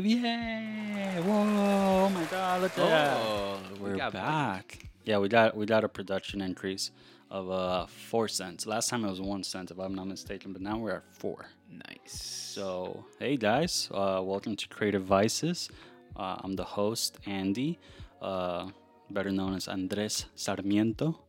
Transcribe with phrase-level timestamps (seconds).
[0.00, 0.06] live!
[0.06, 1.20] Yay!
[1.24, 2.06] Whoa!
[2.06, 2.62] Oh my God!
[2.62, 3.16] Look at that!
[3.16, 4.90] Oh, we We're got back.
[5.04, 6.90] Yeah, we got we got a production increase
[7.30, 8.66] of uh four cents.
[8.66, 11.46] Last time it was one cent, if I'm not mistaken, but now we're at four.
[11.70, 12.12] Nice.
[12.54, 15.68] So, hey guys, uh, welcome to Creative Vices.
[16.16, 17.78] Uh, I'm the host, Andy,
[18.22, 18.70] uh,
[19.10, 21.20] better known as Andres Sarmiento.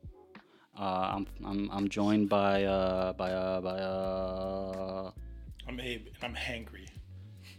[0.78, 5.12] Uh, I'm, I'm I'm joined by uh, by uh, by uh,
[5.68, 6.90] I'm Abe and I'm hangry.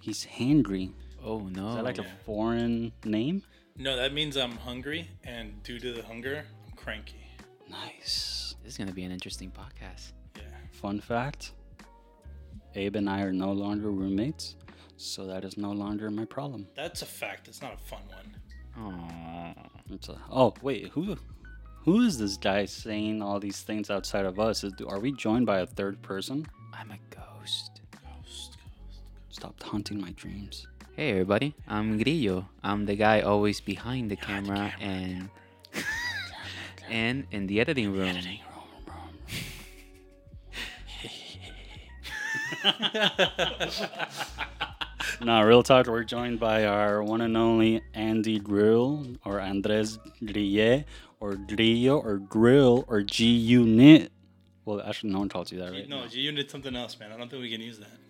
[0.07, 0.93] He's hangry.
[1.23, 1.71] Oh no.
[1.71, 2.05] Is that like yeah.
[2.05, 3.43] a foreign name?
[3.77, 7.27] No, that means I'm hungry, and due to the hunger, I'm cranky.
[7.69, 8.55] Nice.
[8.63, 10.13] this is gonna be an interesting podcast.
[10.37, 10.43] Yeah.
[10.71, 11.53] Fun fact:
[12.75, 14.55] Abe and I are no longer roommates,
[14.97, 16.69] so that is no longer my problem.
[16.75, 17.49] That's a fact.
[17.49, 18.37] It's not a fun one.
[18.79, 19.53] Oh.
[19.91, 21.17] It's a, oh wait, who
[21.85, 24.63] who is this guy saying all these things outside of us?
[24.63, 26.47] Is, are we joined by a third person?
[26.73, 27.27] I'm a ghost.
[27.47, 27.81] Ghost,
[29.37, 29.55] ghost.
[29.57, 30.67] Stop haunting my dreams.
[30.97, 32.49] Hey everybody, I'm Grillo.
[32.63, 35.29] I'm the guy always behind the camera, and
[36.91, 38.17] and in the editing room.
[45.21, 45.87] Now, real talk.
[45.87, 50.85] We're joined by our one and only Andy Grill or Andres Grille
[51.21, 54.13] or Grillo or Grill or G Unit.
[54.65, 55.89] Well, actually, no one calls you that, right?
[55.89, 57.13] No, you did something else, man.
[57.13, 58.06] I don't think we can use that.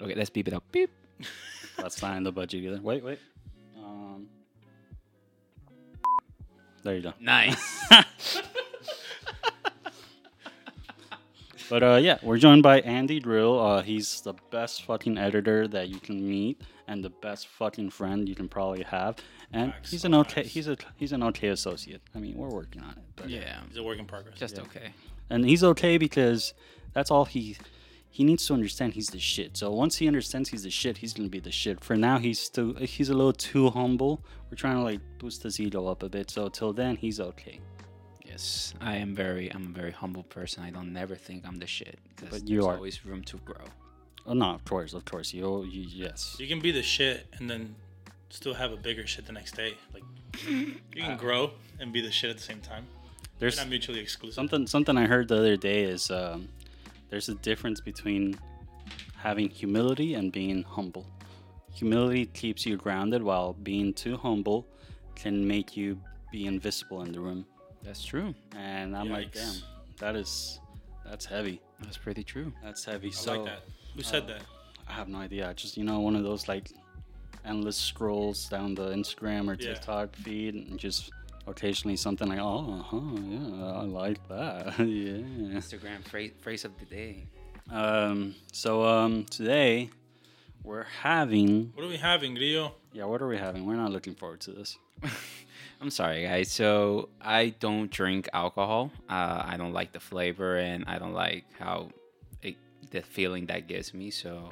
[0.00, 0.64] Okay, let's beep it up.
[0.72, 0.90] Beep.
[1.76, 2.80] That's not in the budget either.
[2.80, 3.18] Wait, wait.
[3.76, 4.28] Um,
[6.82, 7.12] there you go.
[7.20, 7.84] Nice.
[11.68, 13.58] But uh, yeah, we're joined by Andy Grille.
[13.58, 18.28] Uh, he's the best fucking editor that you can meet, and the best fucking friend
[18.28, 19.16] you can probably have.
[19.52, 20.42] And Facts, he's an okay.
[20.42, 20.54] facts.
[20.54, 22.02] He's a he's an okay associate.
[22.14, 23.02] I mean, we're working on it.
[23.16, 23.60] But, yeah.
[23.68, 24.38] It's a work in progress.
[24.38, 24.90] Just okay.
[25.28, 26.54] And he's okay because
[26.92, 27.56] that's all he
[28.16, 28.94] he needs to understand.
[28.94, 29.58] He's the shit.
[29.58, 31.84] So once he understands he's the shit, he's gonna be the shit.
[31.84, 34.24] For now, he's still he's a little too humble.
[34.48, 36.30] We're trying to like boost his ego up a bit.
[36.30, 37.60] So till then, he's okay.
[38.24, 39.52] Yes, I am very.
[39.52, 40.64] I'm a very humble person.
[40.64, 41.98] I don't never think I'm the shit.
[42.30, 42.76] But you there's are.
[42.76, 43.66] always room to grow.
[44.24, 45.34] Oh no, of course, of course.
[45.34, 46.36] You, you yes.
[46.40, 47.74] You can be the shit and then
[48.30, 49.74] still have a bigger shit the next day.
[49.92, 50.04] Like
[50.48, 52.86] you can grow and be the shit at the same time.
[53.38, 54.36] They're There's not mutually exclusive.
[54.36, 56.48] Something something I heard the other day is um,
[57.08, 58.38] there's a difference between
[59.16, 61.06] having humility and being humble.
[61.74, 64.66] Humility keeps you grounded, while being too humble
[65.14, 66.00] can make you
[66.32, 67.46] be invisible in the room.
[67.82, 68.34] That's true.
[68.56, 69.54] And I'm like, damn,
[69.98, 70.60] that is
[71.04, 71.60] that's heavy.
[71.80, 72.52] That's pretty true.
[72.62, 73.08] That's heavy.
[73.08, 73.62] I so like that.
[73.94, 74.42] Who said uh, that?
[74.88, 75.52] I have no idea.
[75.54, 76.70] Just you know, one of those like
[77.44, 79.74] endless scrolls down the Instagram or Yeah.
[79.74, 81.10] TikTok feed, and just
[81.46, 84.66] occasionally something like, oh, huh, yeah, I like that.
[84.78, 85.56] yeah.
[85.58, 87.26] Instagram phrase, phrase of the day.
[87.70, 89.90] Um, so um, today
[90.62, 91.72] we're having.
[91.74, 92.74] What are we having, Rio?
[92.92, 93.66] Yeah, what are we having?
[93.66, 94.78] We're not looking forward to this.
[95.80, 96.50] I'm sorry, guys.
[96.50, 98.90] So I don't drink alcohol.
[99.08, 101.90] Uh, I don't like the flavor, and I don't like how
[102.42, 102.56] it,
[102.90, 104.10] the feeling that gives me.
[104.10, 104.50] So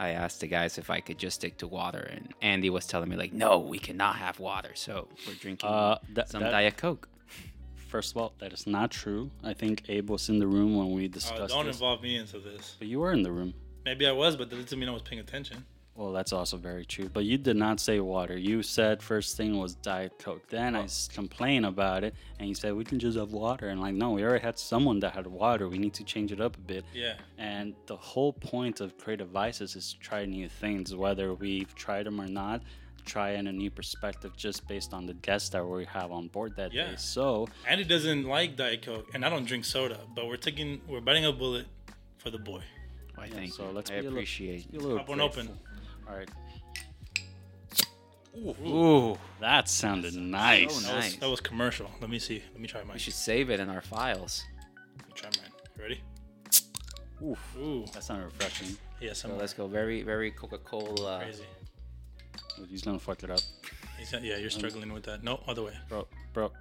[0.00, 3.10] I asked the guys if I could just stick to water, and Andy was telling
[3.10, 6.78] me like, "No, we cannot have water." So we're drinking Uh, that, some that- Diet
[6.78, 7.06] Coke.
[7.76, 9.30] first of all, that is not true.
[9.44, 11.76] I think Abe was in the room when we Uh, discussed don't this.
[11.76, 12.76] involve me into this.
[12.78, 13.52] But you were in the room.
[13.84, 15.66] Maybe I was, but that doesn't mean I was paying attention.
[16.00, 17.10] Well, that's also very true.
[17.12, 18.34] But you did not say water.
[18.38, 20.48] You said first thing was Diet Coke.
[20.48, 23.68] Then I complained about it, and you said we can just have water.
[23.68, 25.68] And like, no, we already had someone that had water.
[25.68, 26.86] We need to change it up a bit.
[26.94, 27.16] Yeah.
[27.36, 32.06] And the whole point of Creative Vices is to try new things, whether we've tried
[32.06, 32.62] them or not.
[33.04, 36.56] Try in a new perspective just based on the guests that we have on board
[36.56, 36.92] that Yeah.
[36.92, 36.96] day.
[36.96, 40.00] So, Andy doesn't like Diet Coke, and I don't drink soda.
[40.14, 41.66] But we're taking, we're biting a bullet
[42.16, 42.62] for the boy.
[43.18, 43.52] I yeah, think.
[43.52, 44.70] so let's I be a little- appreciate.
[44.72, 45.42] be a little Pop one grateful.
[45.42, 45.58] open.
[46.10, 46.28] All right.
[48.66, 50.72] Ooh, That sounded nice.
[50.74, 51.16] So That was, Nice.
[51.16, 51.90] that was commercial.
[52.00, 52.42] Let me see.
[52.52, 52.94] Let me try mine.
[52.94, 54.44] we should save it in our files.
[54.98, 55.50] Let me try mine.
[55.76, 56.00] You ready?
[57.22, 57.56] Oof.
[57.58, 57.84] Ooh.
[57.92, 58.76] That sounded refreshing.
[59.00, 59.66] Yeah, So some let's go.
[59.66, 61.20] Very, very Coca-Cola.
[61.22, 61.44] crazy.
[62.68, 63.40] He's gonna fuck it up.
[63.98, 65.22] He's not- yeah, you're um, struggling with that.
[65.22, 65.74] No, other way.
[65.88, 66.52] Bro, bro,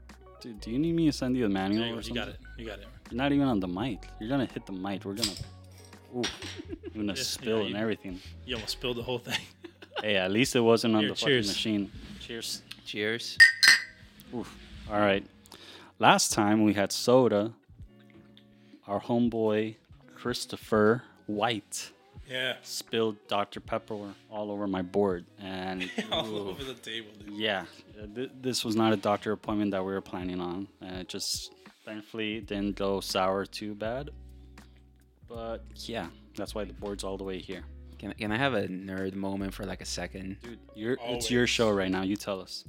[0.42, 2.00] do, do you need me to send you the manual There you or go.
[2.00, 2.16] You something?
[2.26, 2.40] got it.
[2.58, 2.88] You got it.
[3.12, 4.08] You're not even on the mic.
[4.20, 5.04] You're gonna hit the mic.
[5.06, 5.32] We're gonna,
[6.16, 6.24] ooh,
[6.94, 8.20] you're gonna Yeah, spill yeah, and you- everything.
[8.46, 9.40] You almost spilled the whole thing.
[10.02, 11.48] Hey, at least it wasn't on Here, the cheers.
[11.48, 11.92] fucking machine.
[12.22, 12.62] Cheers.
[12.86, 13.38] Cheers.
[14.34, 14.58] Oof.
[14.90, 15.26] All right.
[16.00, 17.52] Last time we had soda.
[18.88, 19.76] Our homeboy
[20.16, 21.92] Christopher White
[22.30, 22.56] yeah.
[22.64, 27.34] spilled Dr Pepper all over my board, and All ooh, over the table, dude.
[27.38, 27.66] yeah,
[28.02, 30.68] uh, th- this was not a doctor appointment that we were planning on.
[30.82, 31.52] And it just
[31.84, 34.12] thankfully didn't go sour too bad.
[35.30, 37.64] But yeah, that's why the board's all the way here.
[38.00, 40.38] Can, can I have a nerd moment for like a second?
[40.42, 42.02] Dude, you're, it's your show right now.
[42.02, 42.64] You tell us.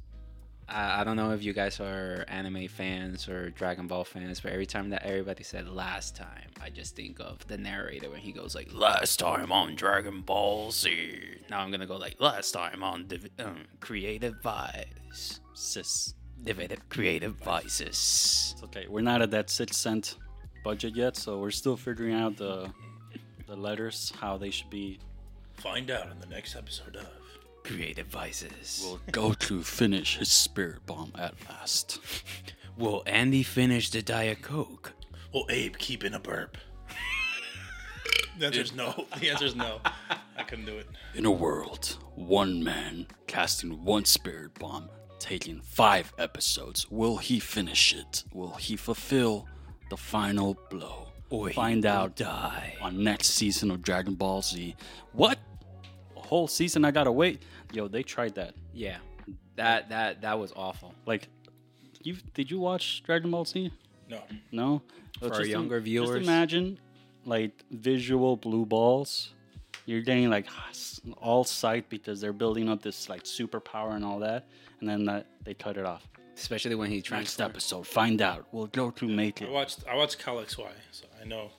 [0.68, 4.52] I, I don't know if you guys are anime fans or Dragon Ball fans, but
[4.52, 8.32] every time that everybody said last time, I just think of the narrator when he
[8.32, 11.18] goes like, "Last time on Dragon Ball Z."
[11.48, 16.14] Now I'm gonna go like, "Last time on Div- um, Creative Vice." Sis.
[16.42, 18.54] Divided Creative Vices.
[18.54, 18.86] It's okay.
[18.88, 20.16] We're not at that six cent
[20.62, 22.70] budget yet, so we're still figuring out the
[23.46, 24.98] the letters, how they should be.
[25.54, 27.06] Find out in the next episode of.
[27.64, 28.82] Creative Vices.
[28.84, 31.98] Will Goku finish his spirit bomb at last?
[32.78, 34.92] Will Andy finish the Diet Coke?
[35.34, 36.56] Will Abe keep in a burp?
[38.38, 39.04] the answer is no.
[39.18, 39.80] The answer is no.
[40.36, 40.86] I couldn't do it.
[41.14, 47.94] In a world, one man casting one spirit bomb, taking five episodes, will he finish
[47.94, 48.24] it?
[48.32, 49.46] Will he fulfill
[49.90, 51.06] the final blow?
[51.28, 52.76] Or Find out die.
[52.80, 54.74] on next season of Dragon Ball Z.
[55.12, 55.38] What?
[56.16, 57.42] A whole season I gotta wait?
[57.72, 58.54] Yo, they tried that.
[58.74, 58.96] Yeah,
[59.54, 60.92] that that that was awful.
[61.06, 61.28] Like,
[62.02, 63.70] you did you watch Dragon Ball Z?
[64.08, 64.22] No.
[64.50, 64.82] No.
[65.20, 66.26] For Well, our just younger Just viewers.
[66.26, 66.78] imagine
[67.24, 69.30] like visual blue balls.
[69.86, 70.46] You're getting like
[71.18, 74.48] all sight because they're building up this like superpower and all that,
[74.80, 76.08] and then that, they cut it off.
[76.36, 77.50] Especially when he Next transformed.
[77.50, 78.46] episode, find out.
[78.52, 81.50] We'll Goku make I watched I watched Kyle XY, so I know.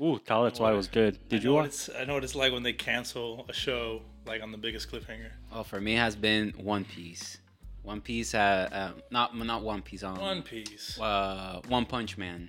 [0.00, 1.18] Ooh, Kyle XY was good.
[1.28, 1.66] Did know you watch?
[1.66, 4.90] It's, I know what it's like when they cancel a show like on the biggest
[4.90, 5.30] cliffhanger.
[5.52, 7.38] Oh, for me has been One Piece.
[7.82, 10.98] One Piece had uh, not not One Piece on One Piece.
[11.00, 12.48] uh, One Punch Man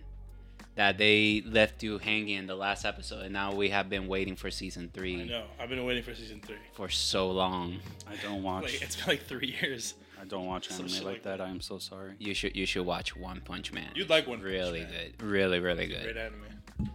[0.76, 4.36] that they left you hanging in the last episode, and now we have been waiting
[4.36, 5.22] for season three.
[5.22, 5.44] I three know.
[5.60, 6.56] I've been waiting for season three.
[6.74, 7.78] for so long.
[8.08, 8.64] I don't watch.
[8.64, 9.94] Like it's been like three years.
[10.24, 11.42] I don't watch anime like like that.
[11.42, 12.14] I am so sorry.
[12.20, 13.90] You should you should watch One Punch Man.
[13.96, 14.92] You'd like One Punch really Man.
[15.18, 16.04] good, really really good.
[16.04, 16.44] Great anime.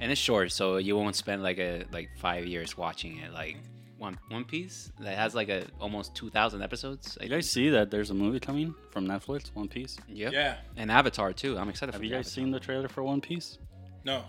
[0.01, 3.33] and it's short, so you won't spend like a like five years watching it.
[3.33, 3.57] Like
[3.99, 7.19] One One Piece that has like a almost two thousand episodes.
[7.21, 9.99] I You guys see that there's a movie coming from Netflix, One Piece?
[10.09, 10.33] Yep.
[10.33, 10.57] Yeah.
[10.77, 11.59] And Avatar too.
[11.59, 12.43] I'm excited Have for you guys Avatar.
[12.45, 13.59] seen the trailer for One Piece?
[14.05, 14.25] No.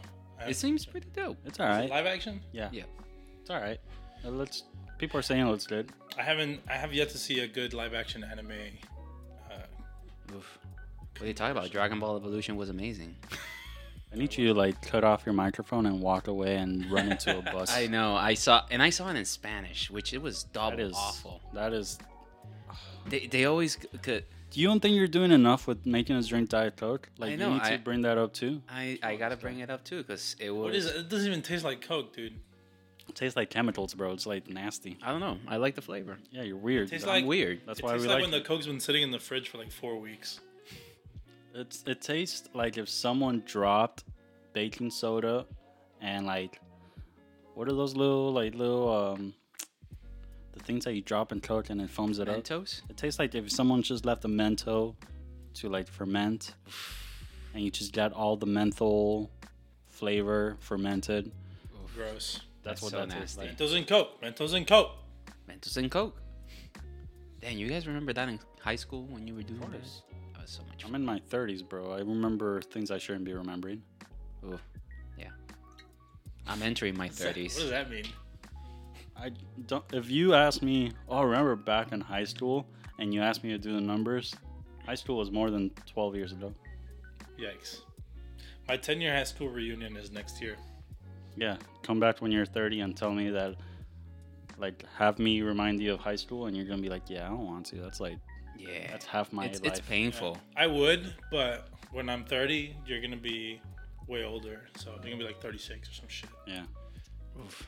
[0.48, 1.38] It seems pretty dope.
[1.46, 1.90] It's all right.
[1.90, 2.40] Live action?
[2.54, 2.84] Yeah, Yeah.
[3.42, 3.80] it's all right.
[4.26, 4.64] Uh, Let's.
[4.98, 5.92] People are saying it looks good.
[6.18, 6.62] I haven't.
[6.70, 8.52] I have yet to see a good live action anime.
[10.36, 10.60] Oof.
[11.14, 11.72] What are you talking about?
[11.72, 13.16] Dragon Ball Evolution was amazing.
[14.12, 17.38] I need you to like cut off your microphone and walk away and run into
[17.38, 17.76] a bus.
[17.76, 18.16] I know.
[18.16, 21.42] I saw, and I saw it in Spanish, which it was double That is awful.
[21.54, 22.00] That is.
[23.08, 24.26] They, they always could.
[24.52, 27.10] Do you don't think you're doing enough with making us drink Diet Coke?
[27.20, 28.62] Like I you know, need to bring that up too.
[28.68, 30.64] I I gotta bring it up too because it was.
[30.64, 30.96] what is it?
[30.96, 32.34] It doesn't even taste like Coke, dude.
[33.10, 34.14] It tastes like chemicals, bro.
[34.14, 34.98] It's like nasty.
[35.04, 35.38] I don't know.
[35.48, 36.18] I like the flavor.
[36.32, 36.90] Yeah, you're weird.
[36.90, 37.62] Tastes like- I'm weird.
[37.66, 38.32] That's it why tastes we like like.
[38.32, 40.40] when the Coke's been sitting in the fridge for like four weeks.
[41.56, 44.04] It's it tastes like if someone dropped
[44.54, 45.46] baking soda
[46.00, 46.60] and like
[47.56, 49.34] what are those little like little um
[50.54, 52.38] the things that you drop in Coke and it foams it up.
[52.44, 52.82] Mentos.
[52.90, 54.96] It tastes like if someone just left a mento
[55.56, 56.54] to like ferment
[57.54, 59.32] and you just got all the menthol
[59.88, 61.32] flavor fermented.
[61.96, 62.42] Gross.
[62.64, 63.42] That's, That's what so that nasty.
[63.42, 63.58] like.
[63.58, 64.22] Mentos and Coke.
[64.22, 64.92] Mentos and Coke.
[65.50, 66.22] Mentos and Coke.
[67.42, 69.72] Damn, you guys remember that in high school when you were doing that?
[69.72, 70.02] course.
[70.34, 71.92] That was so much I'm in my 30s, bro.
[71.94, 73.82] I remember things I shouldn't be remembering.
[74.46, 74.60] Ooh.
[75.18, 75.30] Yeah.
[76.48, 77.54] I'm entering my What does that- 30s.
[77.56, 78.06] What does that mean?
[79.16, 79.32] I
[79.68, 79.84] don't.
[79.94, 82.66] If you ask me, oh, remember back in high school,
[83.00, 84.34] and you asked me to do the numbers,
[84.86, 86.54] high school was more than 12 years ago.
[87.38, 87.82] Yikes.
[88.68, 90.56] My 10 year high school reunion is next year.
[91.36, 93.56] Yeah, come back when you're 30 and tell me that,
[94.58, 97.30] like, have me remind you of high school, and you're gonna be like, yeah, I
[97.30, 97.78] don't want to.
[97.78, 98.18] That's like,
[98.58, 98.88] Yeah.
[98.92, 99.72] that's half my it's, life.
[99.72, 100.38] it's painful.
[100.58, 103.60] I would, but when I'm 30, you're going to be
[104.08, 104.68] way older.
[104.78, 106.30] So you're going to be like 36 or some shit.
[106.46, 106.64] Yeah,
[107.40, 107.68] Oof.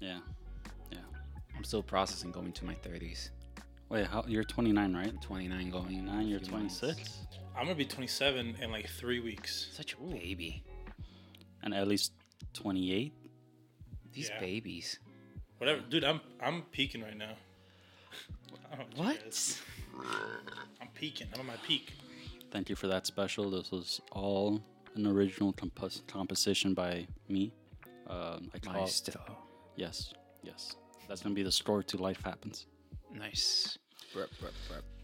[0.00, 0.18] yeah.
[0.90, 0.98] Yeah.
[1.56, 3.30] I'm still processing going to my 30s.
[3.90, 5.06] Wait, how, you're 29, right?
[5.08, 5.84] I'm 29 going.
[5.92, 6.80] in 29, you're few months.
[6.80, 7.18] 26,
[7.56, 9.68] I'm going to be 27 in like three weeks.
[9.72, 10.62] Such a baby.
[11.62, 12.12] and at least
[12.52, 13.12] 28.
[14.12, 14.40] These Yeah.
[14.40, 14.98] babies.
[15.58, 15.80] Whatever.
[15.82, 17.34] Dude, I'm I'm peaking right now.
[18.72, 19.60] I don't know you guys-
[19.94, 20.06] What?
[20.80, 21.28] I'm peaking.
[21.34, 21.92] I'm at my peak.
[22.50, 23.50] Thank you for that special.
[23.50, 24.62] This was all
[24.94, 27.52] an original compos- composition by me.
[28.06, 29.20] Um, I call Maestro.
[29.76, 30.76] yes, yes.
[31.08, 32.66] That's gonna be the score to Life Happens.
[33.12, 33.78] Nice.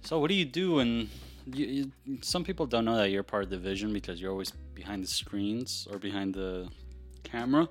[0.02, 0.78] So, what do you do?
[0.78, 1.08] And
[1.46, 4.50] you, you, some people don't know that you're part of the vision because you're always
[4.74, 6.68] behind the screens or behind the
[7.34, 7.68] camera.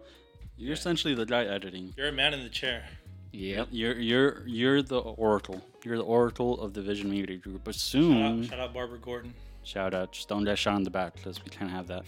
[0.57, 1.93] You're essentially the guy editing.
[1.97, 2.83] You're a man in the chair.
[3.31, 5.59] Yeah, You're you're you're the oracle.
[5.83, 7.61] You're the oracle of the Vision Media Group.
[7.63, 9.33] But Shout soon, out, shout out Barbara Gordon.
[9.63, 12.03] shout out, just don't dash shot in the back because we can't have that.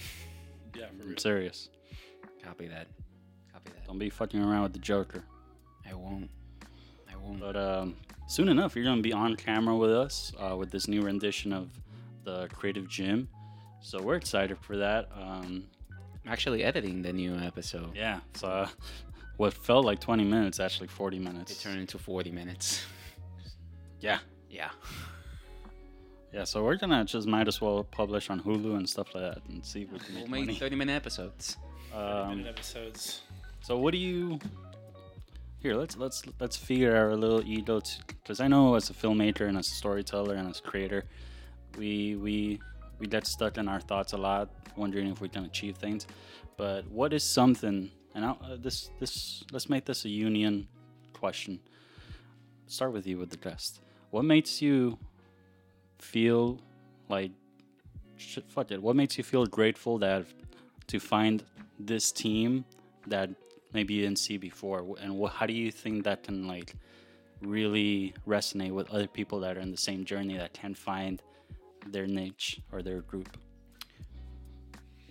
[0.76, 1.12] Yeah, for real.
[1.14, 1.70] I'm serious.
[2.44, 2.88] Copy that.
[3.52, 3.88] Copy that.
[3.88, 5.24] Don't be fucking around with the Joker.
[5.90, 6.30] I won't.
[7.12, 7.40] I won't.
[7.40, 7.96] But um,
[8.28, 11.70] soon enough, you're gonna be on camera with us uh, with this new rendition of
[12.24, 13.28] the Creative Gym.
[13.82, 15.10] So we're excited for that.
[15.16, 15.75] Um, I'm
[16.27, 17.96] actually editing the new episode.
[17.96, 18.20] yeah.
[18.34, 18.67] So uh,
[19.38, 21.51] what felt like 20 minutes, actually 40 minutes.
[21.51, 22.86] It turned into 40 minutes.
[24.00, 24.20] yeah.
[24.50, 24.70] Yeah.
[26.34, 26.44] Yeah.
[26.44, 29.65] So we're gonna just might as well publish on Hulu and stuff like that and
[29.65, 31.58] see if we can We'll make make 30 minute episodes.
[31.94, 33.22] Um, minute episodes.
[33.62, 34.39] So what do you?
[35.60, 39.48] Here, let's let's let's figure out a little ego, because I know as a filmmaker
[39.48, 41.05] and as a storyteller and as a creator,
[41.77, 42.60] we we
[43.00, 46.08] we get stuck in our thoughts a lot, wondering if we can achieve things.
[46.58, 47.92] But what is something?
[48.14, 50.68] And I'll, uh, this this let's make this a union
[51.14, 51.60] question.
[52.68, 53.82] Start with you with the guest.
[54.12, 54.98] What makes you
[56.00, 56.60] feel
[57.10, 57.32] like
[58.18, 58.82] shit, fuck it?
[58.82, 60.25] What makes you feel grateful that
[60.88, 61.44] to find
[61.80, 62.66] this team
[63.08, 63.30] that
[63.74, 66.74] maybe you didn't see before and what, how do you think that can like
[67.42, 71.22] really resonate with other people that are in the same journey that can't find
[71.86, 73.38] their niche or their group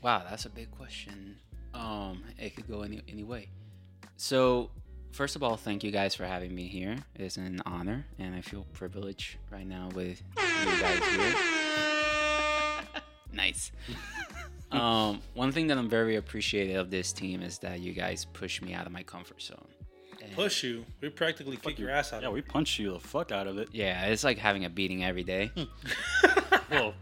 [0.03, 1.35] Wow, that's a big question.
[1.73, 3.49] Um, it could go any any way.
[4.19, 4.71] So,
[5.13, 6.97] first of all, thank you guys for having me here.
[7.15, 11.35] It's an honor, and I feel privileged right now with you guys here.
[13.33, 13.73] nice.
[14.73, 18.61] um, one thing that I'm very appreciative of this team is that you guys push
[18.61, 19.67] me out of my comfort zone.
[20.23, 20.85] And- Push you.
[21.01, 22.21] We practically kick your ass out.
[22.21, 24.71] yeah of we punch you the fuck out of it Yeah, it's like having a
[24.71, 25.51] beating every day.
[26.71, 26.95] well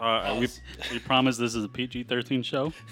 [0.00, 0.48] uh, we,
[0.90, 2.72] we promise this is a pg-13 show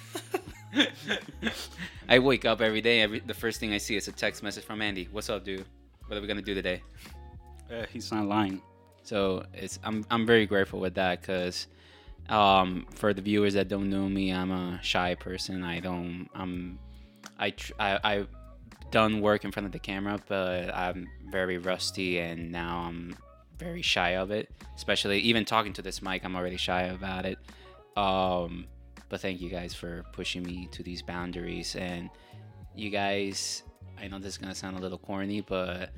[2.08, 3.00] I wake up every day.
[3.00, 5.08] Every the first thing I see is a text message from Andy.
[5.10, 5.64] What's up, dude?
[6.06, 6.82] What are we gonna do today?
[7.70, 8.62] uh, he's not lying
[9.02, 11.66] So it's I'm I'm very grateful with that because
[12.28, 15.62] um, for the viewers that don't know me, I'm a shy person.
[15.64, 16.78] I don't I'm
[17.38, 18.28] I tr- I I've
[18.90, 23.16] done work in front of the camera, but I'm very rusty and now I'm
[23.58, 24.50] very shy of it.
[24.76, 27.38] Especially even talking to this mic, I'm already shy about it.
[27.96, 28.66] Um,
[29.08, 32.10] but thank you guys for pushing me to these boundaries and
[32.74, 33.62] you guys.
[34.00, 35.90] I know this is gonna sound a little corny, but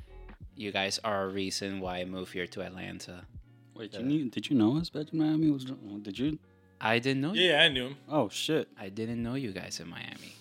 [0.56, 3.24] you guys are a reason why I moved here to Atlanta.
[3.74, 5.64] wait you knew, did you know us back in miami was
[6.02, 6.38] did you
[6.80, 7.34] I didn't know.
[7.34, 7.96] Yeah, I knew him.
[8.08, 10.34] oh shit I didn't know you guys in Miami,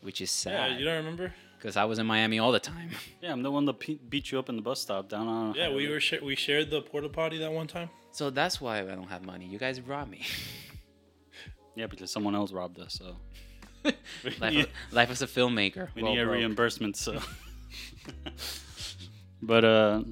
[0.00, 1.34] which is Yeah, sad you don't remember?
[1.62, 2.90] Because I was in Miami all the time.
[3.22, 5.54] yeah i'm the one that pe- beat you up in the bus stop down on
[5.54, 7.88] Yeah, we were sh- we shared the porta potty that one time.
[8.10, 9.46] So that's why I don't have money.
[9.46, 10.22] You guys robbed me.
[11.76, 13.16] yeah because someone else robbed us so
[14.40, 14.62] life, Yeah.
[14.62, 15.88] of, life as a filmmaker.
[15.94, 16.36] We Well need a broke.
[16.38, 17.20] reimbursement, so.
[19.42, 20.02] but uh,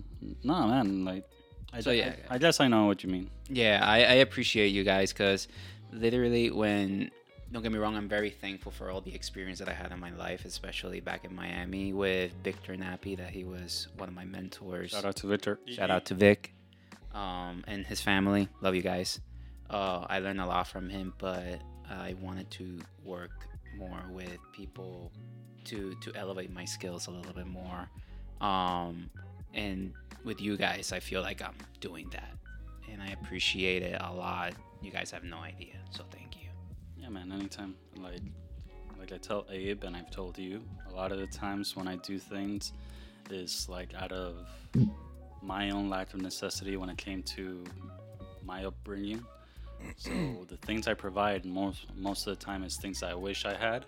[0.42, 1.04] no, man.
[1.04, 1.24] Like,
[1.72, 2.14] I, So, yeah.
[2.28, 3.30] I, I guess I know what you mean.
[3.48, 5.46] Yeah, I, I appreciate you guys because
[5.92, 7.10] literally, when
[7.52, 9.98] don't get me wrong, I'm very thankful for all the experience that I had in
[9.98, 14.24] my life, especially back in Miami with Victor Nappi, that he was one of my
[14.24, 14.90] mentors.
[14.90, 15.58] Shout out to Victor.
[15.66, 16.54] Shout out to Vic
[17.12, 18.48] um, and his family.
[18.60, 19.20] Love you guys.
[19.68, 25.12] Uh, I learned a lot from him, but I wanted to work more with people
[25.64, 27.88] to to elevate my skills a little bit more.
[28.40, 29.10] Um,
[29.54, 29.92] and
[30.24, 32.32] with you guys, I feel like I'm doing that,
[32.90, 34.54] and I appreciate it a lot.
[34.82, 36.29] You guys have no idea, so thank you.
[36.29, 36.29] Yeah,
[37.10, 37.32] man.
[37.32, 38.22] Anytime, like,
[38.98, 41.96] like I tell Abe, and I've told you, a lot of the times when I
[41.96, 42.72] do things,
[43.30, 44.46] is like out of
[45.42, 47.64] my own lack of necessity when it came to
[48.44, 49.24] my upbringing.
[49.96, 50.10] So
[50.48, 53.86] the things I provide most most of the time is things I wish I had.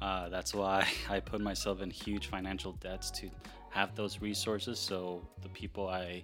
[0.00, 3.30] Uh, that's why I put myself in huge financial debts to
[3.70, 6.22] have those resources, so the people I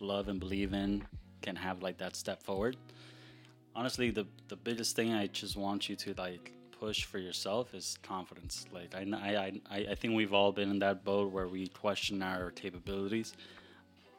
[0.00, 1.02] love and believe in
[1.40, 2.76] can have like that step forward.
[3.74, 7.98] Honestly, the the biggest thing I just want you to like push for yourself is
[8.02, 8.66] confidence.
[8.72, 12.22] Like I I I, I think we've all been in that boat where we question
[12.22, 13.34] our capabilities.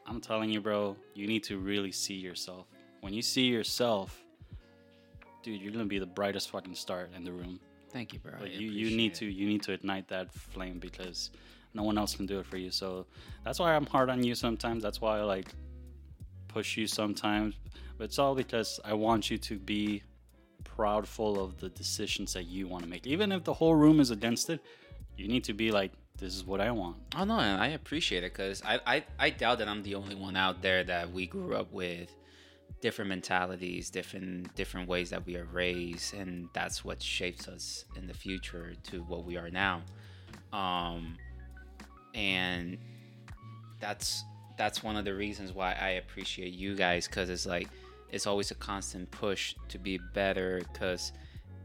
[0.05, 2.67] I'm telling you, bro, you need to really see yourself.
[3.01, 4.19] When you see yourself,
[5.43, 7.59] dude, you're gonna be the brightest fucking star in the room.
[7.91, 8.33] Thank you, bro.
[8.41, 11.29] Like you, you need to you need to ignite that flame because
[11.73, 12.71] no one else can do it for you.
[12.71, 13.05] So
[13.43, 14.81] that's why I'm hard on you sometimes.
[14.81, 15.47] That's why I like
[16.47, 17.55] push you sometimes.
[18.03, 20.03] But it's all because I want you to be
[20.65, 23.07] proudful of the decisions that you want to make.
[23.07, 24.59] Even if the whole room is against it,
[25.15, 26.97] you need to be like, this is what I want.
[27.15, 30.15] Oh no, and I appreciate it because I, I I doubt that I'm the only
[30.15, 32.13] one out there that we grew up with
[32.81, 38.05] different mentalities, different different ways that we are raised, and that's what shapes us in
[38.05, 39.81] the future to what we are now.
[40.51, 41.15] Um,
[42.13, 42.77] and
[43.79, 44.25] that's
[44.57, 47.69] that's one of the reasons why I appreciate you guys because it's like
[48.13, 51.11] it's always a constant push to be better because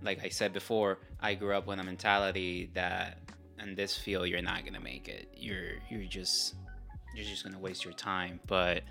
[0.02, 3.18] like I said before, I grew up with a mentality that
[3.60, 5.28] in this field you're not gonna make it.
[5.36, 6.54] You're you're just
[7.14, 8.40] you're just gonna waste your time.
[8.46, 8.82] But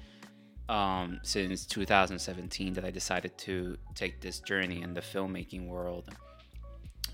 [0.70, 6.10] um, since 2017 that I decided to take this journey in the filmmaking world,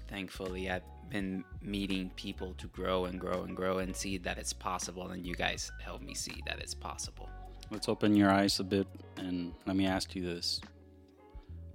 [0.10, 4.52] thankfully I've been meeting people to grow and grow and grow and see that it's
[4.52, 5.12] possible.
[5.12, 7.30] And you guys help me see that it's possible.
[7.74, 8.86] Let's open your eyes a bit
[9.18, 10.62] and let me ask you this.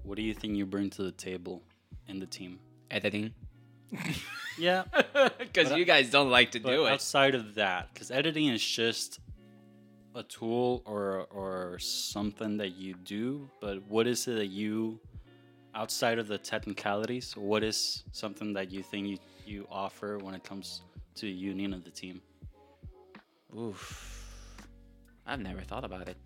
[0.05, 1.61] What do you think you bring to the table
[2.07, 2.61] in the team?
[2.89, 3.35] Editing,
[4.59, 4.85] Yeah,
[5.39, 6.93] because you guys don't like to do it.
[6.93, 9.19] outside of that, because editing is just
[10.15, 13.51] a tool or or something that you do.
[13.61, 15.01] But what is it that you,
[15.75, 20.45] outside of the technicalities, what is something that you think you, you offer when it
[20.45, 20.83] comes
[21.17, 22.23] to the union of the team?
[23.57, 24.18] Oof,
[25.29, 26.17] I've never thought about it.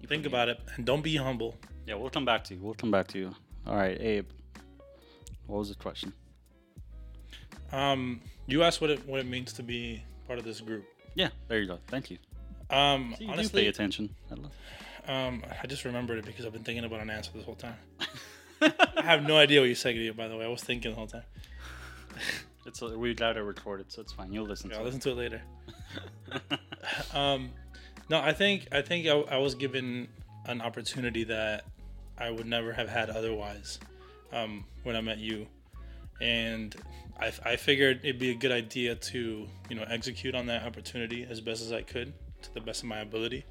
[0.00, 1.56] You Think about it and don't be humble.
[1.86, 2.60] Yeah, we'll come back to you.
[2.62, 3.34] We'll come back to you.
[3.66, 4.26] All right, Abe.
[5.46, 6.12] What was the question?
[7.72, 10.84] Um, you asked what it what it means to be part of this group.
[11.14, 11.78] Yeah, there you go.
[11.88, 12.18] Thank you.
[12.70, 14.14] Um, See, you do pay attention.
[14.30, 14.52] I love-
[15.08, 17.74] um, I just remembered it because I've been thinking about an answer this whole time.
[18.62, 20.12] I have no idea what you said, to you.
[20.12, 20.44] by the way.
[20.44, 21.22] I was thinking the whole time.
[22.66, 24.32] It's we got to record it recorded, so it's fine.
[24.32, 24.94] You'll listen Yeah, to I'll it.
[24.94, 25.42] listen to it later.
[27.14, 27.50] um,
[28.10, 30.08] no, I think I think I, I was given
[30.46, 31.64] an opportunity that
[32.18, 33.78] I would never have had otherwise
[34.32, 35.46] um, when I met you,
[36.20, 36.74] and
[37.20, 41.24] I, I figured it'd be a good idea to you know execute on that opportunity
[41.30, 42.12] as best as I could
[42.42, 43.44] to the best of my ability,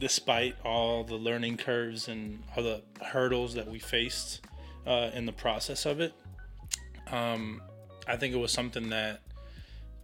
[0.00, 4.40] despite all the learning curves and all the hurdles that we faced
[4.88, 6.12] uh, in the process of it.
[7.12, 7.62] Um,
[8.08, 9.20] I think it was something that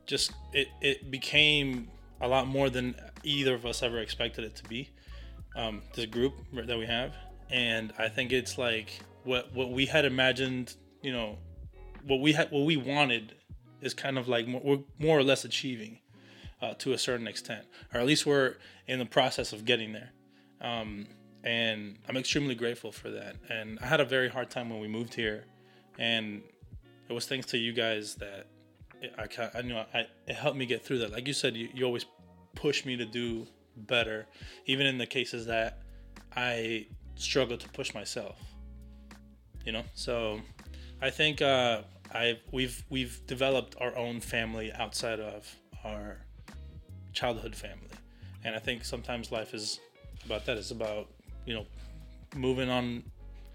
[0.07, 1.89] just it, it became
[2.21, 2.95] a lot more than
[3.27, 4.91] either of us ever expected it to be
[5.57, 7.15] um, this group that we have.
[7.51, 11.39] And i think it's like what what we had imagined you know
[12.05, 13.35] what we had what we wanted
[13.81, 16.01] is kind of like more, we're more or less achieving
[16.61, 17.65] uh, to a certain extent
[17.95, 18.55] or at least we're
[18.89, 20.11] in the process of getting there.
[20.61, 21.07] Um,
[21.45, 23.37] and i'm extremely grateful for that.
[23.49, 25.45] And i had a very hard time when we moved here
[25.99, 26.43] and
[27.09, 28.49] it was thanks to you guys that
[29.19, 31.13] I, I know I, it helped me get through that.
[31.13, 32.07] Like you said, you, you always
[32.57, 34.27] push me to do better,
[34.67, 35.83] even in the cases that
[36.35, 38.39] I struggle to push myself.
[39.65, 40.41] You know, so
[41.01, 46.19] I think uh, I we've we've developed our own family outside of our
[47.13, 47.97] childhood family,
[48.45, 49.81] and I think sometimes life is
[50.25, 50.57] about that.
[50.57, 51.09] It's about
[51.45, 51.67] you know
[52.35, 53.05] moving on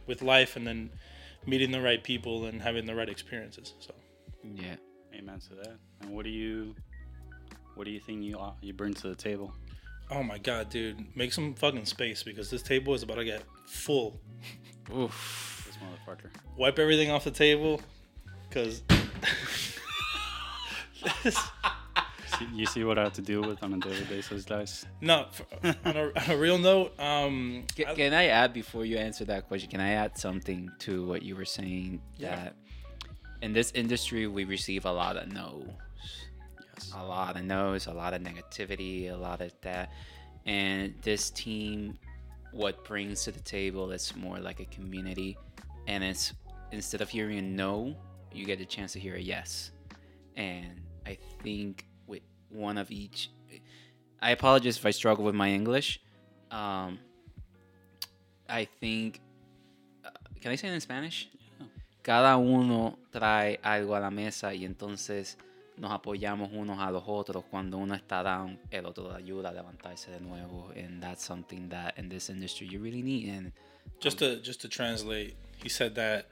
[0.07, 0.89] with life and then
[1.45, 3.73] meeting the right people and having the right experiences.
[3.79, 3.93] So.
[4.55, 4.75] Yeah.
[5.13, 5.77] Amen to that.
[6.01, 6.75] And what do you,
[7.75, 9.53] what do you think you uh, you bring to the table?
[10.09, 11.05] Oh my god, dude.
[11.15, 14.19] Make some fucking space because this table is about to get full.
[14.95, 15.47] Oof.
[15.71, 16.29] This motherfucker.
[16.57, 17.79] Wipe everything off the table
[18.49, 18.83] because
[22.37, 24.85] See, you see what I have to deal with on a daily basis, guys.
[25.01, 25.25] no.
[25.63, 28.97] f- On a, on a real note, um, Can, I- can I add before you
[28.97, 29.69] answer that question?
[29.69, 32.01] Can I add something to what you were saying?
[32.17, 32.35] Yeah.
[32.35, 32.55] That
[33.41, 35.67] in this industry we receive a lot of no's,
[36.83, 36.93] Yes.
[36.95, 39.91] a lot of no's, a lot of negativity, a lot of that,
[40.45, 41.97] and this team,
[42.51, 45.37] what brings to the table is more like a community,
[45.87, 46.33] and it's
[46.71, 47.95] instead of hearing a no,
[48.33, 49.71] you get a chance to hear a yes,
[50.35, 53.29] and I think with one of each.
[54.21, 55.99] I apologize if I struggle with my English.
[56.51, 56.99] Um,
[58.47, 59.19] I think.
[60.05, 60.09] uh,
[60.41, 61.29] can I say it in Spanish?
[62.03, 65.37] Cada uno trae algo a la mesa y entonces
[65.81, 67.43] nos apoyamos unos a los otros.
[67.49, 70.71] Cuando uno está down, el otro le ayuda a levantarse de nuevo.
[70.75, 73.29] And that's something that in this industry you really need.
[73.29, 73.51] And
[73.99, 76.27] just to just to translate, he said that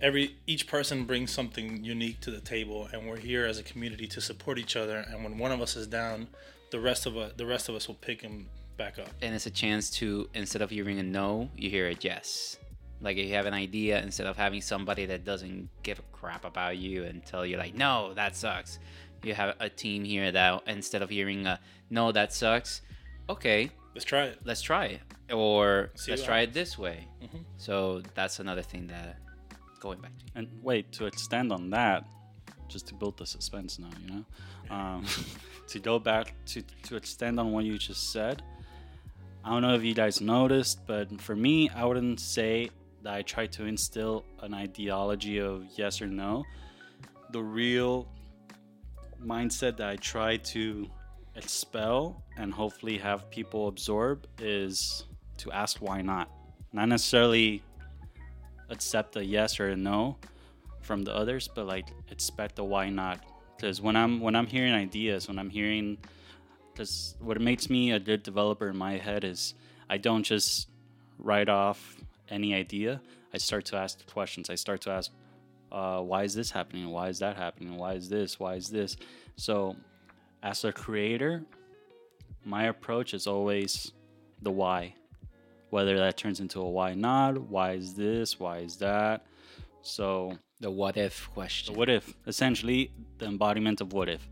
[0.00, 4.06] every each person brings something unique to the table, and we're here as a community
[4.06, 5.04] to support each other.
[5.10, 6.28] And when one of us is down,
[6.70, 9.08] the rest of us the rest of us will pick him back up.
[9.22, 12.58] and it's a chance to instead of hearing a no, you hear a yes.
[13.04, 16.44] Like if you have an idea, instead of having somebody that doesn't give a crap
[16.44, 18.78] about you and tell you like, no, that sucks.
[19.22, 22.80] You have a team here that instead of hearing a no, that sucks,
[23.28, 24.38] okay, Let's try it.
[24.44, 25.00] let's try it,
[25.32, 27.06] or See let's what try it this way.
[27.22, 27.44] Mhm.
[27.58, 29.18] So that's another thing that
[29.80, 30.24] going back to.
[30.34, 32.04] And wait, to extend on that,
[32.68, 34.24] just to build the suspense now, you know,
[34.74, 35.04] um,
[35.68, 38.42] to go back to to extend on what you just said.
[39.44, 42.70] I don't know if you guys noticed, but for me, I wouldn't say
[43.04, 46.44] that I try to instill an ideology of yes or no.
[47.30, 48.08] The real
[49.24, 50.88] mindset that I try to
[51.36, 55.04] expel and hopefully have people absorb is
[55.38, 56.30] to ask why not.
[56.72, 57.62] Not necessarily
[58.70, 60.16] accept a yes or a no
[60.80, 63.20] from the others, but like expect a why not.
[63.56, 65.98] because when I'm when I'm hearing ideas, when I'm hearing,
[66.72, 69.54] because what makes me a good developer in my head is
[69.88, 70.68] I don't just
[71.18, 71.96] write off
[72.28, 73.00] any idea.
[73.32, 74.50] I start to ask questions.
[74.50, 75.10] I start to ask,
[75.72, 76.88] uh, why is this happening?
[76.90, 77.76] Why is that happening?
[77.76, 78.38] Why is this?
[78.38, 78.96] Why is this?
[79.36, 79.76] So,
[80.42, 81.44] as a creator,
[82.44, 83.92] my approach is always
[84.42, 84.94] the why.
[85.70, 89.26] Whether that turns into a why not, why is this, why is that.
[89.82, 91.74] So, The what if the question.
[91.74, 94.28] what if, essentially, the embodiment of what if.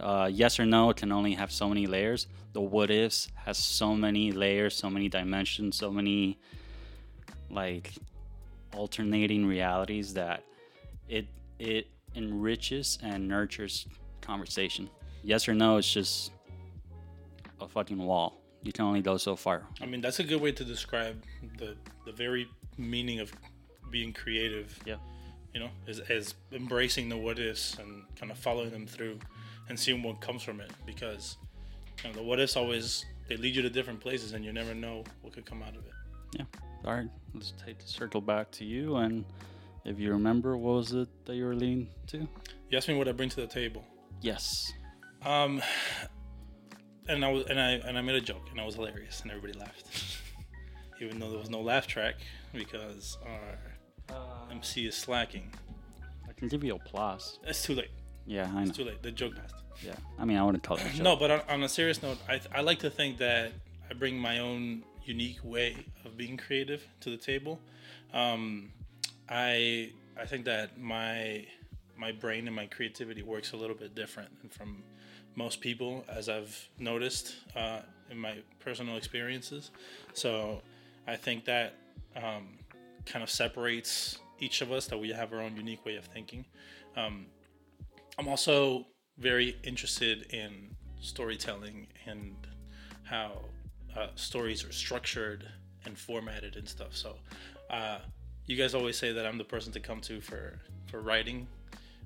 [0.00, 2.26] Uh, yes or no can only have so many layers.
[2.52, 6.38] The what ifs has so many layers, so many dimensions, so many
[7.50, 7.92] like
[8.74, 10.42] alternating realities that
[11.08, 11.26] it
[11.58, 13.86] it enriches and nurtures
[14.20, 14.88] conversation.
[15.22, 16.32] Yes or no, it's just
[17.60, 18.40] a fucking wall.
[18.62, 19.62] You can only go so far.
[19.80, 21.22] I mean, that's a good way to describe
[21.58, 23.32] the the very meaning of
[23.90, 24.78] being creative.
[24.84, 24.96] Yeah.
[25.54, 29.18] You know, is, is embracing the what ifs and kind of following them through
[29.70, 30.70] and seeing what comes from it.
[30.84, 31.38] Because
[32.02, 34.74] you know, the what ifs always they lead you to different places, and you never
[34.74, 35.92] know what could come out of it.
[36.38, 36.44] Yeah.
[36.84, 37.08] All right.
[37.34, 38.96] Let's take the circle back to you.
[38.96, 39.24] And
[39.84, 42.18] if you remember, what was it that you were leading to?
[42.70, 43.84] You asked me what I bring to the table.
[44.20, 44.72] Yes.
[45.24, 45.62] Um,
[47.08, 49.30] and I was and I and I made a joke, and it was hilarious, and
[49.30, 50.18] everybody laughed,
[51.00, 52.16] even though there was no laugh track
[52.52, 55.50] because our MC is slacking.
[56.28, 57.38] I can give you a plus.
[57.44, 57.90] It's too late.
[58.26, 58.68] Yeah, I know.
[58.68, 59.02] It's too late.
[59.02, 59.54] The joke passed.
[59.84, 59.94] Yeah.
[60.18, 60.98] I mean, I wouldn't call it.
[61.02, 63.52] No, but on, on a serious note, I, I like to think that
[63.90, 67.60] I bring my own unique way of being creative to the table.
[68.12, 68.72] Um,
[69.28, 71.46] I I think that my
[71.96, 74.82] my brain and my creativity works a little bit different from
[75.34, 79.70] most people, as I've noticed uh, in my personal experiences.
[80.14, 80.62] So
[81.06, 81.74] I think that
[82.16, 82.58] um,
[83.04, 86.44] kind of separates each of us that we have our own unique way of thinking.
[86.96, 87.26] Um,
[88.18, 88.86] I'm also
[89.18, 92.34] very interested in storytelling and
[93.04, 93.40] how
[93.96, 95.48] uh, stories are structured
[95.84, 96.94] and formatted and stuff.
[96.94, 97.16] So,
[97.70, 97.98] uh,
[98.46, 101.46] you guys always say that I'm the person to come to for for writing,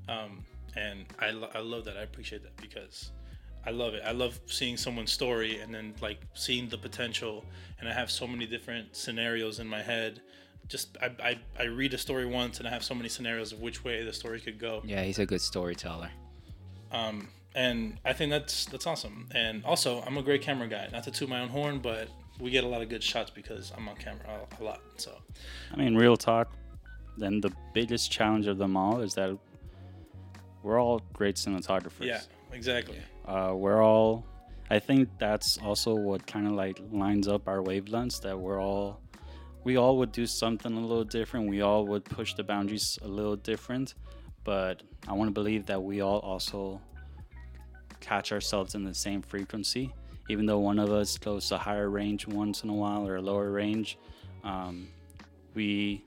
[0.08, 0.44] um,
[0.76, 1.96] and I, lo- I love that.
[1.96, 3.10] I appreciate that because
[3.66, 4.02] I love it.
[4.04, 7.44] I love seeing someone's story and then like seeing the potential.
[7.78, 10.22] And I have so many different scenarios in my head.
[10.68, 13.60] Just I, I, I read a story once and I have so many scenarios of
[13.60, 14.80] which way the story could go.
[14.84, 16.10] Yeah, he's a good storyteller.
[16.92, 19.28] Um, and I think that's that's awesome.
[19.34, 20.88] And also, I'm a great camera guy.
[20.92, 22.08] Not to toot my own horn, but
[22.38, 24.80] we get a lot of good shots because I'm on camera a, lot.
[24.96, 25.12] So
[25.72, 26.52] I mean, real talk.
[27.18, 29.36] Then the biggest challenge of them all is that
[30.62, 32.04] we're all great cinematographers.
[32.04, 32.20] yeah,
[32.52, 32.98] exactly.
[33.26, 34.24] Uh, we're all.
[34.70, 38.22] I think that's also what kind of like lines up our wavelengths.
[38.22, 39.00] That we're all,
[39.64, 41.48] we all would do something a little different.
[41.48, 43.94] We all would push the boundaries a little different.
[44.44, 46.80] But I want to believe that we all also
[48.00, 49.92] catch ourselves in the same frequency.
[50.28, 53.22] Even though one of us goes to higher range once in a while or a
[53.22, 53.98] lower range,
[54.44, 54.88] um,
[55.54, 56.04] we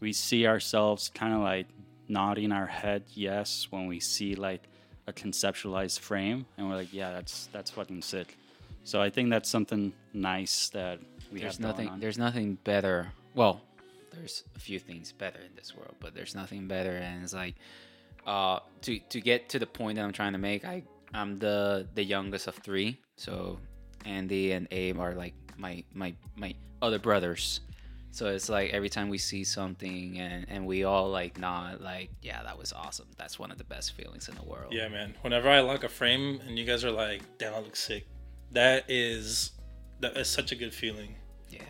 [0.00, 1.66] we see ourselves kind of like
[2.08, 4.62] nodding our head yes when we see like
[5.06, 8.36] a conceptualized frame and we're like yeah that's that's fucking sick
[8.82, 10.98] so i think that's something nice that
[11.32, 11.88] we There's have nothing.
[11.88, 12.00] on.
[12.00, 13.12] There's nothing better.
[13.34, 13.60] Well,
[14.12, 16.90] there's a few things better in this world, but there's nothing better.
[16.90, 17.54] And it's like,
[18.26, 20.82] uh, to to get to the point that I'm trying to make, I
[21.14, 22.98] I'm the the youngest of three.
[23.16, 23.58] So
[24.04, 27.60] Andy and Abe are like my my my other brothers.
[28.12, 32.10] So it's like every time we see something and and we all like nod, like
[32.22, 33.06] yeah, that was awesome.
[33.16, 34.72] That's one of the best feelings in the world.
[34.72, 35.14] Yeah, man.
[35.22, 38.06] Whenever I lock a frame and you guys are like, "Damn, that looks sick,"
[38.52, 39.52] that is
[40.00, 41.14] that is such a good feeling.
[41.50, 41.60] yeah,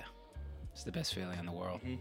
[0.73, 1.81] it's the best feeling in the world.
[1.81, 1.97] Mm-hmm.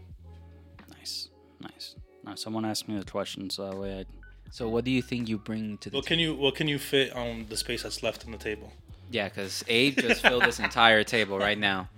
[0.96, 1.28] nice
[1.60, 4.04] nice now someone asked me the question so that way i
[4.50, 6.78] So what do you think you bring to the What can you what can you
[6.78, 8.72] fit on the space that's left on the table?
[9.10, 11.88] Yeah, because Abe just filled this entire table right now.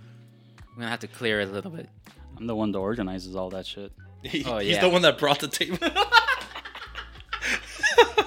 [0.59, 1.87] I'm gonna have to clear it a little bit.
[2.37, 3.91] i'm the one that organizes all that shit
[4.23, 4.81] He- Oh, He's yeah.
[4.81, 5.77] the one that brought the table.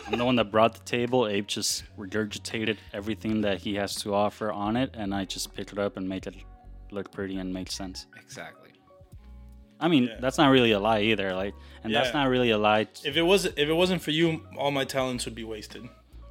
[0.07, 4.15] i'm the one that brought the table abe just regurgitated everything that he has to
[4.15, 6.37] offer on it and i just pick it up and make it
[6.93, 8.66] look pretty and make sense Exactly.
[9.81, 10.17] I mean Yeah.
[10.21, 13.23] that's not really a lie either like and that's not really a lie if it
[13.23, 15.83] was if it wasn't for you, all my talents would be wasted.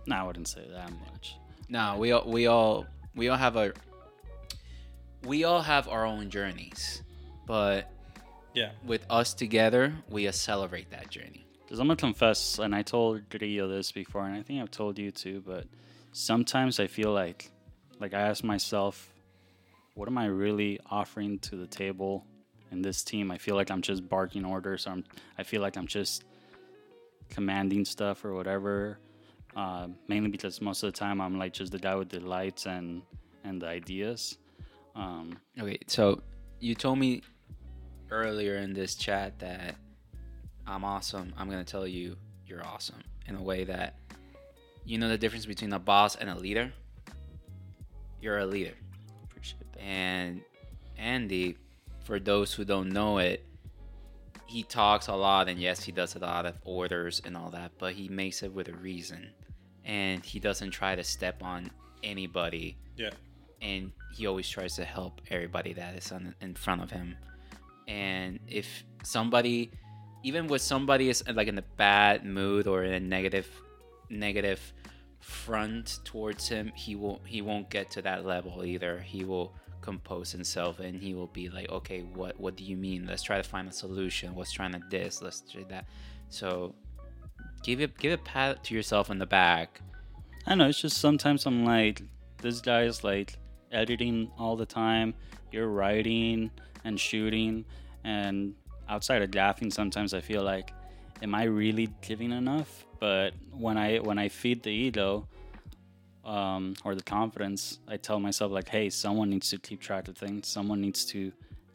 [0.07, 1.35] no i wouldn't say that much
[1.69, 3.73] No, we all we all we all have our
[5.23, 7.01] we all have our own journeys,
[7.47, 7.89] but
[8.53, 8.71] Yeah.
[8.85, 11.45] with us together, we accelerate that journey.
[11.63, 14.99] Because I'm gonna confess, and I told Grillo this before, and I think I've told
[14.99, 15.41] you too.
[15.45, 15.65] But
[16.11, 17.49] sometimes I feel like,
[17.99, 19.11] like I ask myself,
[19.95, 22.25] what am I really offering to the table
[22.71, 23.31] in this team?
[23.31, 24.87] I feel like I'm just barking orders.
[24.87, 25.03] Or I'm,
[25.37, 26.23] I feel like I'm just
[27.29, 28.99] commanding stuff or whatever.
[29.55, 32.65] Uh, mainly because most of the time I'm like just the guy with the lights
[32.65, 33.01] and
[33.43, 34.37] and the ideas.
[34.95, 36.21] Um, Okay, so
[36.59, 37.21] you told me
[38.11, 39.75] earlier in this chat that
[40.67, 41.33] I'm awesome.
[41.37, 43.95] I'm gonna tell you you're awesome in a way that
[44.83, 46.71] you know the difference between a boss and a leader.
[48.21, 48.73] You're a leader,
[49.23, 49.81] appreciate that.
[49.81, 50.41] and
[50.97, 51.57] Andy,
[52.05, 53.43] for those who don't know it,
[54.47, 57.71] he talks a lot, and yes, he does a lot of orders and all that,
[57.77, 59.27] but he makes it with a reason,
[59.83, 61.69] and he doesn't try to step on
[62.03, 63.09] anybody Yeah.
[63.61, 67.17] and he always tries to help everybody that is on, in front of him.
[67.87, 69.71] And if somebody,
[70.23, 73.49] even with somebody is like in a bad mood or in a negative,
[74.09, 74.61] negative
[75.19, 78.99] front towards him, he will he won't get to that level either.
[78.99, 79.53] He will
[79.85, 83.05] compose himself and he will be like, okay, what what do you mean?
[83.05, 84.35] Let's try to find a solution.
[84.35, 85.21] What's trying to this?
[85.21, 85.85] Let's do that.
[86.29, 86.73] So
[87.63, 89.81] give it give a pat to yourself in the back.
[90.47, 92.01] I know it's just sometimes I'm like,
[92.41, 93.37] this guy is like
[93.71, 95.13] editing all the time.
[95.51, 96.51] You're writing
[96.83, 97.65] and shooting,
[98.03, 98.53] and
[98.89, 100.71] outside of laughing, sometimes I feel like,
[101.21, 102.85] am I really giving enough?
[102.99, 105.27] But when I when I feed the ego,
[106.25, 110.17] um, or the confidence, I tell myself like, hey, someone needs to keep track of
[110.17, 110.47] things.
[110.47, 111.31] Someone needs to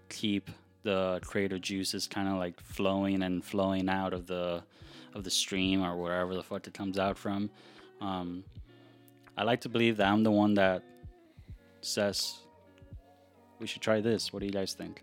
[0.08, 0.50] keep
[0.82, 4.62] the creative juices kind of like flowing and flowing out of the
[5.14, 7.50] of the stream or wherever the fuck it comes out from.
[8.00, 8.44] Um,
[9.36, 10.82] I like to believe that I'm the one that
[11.80, 12.38] says
[13.58, 14.32] we should try this.
[14.32, 15.02] What do you guys think?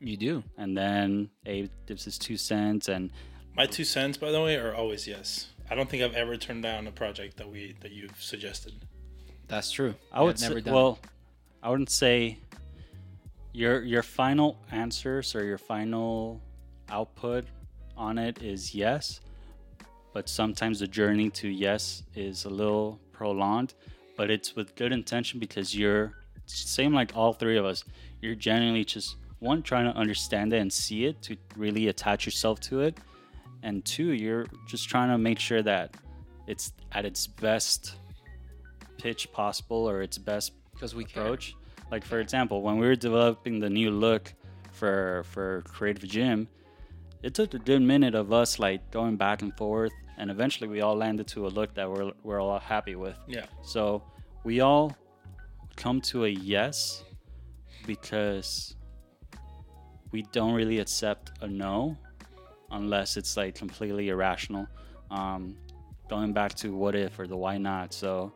[0.00, 0.42] You do.
[0.56, 3.10] And then Abe gives his two cents, and
[3.56, 5.48] My two cents, by the way, are always yes.
[5.70, 8.74] I don't think I've ever turned down a project that we that you've suggested.
[9.46, 9.94] That's true.
[10.12, 10.74] I would never say, done.
[10.74, 10.98] Well,
[11.62, 12.38] I wouldn't say
[13.52, 16.40] your your final answers or your final
[16.88, 17.44] output
[17.96, 19.20] on it is yes,
[20.12, 23.74] but sometimes the journey to yes is a little prolonged,
[24.16, 26.14] but it's with good intention because you're
[26.46, 27.84] same like all three of us.
[28.20, 32.60] You're genuinely just one trying to understand it and see it to really attach yourself
[32.60, 32.98] to it,
[33.62, 35.96] and two, you're just trying to make sure that
[36.46, 37.96] it's at its best
[38.98, 41.22] pitch possible or its best because we care.
[41.22, 41.54] approach.
[41.90, 44.32] Like for example, when we were developing the new look
[44.72, 46.48] for for Creative Gym,
[47.22, 50.80] it took a good minute of us like going back and forth, and eventually we
[50.80, 53.16] all landed to a look that we're we're all happy with.
[53.26, 53.46] Yeah.
[53.62, 54.02] So
[54.44, 54.96] we all
[55.76, 57.04] come to a yes
[57.86, 58.76] because
[60.12, 61.96] we don't really accept a no
[62.70, 64.66] unless it's like completely irrational.
[65.10, 65.56] Um,
[66.08, 67.92] going back to what if or the why not.
[67.92, 68.32] So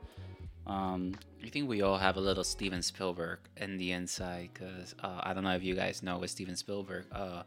[0.66, 5.20] um, I think we all have a little Steven Spielberg in the inside because uh,
[5.22, 7.04] I don't know if you guys know with Steven Spielberg.
[7.12, 7.42] Uh,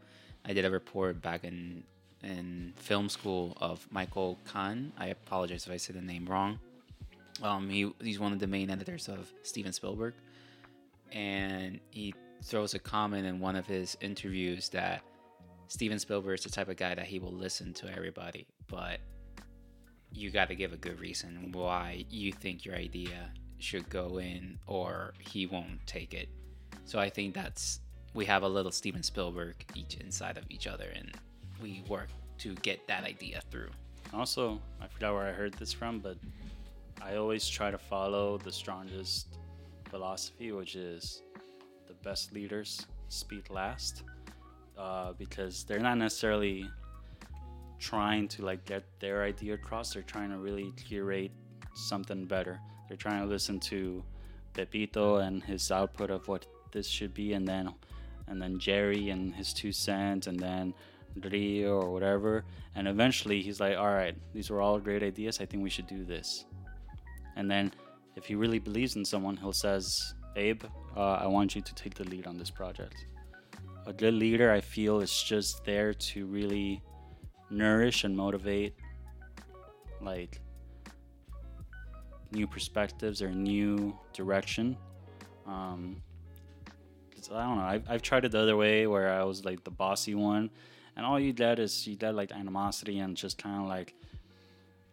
[0.45, 1.83] I did a report back in
[2.23, 4.91] in film school of Michael Kahn.
[4.97, 6.59] I apologize if I said the name wrong.
[7.41, 10.13] Um, he he's one of the main editors of Steven Spielberg,
[11.11, 15.01] and he throws a comment in one of his interviews that
[15.67, 18.99] Steven Spielberg is the type of guy that he will listen to everybody, but
[20.11, 24.57] you got to give a good reason why you think your idea should go in
[24.65, 26.29] or he won't take it.
[26.85, 27.81] So I think that's
[28.13, 31.11] we have a little Steven Spielberg each inside of each other and
[31.61, 32.07] we work
[32.39, 33.69] to get that idea through.
[34.13, 36.17] Also, I forgot where I heard this from, but
[37.01, 39.37] I always try to follow the strongest
[39.89, 41.23] philosophy, which is
[41.87, 44.03] the best leaders speak last,
[44.77, 46.69] uh, because they're not necessarily
[47.79, 49.93] trying to like get their idea across.
[49.93, 51.31] They're trying to really curate
[51.75, 52.59] something better.
[52.87, 54.03] They're trying to listen to
[54.53, 57.73] Pepito and his output of what this should be, and then
[58.27, 60.73] and then Jerry and his two cents, and then
[61.23, 62.45] Rio or whatever.
[62.75, 65.39] And eventually he's like, all right, these were all great ideas.
[65.41, 66.45] I think we should do this.
[67.35, 67.71] And then
[68.15, 70.63] if he really believes in someone, he'll says, Abe,
[70.95, 73.05] uh, I want you to take the lead on this project.
[73.87, 76.81] A good leader, I feel, is just there to really
[77.49, 78.75] nourish and motivate
[80.01, 80.41] like
[82.31, 84.75] new perspectives or new direction.
[85.45, 86.03] Um,
[87.15, 87.63] 'cause I don't know.
[87.63, 90.49] I've, I've tried it the other way where I was like the bossy one,
[90.97, 93.95] and all you get is you get like animosity and just kind of like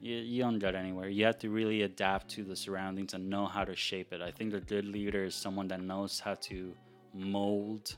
[0.00, 1.08] you, you don't get anywhere.
[1.08, 4.22] You have to really adapt to the surroundings and know how to shape it.
[4.22, 6.72] I think a good leader is someone that knows how to
[7.12, 7.96] mold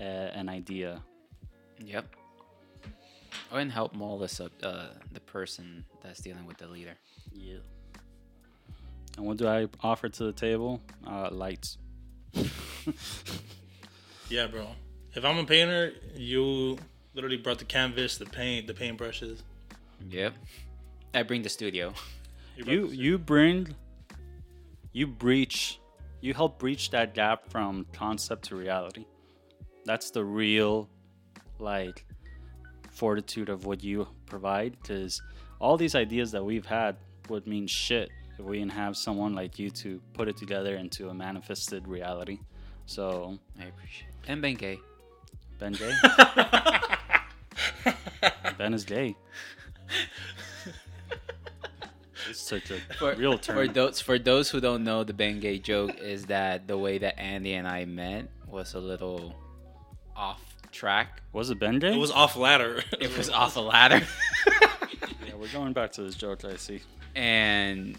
[0.00, 1.02] a, an idea.
[1.84, 2.06] Yep.
[3.52, 6.94] Or and help mold us up uh, the person that's dealing with the leader.
[7.32, 7.58] Yeah.
[9.16, 10.80] And what do I offer to the table?
[11.06, 11.78] Uh, lights.
[14.28, 14.66] Yeah, bro.
[15.14, 16.78] If I'm a painter, you
[17.14, 19.42] literally brought the canvas, the paint, the paintbrushes.
[20.10, 20.34] Yep.
[21.14, 21.92] I bring the studio.
[22.56, 23.74] you you bring
[24.92, 25.80] you breach
[26.20, 29.04] you help breach that gap from concept to reality
[29.84, 30.88] that's the real
[31.58, 32.04] like
[32.90, 35.20] fortitude of what you provide because
[35.60, 36.96] all these ideas that we've had
[37.28, 41.08] would mean shit if we didn't have someone like you to put it together into
[41.08, 42.38] a manifested reality
[42.86, 44.08] so I appreciate.
[44.08, 44.30] It.
[44.30, 44.78] And Ben Gay.
[45.58, 45.92] ben gay
[48.58, 49.16] ben is gay
[52.28, 55.58] it's such a For, real for those for those who don't know, the Ben Gay
[55.58, 59.34] joke is that the way that Andy and I met was a little
[60.16, 61.22] off track.
[61.32, 62.82] was it ben gay It was off ladder.
[63.00, 64.02] It was off a ladder.
[65.26, 66.80] yeah we're going back to this joke i see
[67.14, 67.96] and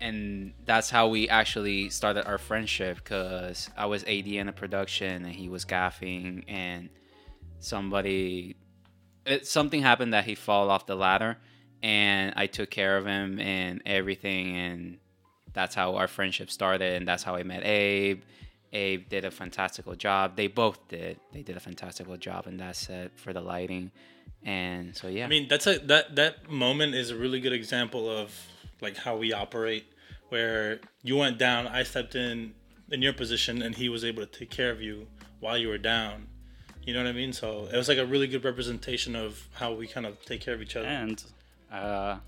[0.00, 5.24] and that's how we actually started our friendship because I was AD in the production
[5.24, 6.90] and he was gaffing and
[7.60, 8.56] somebody
[9.24, 11.38] it, something happened that he fall off the ladder
[11.82, 14.98] and I took care of him and everything and
[15.52, 18.22] that's how our friendship started and that's how I met Abe.
[18.72, 20.36] Abe did a fantastical job.
[20.36, 21.18] They both did.
[21.32, 23.90] They did a fantastical job in that set for the lighting.
[24.44, 25.24] And so yeah.
[25.24, 28.34] I mean, that's a that that moment is a really good example of
[28.80, 29.86] like how we operate,
[30.28, 32.54] where you went down, I stepped in
[32.90, 35.06] in your position, and he was able to take care of you
[35.40, 36.28] while you were down.
[36.84, 37.32] You know what I mean?
[37.32, 40.54] So it was like a really good representation of how we kind of take care
[40.54, 40.86] of each other.
[40.86, 41.22] And
[41.72, 42.18] uh,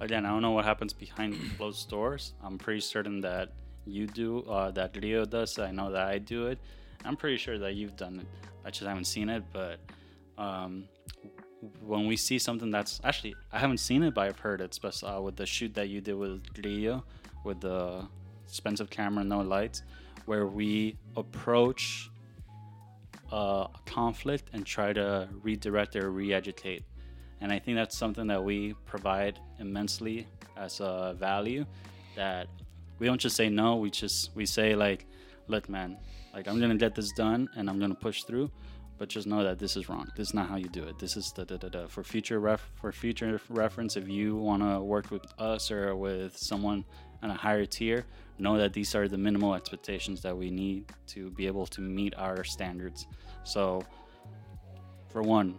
[0.00, 2.32] again, I don't know what happens behind closed doors.
[2.42, 3.52] I'm pretty certain that
[3.86, 5.58] you do, uh, that Leo does.
[5.58, 6.58] I know that I do it.
[7.04, 8.26] I'm pretty sure that you've done it.
[8.64, 9.42] I just haven't seen it.
[9.52, 9.80] But
[10.38, 10.84] um,
[11.80, 14.78] when we see something that's actually, I haven't seen it, but I've heard it.
[14.80, 17.04] But uh, with the shoot that you did with Leo,
[17.44, 18.06] with the
[18.46, 19.82] expensive camera, no lights,
[20.26, 22.10] where we approach
[23.32, 26.82] uh, conflict and try to redirect or re-educate
[27.40, 31.64] and i think that's something that we provide immensely as a value
[32.16, 32.48] that
[33.00, 35.06] we don't just say no we just we say like
[35.48, 35.96] look man
[36.32, 38.48] like i'm gonna get this done and i'm gonna push through
[38.98, 41.16] but just know that this is wrong this is not how you do it this
[41.16, 41.86] is the da, da, da.
[41.88, 46.36] for future ref for future reference if you want to work with us or with
[46.36, 46.84] someone
[47.22, 48.04] on a higher tier
[48.38, 52.14] know that these are the minimal expectations that we need to be able to meet
[52.16, 53.06] our standards
[53.44, 53.82] so
[55.08, 55.56] for one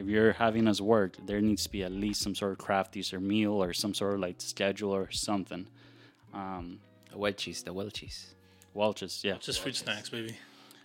[0.00, 3.12] if you're having us work, there needs to be at least some sort of crafties
[3.12, 5.66] or meal or some sort of like schedule or something.
[6.32, 8.34] Um, the Welch's, the Welch's.
[8.74, 9.36] Welch's, yeah.
[9.40, 10.36] Just fruit snacks, baby.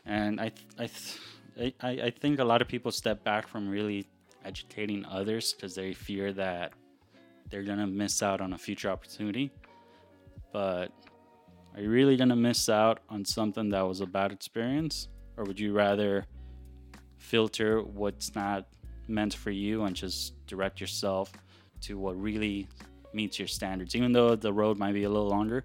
[0.05, 3.69] And I, th- I, th- I, I think a lot of people step back from
[3.69, 4.07] really
[4.43, 6.73] educating others because they fear that
[7.49, 9.51] they're gonna miss out on a future opportunity.
[10.51, 10.91] But
[11.75, 15.59] are you really gonna miss out on something that was a bad experience, or would
[15.59, 16.25] you rather
[17.17, 18.67] filter what's not
[19.07, 21.31] meant for you and just direct yourself
[21.81, 22.67] to what really
[23.15, 23.95] meets your standards.
[23.95, 25.63] Even though the road might be a little longer,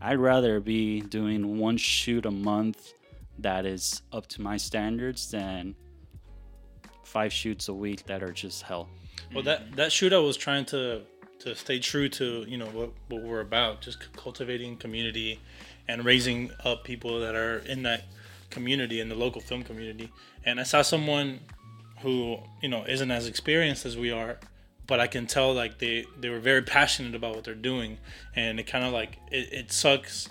[0.00, 2.94] I'd rather be doing one shoot a month
[3.38, 5.74] that is up to my standards than
[7.02, 8.88] five shoots a week that are just hell.
[9.34, 11.02] Well, that that shoot I was trying to
[11.40, 15.40] to stay true to you know what what we're about, just cultivating community
[15.88, 18.04] and raising up people that are in that
[18.50, 20.10] community in the local film community.
[20.44, 21.40] And I saw someone
[22.00, 24.38] who you know isn't as experienced as we are
[24.86, 27.98] but i can tell like they they were very passionate about what they're doing
[28.36, 30.28] and it kind of like it, it sucks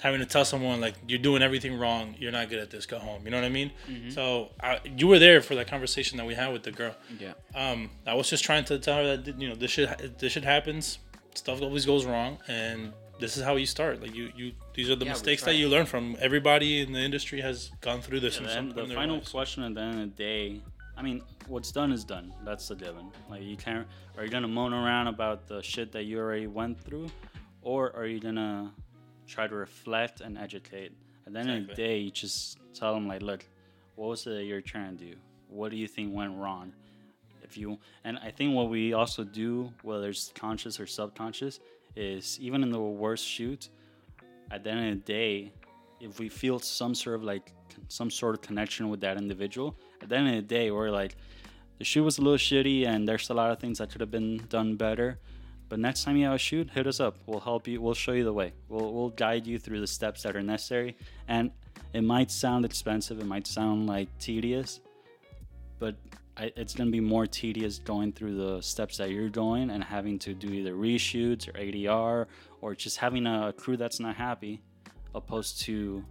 [0.00, 2.98] having to tell someone like you're doing everything wrong you're not good at this go
[2.98, 4.10] home you know what i mean mm-hmm.
[4.10, 7.32] so I, you were there for that conversation that we had with the girl yeah
[7.54, 10.44] um i was just trying to tell her that you know this shit this shit
[10.44, 10.98] happens
[11.34, 14.02] stuff always goes wrong and this is how you start.
[14.02, 16.16] Like you, you these are the Yeah, mistakes that you learn from.
[16.20, 18.38] Everybody in the industry has gone through this.
[18.38, 19.30] in And then point the final lives.
[19.30, 20.60] question at the end of the day,
[20.96, 22.32] I mean, what's done is done.
[22.44, 23.10] That's the given.
[23.28, 23.86] Like you can't.
[24.16, 27.08] Are you gonna moan around about the shit that you already went through,
[27.62, 28.72] or are you gonna
[29.26, 30.92] try to reflect and educate?
[31.26, 33.46] At the end of the day, you just tell them like, look,
[33.96, 35.16] what was it that you're trying to do?
[35.48, 36.72] What do you think went wrong?
[37.42, 41.60] If you and I think what we also do, whether it's conscious or subconscious,
[41.96, 43.68] is even in the worst shoot,
[44.50, 45.52] at the end of the day,
[46.00, 47.52] if we feel some sort of like
[47.88, 51.16] some sort of connection with that individual, at the end of the day, we're like,
[51.78, 54.10] the shoot was a little shitty, and there's a lot of things that could have
[54.10, 55.18] been done better.
[55.68, 57.16] But next time you have a shoot, hit us up.
[57.26, 57.80] We'll help you.
[57.80, 58.52] We'll show you the way.
[58.68, 60.96] We'll we'll guide you through the steps that are necessary.
[61.26, 61.50] And
[61.94, 63.18] it might sound expensive.
[63.18, 64.80] It might sound like tedious,
[65.78, 65.96] but
[66.36, 69.82] I, it's going to be more tedious going through the steps that you're going and
[69.82, 72.26] having to do either reshoots or ADR
[72.60, 74.60] or just having a crew that's not happy,
[75.14, 76.04] opposed to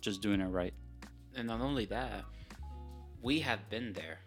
[0.00, 0.74] just doing it right.
[1.34, 2.24] And not only that,
[3.22, 4.18] we have been there.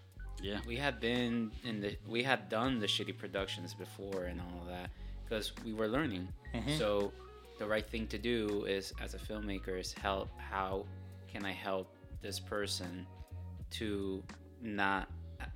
[0.41, 0.59] Yeah.
[0.65, 4.67] we have been in the we have done the shitty productions before and all of
[4.69, 4.89] that
[5.25, 6.29] because we were learning.
[6.55, 6.77] Mhm.
[6.77, 7.11] So
[7.57, 10.85] the right thing to do is as a filmmaker is help how
[11.27, 13.05] can I help this person
[13.71, 14.23] to
[14.61, 15.09] not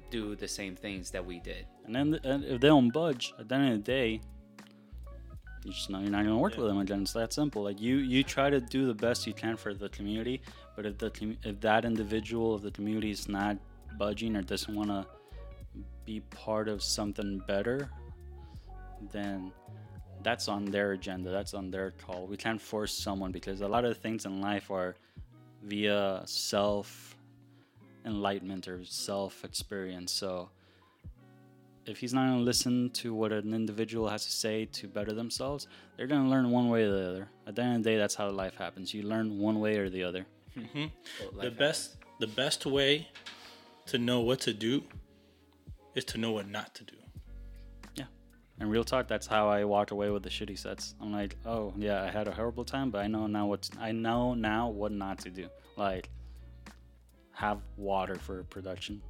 [0.10, 1.66] do the same things that we did.
[1.86, 4.20] And then and if they don't budge, at the end of the day,
[5.64, 6.60] you just know you're not gonna work Yeah.
[6.60, 7.02] with them again.
[7.04, 7.64] It's that simple.
[7.64, 10.42] Like you, you try to do the best you can for the community,
[10.76, 13.58] but if the if that individual of the community is not
[13.98, 15.06] budging or doesn't want to
[16.06, 17.90] be part of something better,
[19.12, 19.52] then
[20.24, 21.30] that's on their agenda.
[21.30, 22.26] That's on their call.
[22.28, 24.96] We can't force someone because a lot of things in life are
[25.64, 27.18] via self
[28.06, 30.12] enlightenment or self experience.
[30.12, 30.50] So
[31.86, 35.14] if he's not going to listen to what an individual has to say to better
[35.14, 35.68] themselves,
[35.98, 37.28] they're going to learn one way or the other.
[37.46, 38.94] At the end of the day, that's how life happens.
[38.94, 40.26] You learn one way or the other.
[40.56, 40.86] Hmm
[41.20, 43.08] But The life best the best way
[43.88, 44.84] to know what to do
[45.96, 46.96] is to know what not to do.
[47.96, 48.06] Yeah.
[48.60, 50.96] And real talk, that's how I walked away with the shitty sets.
[51.02, 53.92] I'm like, oh yeah, I had a horrible time, but I know now what I
[53.92, 55.48] know now what not to do.
[55.76, 56.10] Like,
[57.32, 59.02] have water for production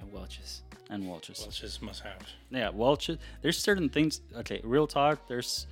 [0.00, 0.62] and Welch's.
[0.88, 1.40] and Welch's.
[1.40, 2.22] Well, it's just must have.
[2.50, 3.18] Yeah, Welch's.
[3.42, 4.20] There's certain things.
[4.36, 5.26] Okay, real talk.
[5.28, 5.66] There's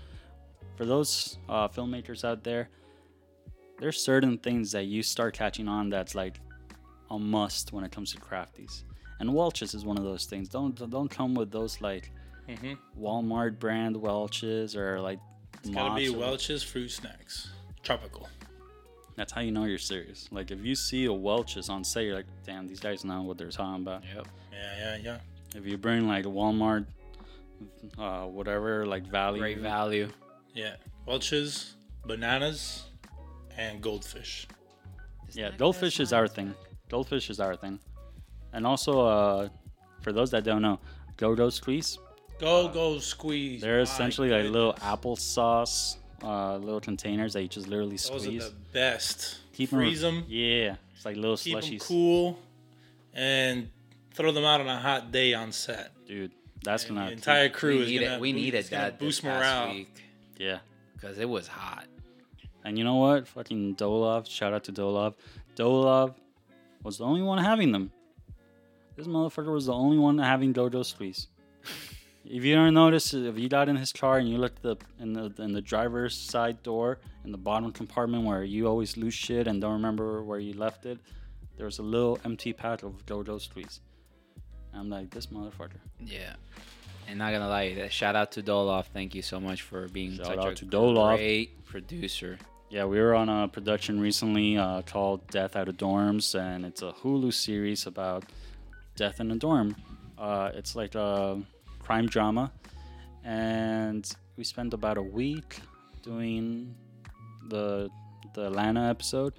[0.76, 2.68] for those uh, filmmakers out there.
[3.80, 6.38] There's certain things that you start catching on that's like
[7.10, 8.84] a must when it comes to crafties,
[9.18, 10.48] and Welch's is one of those things.
[10.48, 12.12] Don't don't come with those like
[12.46, 15.18] hmm Walmart brand Welch's or like.
[15.62, 17.50] It's gotta be Mott's Welch's fruit snacks,
[17.82, 18.28] tropical.
[19.16, 20.28] That's how you know you're serious.
[20.30, 23.36] Like if you see a Welch's on sale, you're like, damn, these guys know what
[23.36, 24.02] they're talking about.
[24.14, 24.28] Yep.
[24.52, 25.18] Yeah, yeah, yeah.
[25.54, 26.86] If you bring like Walmart,
[27.98, 30.08] uh, whatever, like value, Great value.
[30.54, 30.76] Yeah,
[31.06, 31.74] Welch's,
[32.06, 32.84] bananas,
[33.56, 34.46] and goldfish.
[35.32, 36.54] Yeah, goldfish is our thing.
[36.88, 37.78] Goldfish is our thing.
[38.52, 39.48] And also, uh,
[40.00, 40.80] for those that don't know,
[41.16, 41.98] Go-Go Squeeze,
[42.40, 43.60] Go, go, squeeze.
[43.60, 44.88] they're My essentially like little goodness.
[45.36, 48.24] applesauce, uh, little containers that you just literally squeeze.
[48.24, 49.36] Those are the best.
[49.52, 52.38] Keep 'em- Freeze them, Yeah, it's like little keep them cool,
[53.12, 53.68] and
[54.14, 55.92] throw them out on a hot day on set.
[56.06, 56.32] Dude,
[56.64, 58.98] that's And gonna the entire crew we is needed, gonna we needed it's gonna that
[58.98, 59.74] boost this past morale.
[59.74, 60.02] week
[60.38, 60.58] yeah.
[60.94, 61.84] because it was hot.
[62.64, 63.26] And you know what?
[63.28, 65.14] Fucking Dolov, shout out to Dolov.
[65.56, 66.14] Dolov
[66.82, 67.90] was the only one having them.
[68.96, 71.28] This motherfucker was the only one having Go-Go Squeeze.
[72.24, 75.12] if you don't notice, if you got in his car and you looked the in
[75.12, 79.46] the in the driver's side door in the bottom compartment where you always lose shit
[79.46, 80.98] and don't remember where you left it,
[81.56, 83.80] there was a little empty pack of Go-Go Squeeze.
[84.74, 85.80] I'm like, this motherfucker.
[85.98, 86.34] Yeah.
[87.08, 88.84] And not gonna lie, shout out to Dolov.
[88.92, 91.16] Thank you so much for being Shout such out a to Doloff.
[91.16, 92.38] great producer.
[92.70, 96.82] Yeah, we were on a production recently uh, called Death Out of Dorms, and it's
[96.82, 98.22] a Hulu series about
[98.94, 99.74] death in a dorm.
[100.16, 101.42] Uh, it's like a
[101.80, 102.52] crime drama,
[103.24, 105.58] and we spent about a week
[106.04, 106.72] doing
[107.48, 107.90] the
[108.34, 109.34] the Atlanta episode.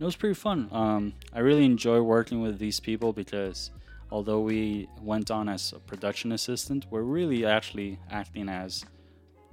[0.00, 0.68] It was pretty fun.
[0.72, 3.70] Um, I really enjoy working with these people because
[4.10, 8.84] although we went on as a production assistant, we're really actually acting as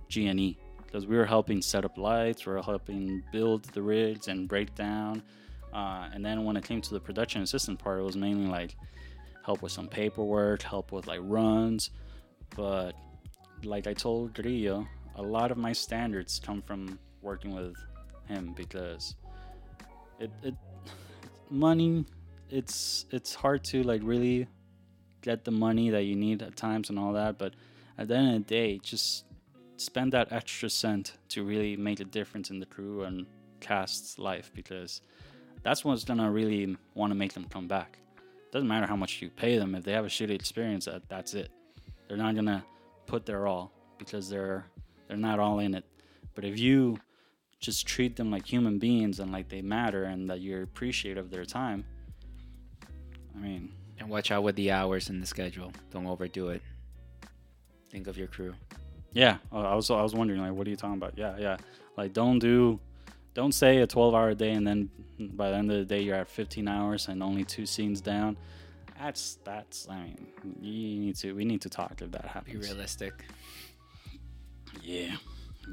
[0.08, 0.58] G and E
[0.90, 4.74] because we were helping set up lights, we were helping build the rigs and break
[4.74, 5.22] down.
[5.72, 8.76] Uh, and then when it came to the production assistant part, it was mainly like
[9.46, 11.92] help with some paperwork, help with like runs.
[12.56, 12.94] But
[13.64, 17.76] like I told Grillo, a lot of my standards come from working with
[18.28, 19.16] him because
[20.20, 20.56] it, it
[21.52, 22.06] money
[22.50, 24.48] it's it's hard to like really
[25.22, 27.54] get the money that you need at times and all that but
[27.98, 29.26] at the end of the day just
[29.80, 33.26] spend that extra cent to really make a difference in the crew and
[33.60, 35.02] cast's life because
[35.64, 38.00] that's what's gonna really want to make them come back.
[38.52, 40.86] Doesn't matter how much you pay them if they have a shitty experience.
[40.86, 41.50] That that's it.
[42.08, 42.64] They're not gonna
[43.06, 44.66] put their all because they're
[45.08, 45.86] they're not all in it.
[46.36, 46.98] But if you
[47.60, 51.32] just treat them like human beings and like they matter and that you're appreciative of
[51.32, 51.84] their time,
[53.36, 55.74] I mean, And watch out with the hours and the schedule.
[55.92, 56.62] Don't overdo it.
[57.90, 58.54] Think of your crew.
[59.14, 61.18] Yeah, I was I was wondering like, what are you talking about?
[61.18, 61.58] Yeah, yeah.
[61.98, 62.80] Like, don't do,
[63.34, 64.90] don't say a twelve hour day and then
[65.20, 68.38] by the end of the day you're at fifteen hours and only two scenes down.
[69.00, 69.88] That's that's.
[69.90, 70.28] I mean,
[70.62, 71.34] you need to.
[71.34, 72.60] We need to talk if that happens.
[72.60, 73.14] Be realistic.
[74.84, 75.16] Yeah,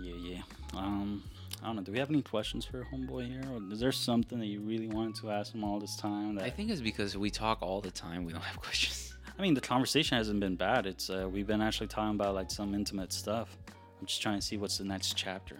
[0.00, 0.42] yeah, yeah.
[0.74, 1.22] Um,
[1.62, 1.82] I don't know.
[1.82, 4.88] Do we have any questions for Homeboy here, or is there something that you really
[4.88, 6.36] wanted to ask him all this time?
[6.36, 8.24] That I think it's because we talk all the time.
[8.24, 8.95] We don't have questions.
[9.38, 10.86] I mean, the conversation hasn't been bad.
[10.86, 13.56] It's uh, we've been actually talking about like some intimate stuff.
[14.00, 15.58] I'm just trying to see what's the next chapter.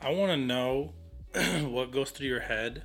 [0.00, 0.92] I want to know
[1.68, 2.82] what goes through your head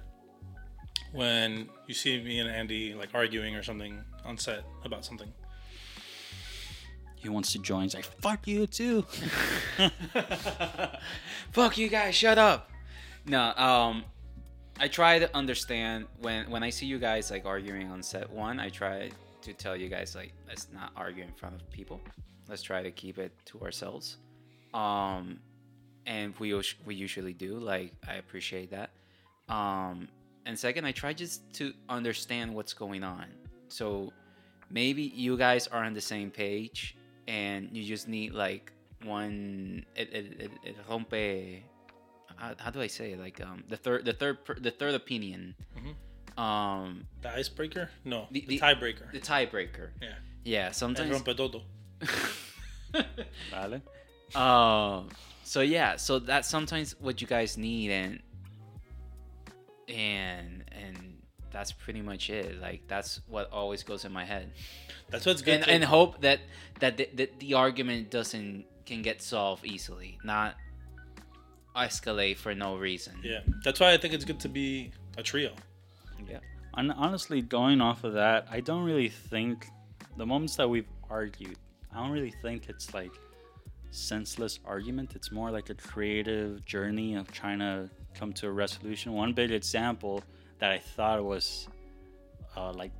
[1.14, 5.34] when you see me and Andy like arguing or something on set about something?
[7.16, 7.84] He wants to join.
[7.84, 9.04] He's like, fuck you too.
[11.52, 12.70] Fuck you guys, shut up.
[13.26, 14.06] No, um
[14.80, 18.60] I try to understand when when I see you guys like arguing on set one,
[18.60, 19.10] I try
[19.48, 22.00] to tell you guys like let's not argue in front of people.
[22.50, 24.18] Let's try to keep it to ourselves.
[24.74, 25.40] Um
[26.06, 26.54] and we
[26.86, 27.58] we usually do.
[27.58, 28.90] Like I appreciate that.
[29.54, 30.08] Um
[30.46, 33.26] and second, I try just to understand what's going on.
[33.68, 34.14] So
[34.70, 36.96] maybe you guys are on the same page
[37.28, 38.72] and you just need like
[39.04, 41.62] one it it, it, it rompe
[42.36, 43.20] how, how do I say it?
[43.20, 45.56] like um the third the third the third opinion
[46.38, 47.90] um The icebreaker?
[48.06, 49.12] No, The- the, the- tiebreaker.
[49.12, 50.14] the tiebreaker yeah,
[50.44, 51.62] yeah sometimes rompe todo.
[53.52, 53.82] Vale.
[54.36, 55.10] um
[55.44, 58.20] so yeah so that's sometimes what you guys need and
[59.88, 61.18] and and
[61.52, 64.52] that's pretty much it like that's what always goes in my head
[65.10, 65.56] That's what's good.
[65.56, 66.40] and, to- and hope that
[66.80, 70.56] that the, that the argument doesn't can get solved easily not
[71.76, 75.52] escalate for no reason yeah, that's why I think it's good to be a trio.
[76.30, 76.40] Yeah
[76.76, 79.68] And honestly, going off of that, I don't really think
[80.16, 81.58] the moments that we've argued,
[81.94, 83.12] I don't really think it's like
[83.92, 85.16] senseless argument.
[85.16, 89.14] It's more like a creative journey of trying to come to a resolution.
[89.14, 90.24] One big example
[90.60, 91.68] that I thought was
[92.56, 92.92] uh, like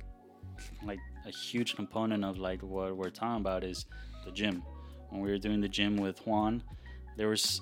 [0.84, 3.86] like a huge component of like what we're talking about is
[4.24, 4.62] the gym.
[5.10, 6.62] When we were doing the gym with Juan,
[7.16, 7.60] there was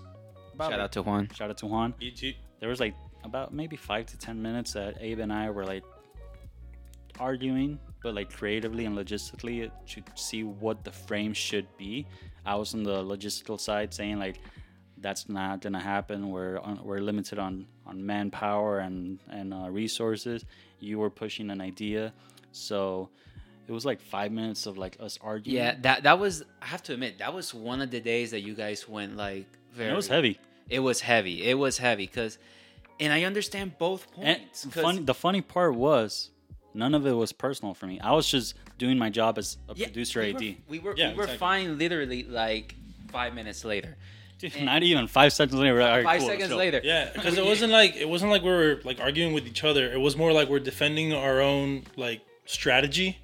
[0.54, 2.94] about shout like- out to Juan shout out to Juan You, you, there was like
[3.27, 5.85] about maybe five to ten minutes that Abe and I were like
[7.18, 12.07] arguing, but like creatively and logistically to see what the frame should be.
[12.45, 14.39] I was on the logistical side saying like
[14.99, 16.31] that's not gonna happen.
[16.31, 20.45] We're on, we're limited on on manpower and and uh, resources.
[20.81, 22.12] You were pushing an idea,
[22.53, 23.11] so
[23.68, 25.57] it was like five minutes of like us arguing.
[25.57, 26.45] Yeah, that that was.
[26.62, 29.47] I have to admit, that was one of the days that you guys went like
[29.72, 29.89] very.
[29.89, 30.39] And it was heavy.
[30.68, 31.49] It was heavy.
[31.49, 32.39] It was heavy because,
[33.01, 34.64] and I understand both And points.
[34.66, 36.30] 'cause- funny, the funny part was
[36.74, 37.99] none of it was personal for me.
[38.01, 40.40] I was just doing my job as a Yeah, producer we AD.
[40.40, 41.38] Were, we were Yeah, we were exactly.
[41.38, 41.78] fine.
[41.78, 42.74] Literally, like
[43.11, 43.97] five minutes later.
[44.38, 45.72] Dude, Not even five seconds later.
[45.74, 46.82] we're like, Five cool, seconds later.
[46.84, 49.90] yeah, because it wasn't like it wasn't like we were like arguing with each other.
[49.90, 53.18] It was more like we're defending our own like strategy.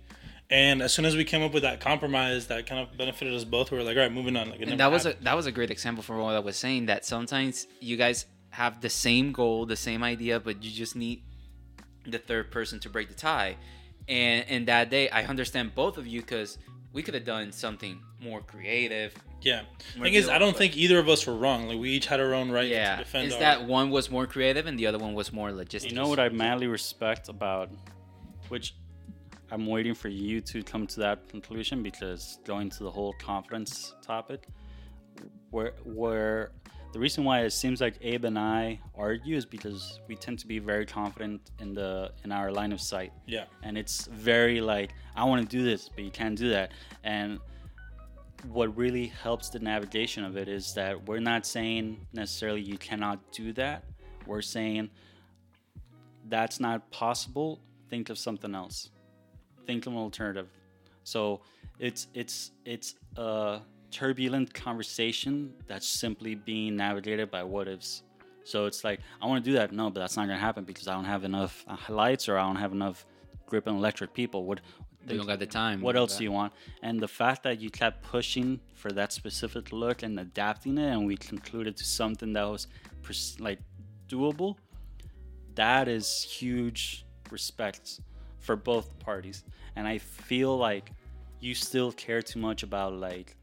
[0.50, 3.44] And as soon as we came up with that compromise that kind of benefited us
[3.44, 4.50] both, we were like, all right, moving on.
[4.50, 6.56] Like, and never that was a that was a great example for what I was
[6.56, 6.86] saying.
[6.86, 11.22] That sometimes you guys have the same goal, the same idea, but you just need
[12.06, 13.56] the third person to break the tie.
[14.08, 16.58] And and that day, I understand both of you because
[16.92, 19.14] we could have done something more creative.
[19.40, 19.62] yeah.
[19.96, 21.66] More Thing is, I don't but- think either of us were wrong.
[21.68, 23.40] Like we each had our own right Yeah, to defend is our.
[23.40, 25.92] that one was more creative and the other one was more logistics.
[25.92, 27.70] You know what I madly respect about,
[28.48, 28.74] which
[29.50, 33.94] I'm waiting for you to come to that conclusion because going to the whole confidence
[34.02, 34.46] topic,
[35.50, 36.52] where where
[36.92, 40.46] the reason why it seems like Abe and I argue is because we tend to
[40.46, 43.12] be very confident in the in our line of sight.
[43.26, 43.44] yeah.
[43.62, 46.72] and it's very like I want to do this, but you can't do that.
[47.02, 47.38] And
[48.48, 53.18] what really helps the navigation of it is that we're not saying necessarily you cannot
[53.32, 53.84] do that.
[54.26, 54.90] We're saying
[56.28, 57.60] that's not possible.
[57.88, 58.90] Think of something else.
[59.66, 60.48] Think of an alternative.
[61.04, 61.40] So
[61.78, 63.60] it's it's it's a
[63.92, 68.02] turbulent conversation that's simply being navigated by what ifs.
[68.44, 70.88] So it's like I want to do that, no, but that's not gonna happen because
[70.88, 73.06] I don't have enough uh, lights or I don't have enough
[73.46, 74.44] grip and electric people.
[74.44, 74.60] What
[75.06, 75.80] They don't got the time.
[75.80, 76.52] what else do you want?
[76.82, 81.06] And the fact that you kept pushing for that specific look and adapting it, and
[81.06, 82.66] we concluded to something that was
[83.02, 83.60] pers- like
[84.08, 84.56] doable,
[85.54, 88.00] that is huge respect
[88.40, 89.44] for both parties.
[89.76, 90.90] And I feel like
[91.40, 93.36] you still care too much about like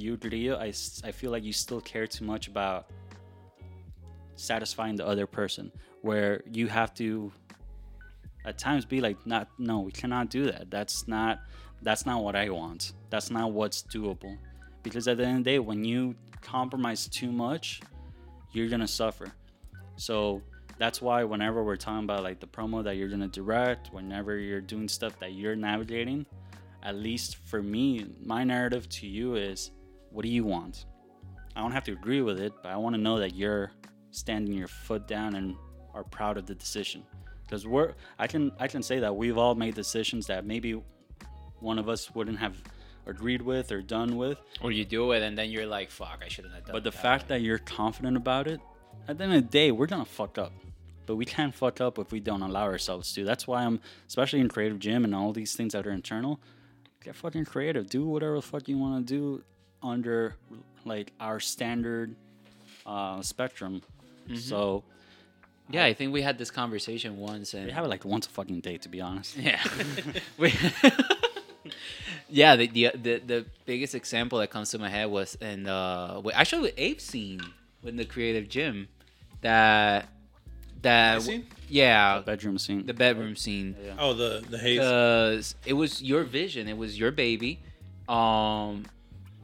[0.00, 0.54] you.
[0.54, 0.72] I,
[1.04, 2.90] I feel like you still care too much about
[4.36, 5.72] satisfying the other person,
[6.02, 7.32] where you have to
[8.44, 10.70] at times be like not no we cannot do that.
[10.70, 11.40] That's not
[11.82, 12.92] that's not what i want.
[13.10, 14.36] That's not what's doable.
[14.82, 17.80] Because at the end of the day when you compromise too much
[18.52, 19.32] you're gonna suffer.
[19.96, 20.42] So
[20.78, 24.60] that's why whenever we're talking about like the promo that you're gonna direct whenever you're
[24.60, 26.24] doing stuff that you're navigating
[26.82, 29.72] at least for me my narrative to you is
[30.10, 30.86] what do you want
[31.56, 33.70] i don't have to agree with it but i want to know that you're
[34.10, 35.56] standing your foot down and
[35.94, 37.02] are proud of the decision
[37.44, 40.80] because we're I can I can say that we've all made decisions that maybe
[41.60, 42.56] one of us wouldn't have
[43.06, 46.28] agreed with or done with, Or you do it and then you're like, "Fuck, I
[46.28, 46.76] shouldn't have done." It.
[46.76, 47.02] But the that.
[47.02, 48.60] fact that you're confident about it,
[49.08, 50.52] at the end of the day, we're gonna fuck up.
[51.06, 53.24] but we can't fuck up if we don't allow ourselves to.
[53.24, 56.38] That's why I'm, especially in creative gym and all these things that are internal.
[57.02, 57.88] Get fucking creative.
[57.88, 59.42] Do whatever the fuck you want to do
[59.82, 60.34] under
[60.84, 62.14] like our standard
[62.86, 63.82] uh, spectrum.
[64.34, 64.84] So
[65.70, 68.30] Yeah, I think we had this conversation once, and we have it like once a
[68.30, 69.36] fucking day, to be honest.
[69.36, 69.62] Yeah.
[70.38, 70.52] We-
[72.30, 76.20] yeah, the, the the the biggest example that comes to my head was in uh
[76.34, 77.40] actually with Ape scene
[77.84, 78.88] in the creative gym
[79.40, 80.08] that
[80.82, 81.46] that My scene?
[81.68, 82.86] yeah Bedroom scene.
[82.86, 83.94] the bedroom scene Yeah.
[83.98, 84.78] Oh, the the haze.
[84.78, 87.60] because it was your vision it was your baby
[88.08, 88.84] um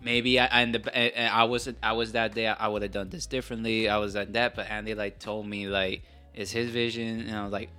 [0.05, 3.26] maybe I and the I was I was that day I would have done this
[3.26, 6.02] differently I was at that but Andy like told me like
[6.34, 7.70] it's his vision and I was like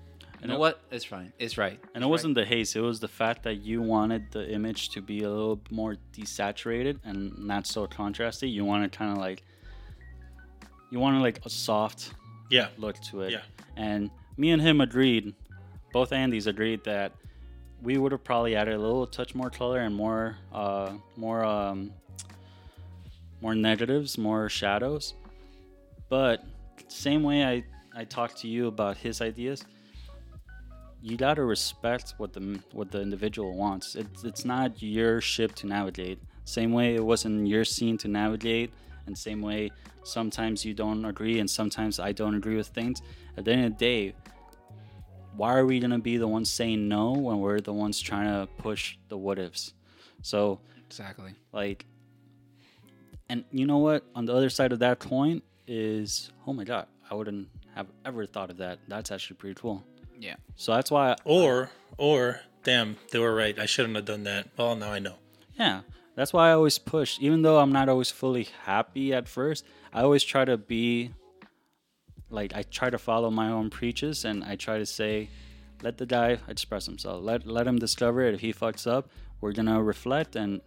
[0.41, 3.07] you know what it's fine it's right And it wasn't the haze; it was the
[3.07, 7.88] fact that you wanted the image to be a little more desaturated and not so
[7.88, 8.51] contrasty.
[8.51, 9.43] You wanted kind of like,
[10.91, 12.13] you wanted like a soft
[12.51, 12.67] yeah.
[12.78, 13.32] look to it.
[13.32, 13.41] Yeah.
[13.76, 15.34] And me and him agreed,
[15.93, 17.13] both Andys agreed that
[17.82, 21.91] we would have probably added a little touch more color and more, uh, more, um,
[23.46, 25.14] more negatives, more shadows.
[26.10, 26.43] But
[26.88, 27.64] same way I
[27.96, 29.64] I talked to you about his ideas,
[31.00, 33.96] you gotta respect what the what the individual wants.
[33.96, 36.18] It's it's not your ship to navigate.
[36.46, 38.72] Same way it wasn't your scene to navigate,
[39.06, 39.72] and same way
[40.04, 43.04] sometimes you don't agree and sometimes I don't agree with things.
[43.38, 44.16] At the end of the day,
[45.39, 48.52] why are we gonna be the ones saying no when we're the ones trying to
[48.58, 49.74] push the what ifs?
[50.24, 51.86] So exactly like
[53.30, 54.03] and you know what?
[54.15, 58.26] On the other side of that coin is oh my god i wouldn't have ever
[58.26, 58.80] thought of that.
[58.88, 59.84] That's actually pretty cool.
[60.19, 60.36] Yeah.
[60.55, 63.57] So that's why Or or damn, they were right.
[63.59, 64.47] I shouldn't have done that.
[64.57, 65.15] Well, now I know.
[65.57, 65.82] yeah.
[66.15, 67.17] That's why i always push.
[67.19, 71.11] Even though i'm not always fully happy at first i always try to be
[72.30, 75.30] like i try to follow my own preaches and i try to say
[75.84, 77.21] let the guy express himself.
[77.21, 78.34] Let let him discover it.
[78.34, 79.09] If he fucks up
[79.41, 80.61] we're gonna reflect and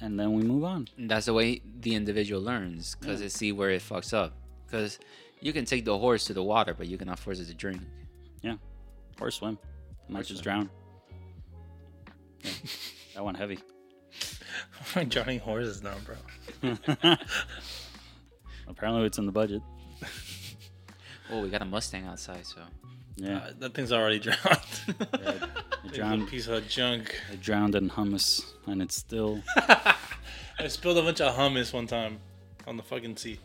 [0.00, 0.88] and then we move on.
[0.96, 4.34] And that's the way the individual learns because they see where it fucks up.
[4.66, 4.98] Because
[5.40, 7.80] you can take the horse to the water but you cannot force it to drink.
[8.42, 8.56] Yeah.
[9.20, 9.58] Or swim.
[10.08, 10.70] Might just drown.
[12.42, 12.50] Yeah.
[13.14, 13.58] that one heavy.
[15.08, 16.76] Johnny horses now, bro.
[18.68, 19.62] Apparently, it's in the budget.
[21.30, 22.60] oh we got a mustang outside so
[23.20, 24.38] Yeah, Uh, that thing's already drowned.
[24.86, 24.96] it
[25.84, 26.28] It's a drowned.
[26.28, 27.20] piece of junk.
[27.32, 29.42] It drowned in hummus, and it's still.
[29.56, 32.18] I spilled a bunch of hummus one time
[32.66, 33.38] on the fucking sea.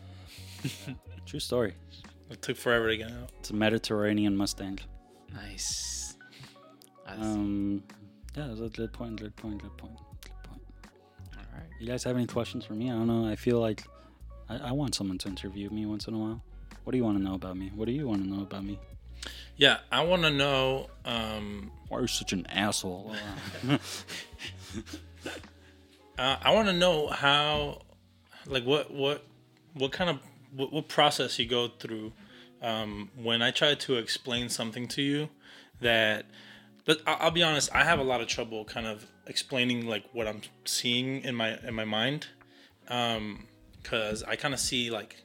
[1.26, 1.74] True story.
[2.30, 3.30] It took forever to get out.
[3.40, 4.78] It's a Mediterranean Mustang.
[5.32, 6.16] nice
[7.06, 7.82] Um,
[8.36, 9.20] yeah, that's a good point.
[9.20, 9.60] Good point.
[9.62, 9.96] Good point.
[10.22, 10.62] Good point.
[11.36, 12.90] all right You guys have any questions for me?
[12.90, 13.26] I don't know.
[13.28, 13.82] I feel like
[14.48, 16.42] I, I want someone to interview me once in a while.
[16.84, 17.70] What do you want to know about me?
[17.74, 18.78] What do you want to know about me?
[19.56, 20.88] Yeah, I want to know.
[21.04, 23.14] Um, Why are you such an asshole?
[23.70, 23.78] uh,
[26.18, 27.82] I want to know how,
[28.46, 29.24] like, what what
[29.74, 30.18] what kind of
[30.54, 32.12] what, what process you go through
[32.62, 35.28] um, when I try to explain something to you
[35.80, 36.26] that.
[36.86, 40.26] But I'll be honest, I have a lot of trouble kind of explaining like what
[40.26, 42.26] I'm seeing in my in my mind,
[42.82, 45.16] because I kind of see like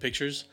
[0.00, 0.44] pictures,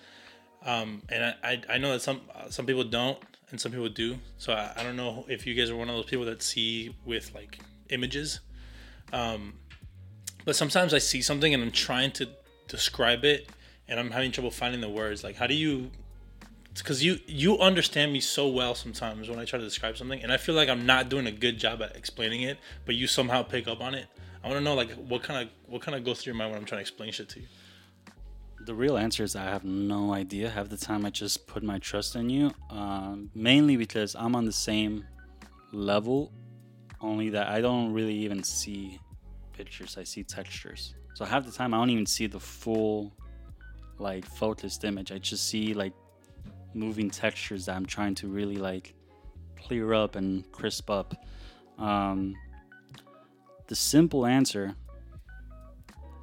[0.65, 3.17] um, and I, I know that some uh, some people don't
[3.51, 4.17] and some people do.
[4.37, 6.95] So I, I don't know if you guys are one of those people that see
[7.05, 7.59] with like
[7.89, 8.39] images.
[9.13, 9.53] Um,
[10.43, 12.27] but sometimes I see something and I'm trying to
[12.67, 13.49] describe it,
[13.87, 15.23] and I'm having trouble finding the words.
[15.23, 15.91] Like, how do you?
[16.75, 20.31] Because you you understand me so well sometimes when I try to describe something, and
[20.31, 23.43] I feel like I'm not doing a good job at explaining it, but you somehow
[23.43, 24.07] pick up on it.
[24.43, 26.51] I want to know like what kind of what kind of goes through your mind
[26.51, 27.45] when I'm trying to explain shit to you.
[28.65, 30.49] The real answer is I have no idea.
[30.49, 34.45] Half the time I just put my trust in you, um, mainly because I'm on
[34.45, 35.05] the same
[35.71, 36.33] level,
[36.99, 38.99] only that I don't really even see
[39.53, 39.99] pictures.
[39.99, 40.95] I see textures.
[41.13, 43.13] So half the time I don't even see the full,
[43.99, 45.11] like focused image.
[45.11, 45.93] I just see like
[46.73, 48.95] moving textures that I'm trying to really like
[49.55, 51.13] clear up and crisp up.
[51.77, 52.33] Um,
[53.67, 54.73] the simple answer,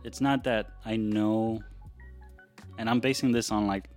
[0.03, 1.63] it's not that I know
[2.79, 3.89] and I'm basing this on like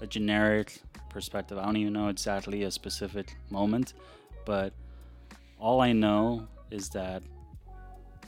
[0.00, 1.58] a generic perspective.
[1.58, 3.94] I don't even know exactly a specific moment,
[4.44, 4.72] but
[5.58, 7.22] all I know is that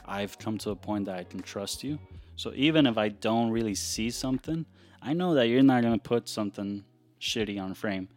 [0.05, 1.99] I've come to a point that I can trust you.
[2.35, 4.65] So even if I don't really see something,
[5.01, 6.83] I know that you're not going to put something
[7.19, 8.07] shitty on frame.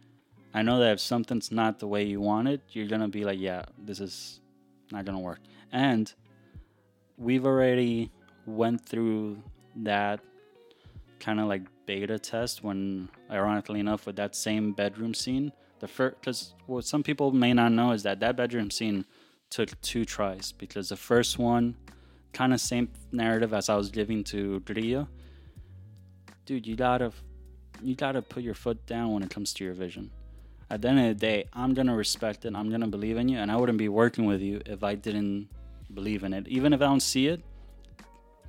[0.53, 3.23] I know that if something's not the way you want it, you're going to be
[3.23, 4.39] like, yeah, this is
[4.91, 5.39] not going to work.
[5.71, 6.11] And
[7.17, 8.11] we've already
[8.45, 9.41] went through
[9.75, 10.19] that
[11.19, 16.15] kind of like beta test when, ironically enough, with that same bedroom scene, the first
[16.19, 19.05] because what some people may not know is that that bedroom scene
[19.49, 21.75] took two tries because the first one,
[22.33, 25.07] kind of same narrative as I was giving to Grillo.
[26.45, 27.11] Dude, you gotta,
[27.81, 30.11] you gotta put your foot down when it comes to your vision.
[30.69, 32.55] At the end of the day, I'm gonna respect it.
[32.55, 35.49] I'm gonna believe in you, and I wouldn't be working with you if I didn't
[35.93, 36.47] believe in it.
[36.47, 37.41] Even if I don't see it.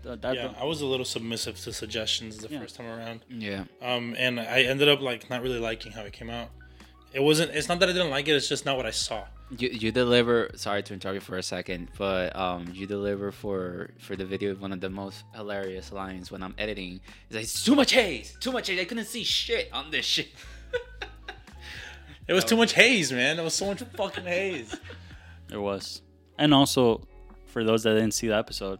[0.02, 2.60] That, that, Yeah, I was a little submissive to suggestions the Yeah.
[2.60, 3.20] first time around.
[3.28, 3.64] Yeah.
[3.82, 6.48] Um, and I ended up like not really liking how it came out.
[7.12, 7.50] It wasn't.
[7.52, 8.32] It's not that I didn't like it.
[8.36, 9.24] It's just not what I saw.
[9.58, 10.48] You you deliver.
[10.54, 14.54] Sorry to interrupt you for a second, but um, you deliver for for the video
[14.54, 17.00] one of the most hilarious lines when I'm editing.
[17.26, 18.78] It's like it's too much haze, too much haze.
[18.78, 20.28] I couldn't see shit on this shit.
[22.28, 23.40] It was too much haze, man.
[23.40, 24.76] It was so much fucking haze.
[25.52, 26.00] It was.
[26.38, 27.08] And also,
[27.46, 28.78] for those that didn't see the episode,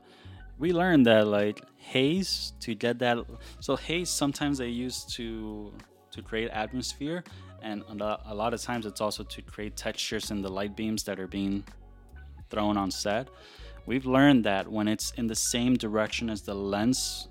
[0.61, 3.19] we learned that like haze to get that.
[3.61, 5.73] So haze sometimes they use to
[6.13, 7.25] to create atmosphere,
[7.63, 11.21] and a lot, of times it's also to create textures in the light beams that
[11.21, 11.65] are being
[12.51, 13.29] thrown on set.
[13.87, 17.29] We've learned that when it's in the same direction as the lens,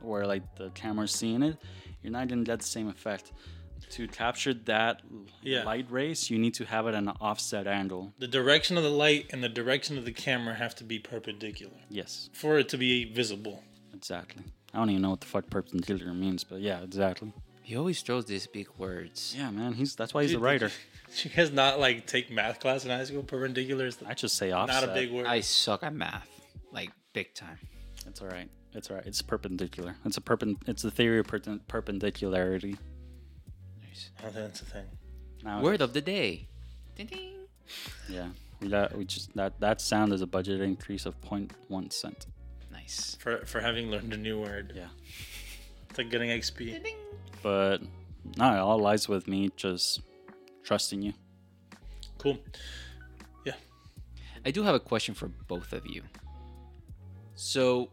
[0.00, 1.56] where like the camera's seeing it,
[2.02, 3.32] you're not gonna get the same effect.
[3.90, 5.02] To capture that
[5.42, 5.64] Yeah.
[5.64, 8.12] light rays, you need to have it at an offset angle.
[8.18, 11.76] The direction of the light and the direction of the camera have to be perpendicular
[11.88, 12.30] Yes.
[12.32, 13.64] for it to be visible.
[13.94, 14.44] Exactly.
[14.72, 17.32] I don't even know what the fuck perpendicular means, but yeah, exactly.
[17.62, 19.34] He always throws these big words.
[19.36, 19.74] Yeah, man.
[19.74, 20.70] He's that's why he's Dude, a writer.
[21.14, 23.22] Did you guys not like take math class in high school?
[23.22, 24.82] Perpendicular is the, I just say offset.
[24.82, 25.26] not a big word.
[25.26, 26.28] I suck at math,
[26.72, 27.58] like big time.
[28.06, 28.48] It's all right.
[28.72, 29.06] It's all right.
[29.06, 29.96] It's perpendicular.
[30.04, 30.56] It's a perpen.
[30.66, 32.76] It's the theory of perpen- perpendicularity.
[33.90, 34.10] Nice.
[34.24, 34.84] I that's a thing.
[35.44, 36.46] Now, Word of the day.
[36.96, 37.34] Ding ding.
[38.08, 38.28] Yeah,
[38.60, 42.26] we got we just that that sound is a budget increase of 0.1 cent.
[42.72, 43.16] Nice.
[43.20, 44.72] For for having learned a new word.
[44.76, 44.88] Yeah.
[45.88, 46.80] It's like getting XP.
[47.42, 47.78] But
[48.36, 50.02] no, it all lies with me just
[50.62, 51.12] trusting you.
[52.18, 52.38] Cool.
[53.44, 53.54] Yeah.
[54.44, 56.02] I do have a question for both of you.
[57.34, 57.90] So,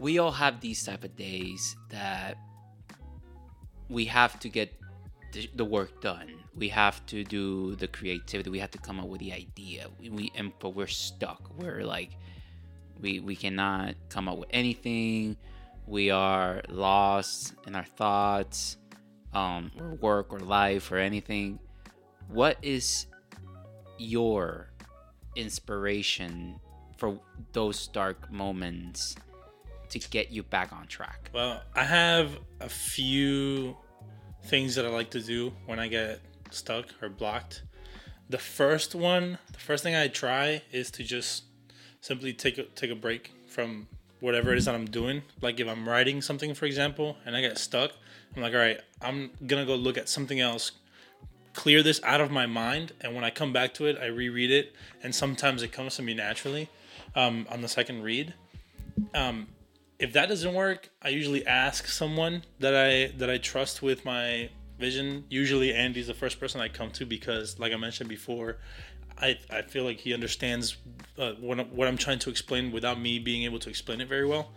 [0.00, 2.36] we all have these type of days that
[3.88, 4.72] we have to get
[5.54, 6.32] the, work done.
[6.56, 8.50] We have to do the creativity.
[8.50, 9.86] We have to come up with the idea.
[10.00, 11.50] We, we and but we're stuck.
[11.58, 12.10] We're like,
[13.00, 15.36] we we cannot come up with anything.
[15.86, 18.78] We are lost in our thoughts,
[19.34, 21.58] um, or work or life or anything.
[22.28, 23.06] What is
[23.98, 24.70] your
[25.36, 26.58] inspiration
[26.96, 27.20] for
[27.52, 29.16] those dark moments
[29.90, 31.30] to get you back on track?
[31.32, 33.76] Well, I have a few
[34.44, 36.20] things that I like to do when I get
[36.50, 37.62] stuck or blocked.
[38.28, 41.44] The first one, the first thing I try is to just
[42.00, 43.88] simply take a take a break from
[44.20, 45.22] whatever it is that I'm doing.
[45.40, 47.92] Like if I'm writing something, for example, and I get stuck,
[48.34, 50.72] I'm like, all right, I'm gonna go look at something else,
[51.52, 54.50] clear this out of my mind, and when I come back to it, I reread
[54.50, 56.68] it, and sometimes it comes to me naturally
[57.14, 58.34] um, on the second read.
[59.14, 59.48] Um,
[59.98, 64.50] if that doesn't work, I usually ask someone that I that I trust with my
[64.78, 65.24] vision.
[65.28, 68.58] Usually, Andy's the first person I come to because, like I mentioned before,
[69.18, 70.76] I I feel like he understands
[71.18, 74.26] uh, what what I'm trying to explain without me being able to explain it very
[74.26, 74.52] well.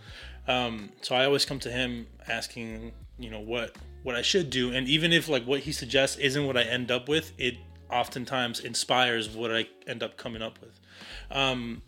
[0.47, 4.71] Um, so I always come to him asking, you know, what what I should do,
[4.71, 7.55] and even if like what he suggests isn't what I end up with, it
[7.89, 10.79] oftentimes inspires what I end up coming up with.
[11.31, 11.81] Um,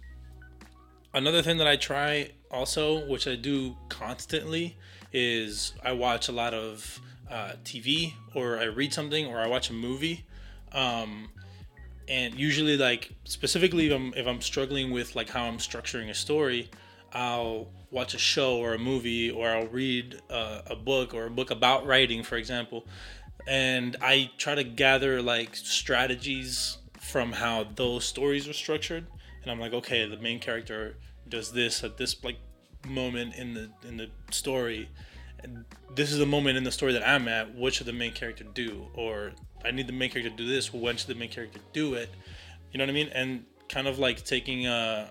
[1.14, 4.78] another thing that I try also, which I do constantly,
[5.14, 7.00] is I watch a lot of
[7.30, 10.26] uh, TV or I read something or I watch a movie.
[10.74, 11.30] Um,
[12.08, 16.14] and usually, like specifically, if I'm if I'm struggling with like how I'm structuring a
[16.14, 16.70] story,
[17.14, 21.30] I'll watch a show or a movie or I'll read uh, a book or a
[21.30, 22.86] book about writing, for example,
[23.48, 29.06] and I try to gather like strategies from how those stories are structured.
[29.42, 30.96] And I'm like, okay, the main character
[31.32, 32.38] does this at this like
[32.88, 34.90] moment in the in the story.
[35.96, 37.56] This is the moment in the story that I'm at.
[37.56, 38.88] What should the main character do?
[38.94, 39.32] Or
[39.66, 40.72] I need the main character to do this.
[40.72, 42.10] When should the main character do it?
[42.72, 43.10] You know what I mean?
[43.14, 45.10] And kind of like taking a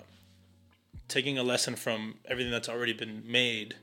[1.09, 3.75] taking a lesson from everything that's already been made.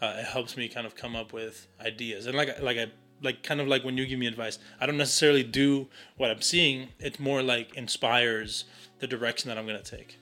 [0.00, 2.26] Uh, it helps me kind of come up with ideas.
[2.26, 2.86] And like like I
[3.22, 6.42] like kind of like when you give me advice, I don't necessarily do what I'm
[6.42, 6.88] seeing.
[7.00, 8.64] It's more like inspires
[9.00, 10.18] the direction that I'm gonna take.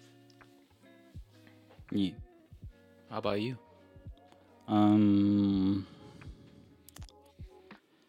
[1.95, 2.11] Yeah.
[3.11, 3.57] How about you?
[4.67, 5.87] Um.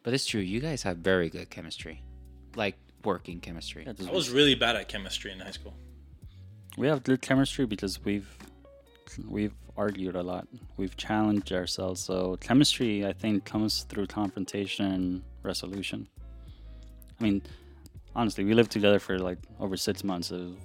[0.04, 0.42] But it's true.
[0.42, 2.02] You guys have very good chemistry,
[2.56, 3.88] like working chemistry.
[3.88, 5.76] I was really bad at chemistry in high school.
[6.78, 8.28] we have good chemistry because we've
[9.28, 10.48] we've argued a lot.
[10.78, 12.02] We've challenged ourselves.
[12.02, 16.08] So chemistry, I think, comes through confrontation and resolution.
[17.20, 17.42] I mean,
[18.16, 20.32] honestly, we lived together for like over six months.
[20.32, 20.56] Of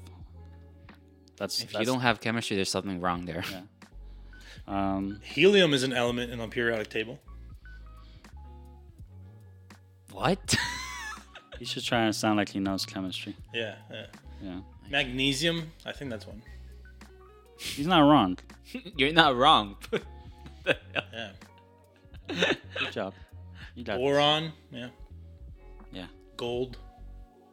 [1.40, 3.42] that's If you don't have chemistry, there's something wrong there.
[3.50, 3.62] Yeah.
[4.68, 7.18] Um, Helium is an element in the periodic table.
[10.12, 10.56] What?
[11.58, 13.34] he's just trying to sound like he knows chemistry.
[13.54, 14.06] Yeah, yeah.
[14.42, 16.42] Yeah, Magnesium, I think that's one.
[17.58, 18.38] he's not wrong.
[18.96, 19.76] You're not wrong.
[21.12, 21.32] Yeah.
[22.78, 23.14] Good job.
[23.74, 24.02] You got this.
[24.02, 24.88] Boron, yeah.
[25.90, 26.06] Yeah.
[26.36, 26.76] Gold.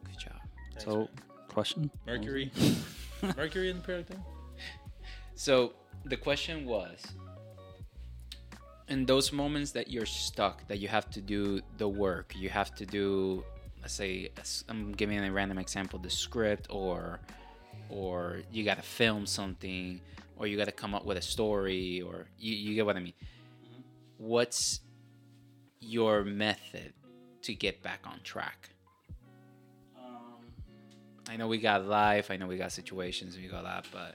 [0.04, 0.36] Good job.
[0.74, 1.08] Thanks, So, man.
[1.48, 1.90] question?
[2.06, 2.52] Mercury.
[3.36, 4.26] Mercury in the periodic table.
[5.34, 5.72] So
[6.04, 7.02] the question was
[8.88, 12.74] in those moments that you're stuck, that you have to do the work, you have
[12.76, 13.44] to do,
[13.80, 14.30] let's say,
[14.68, 17.20] I'm giving a random example, the script, or
[17.90, 20.00] or you got to film something,
[20.36, 23.00] or you got to come up with a story, or you, you get what I
[23.00, 23.14] mean.
[23.64, 23.82] Mm-hmm.
[24.18, 24.80] What's
[25.80, 26.92] your method
[27.42, 28.70] to get back on track?
[31.28, 34.14] I know we got life, I know we got situations, we got that, but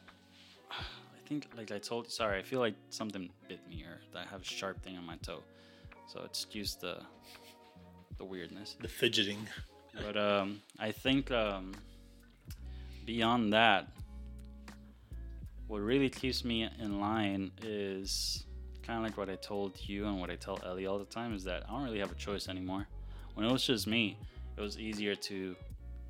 [0.72, 4.26] I think, like I told you, sorry, I feel like something bit me or that
[4.28, 5.44] I have a sharp thing on my toe.
[6.08, 6.98] So it's just the
[8.18, 8.76] the weirdness.
[8.80, 9.48] The fidgeting.
[10.02, 11.74] But um, I think um,
[13.06, 13.88] beyond that,
[15.68, 18.46] what really keeps me in line is
[18.86, 21.34] kind of like what I told you and what I tell Ellie all the time
[21.34, 22.88] is that I don't really have a choice anymore.
[23.34, 24.18] When it was just me,
[24.58, 25.56] it was easier to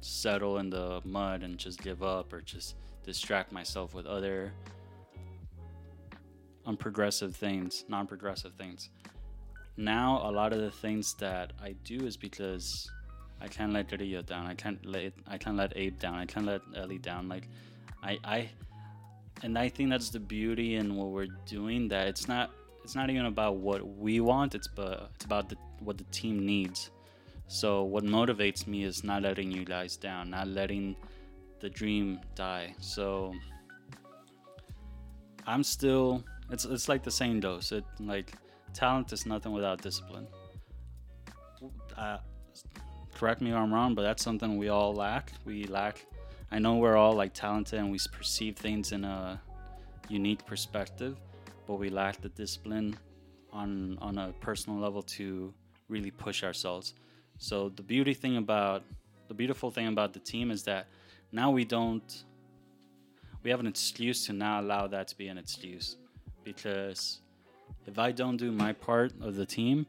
[0.04, 4.52] settle in the mud and just give up or just distract myself with other
[6.68, 8.90] unprogressive things, non progressive things.
[9.76, 12.90] Now, a lot of the things that I do is because
[13.42, 14.46] I can't let Rio down.
[14.46, 16.16] I can't let I can't let Abe down.
[16.16, 17.28] I can't let Ellie down.
[17.28, 17.48] Like
[18.02, 18.50] I I
[19.42, 21.88] and I think that's the beauty in what we're doing.
[21.90, 22.52] That it's not
[22.84, 24.56] it's not even about what we want.
[24.56, 26.92] It's but it's about the, what the team needs.
[27.48, 30.96] So what motivates me is not letting you guys down, not letting
[31.60, 32.74] the dream die.
[32.80, 33.34] So
[35.46, 37.72] I'm still it's it's like the same dose.
[37.72, 38.34] It like
[38.74, 40.28] talent is nothing without discipline.
[41.98, 42.18] Uh,
[43.14, 45.32] correct me if I'm wrong, but that's something we all lack.
[45.46, 46.06] We lack.
[46.52, 49.42] I know we're all like talented and we perceive things in a
[50.10, 51.18] unique perspective,
[51.66, 52.98] but we lack the discipline
[53.52, 55.54] on on a personal level to
[55.88, 56.94] really push ourselves.
[57.44, 58.84] So the beauty thing about
[59.28, 60.88] the beautiful thing about the team is that
[61.34, 62.24] now we don't
[63.44, 65.98] we have an excuse to not allow that to be an excuse
[66.46, 67.20] because
[67.86, 69.86] if I don't do my part of the team,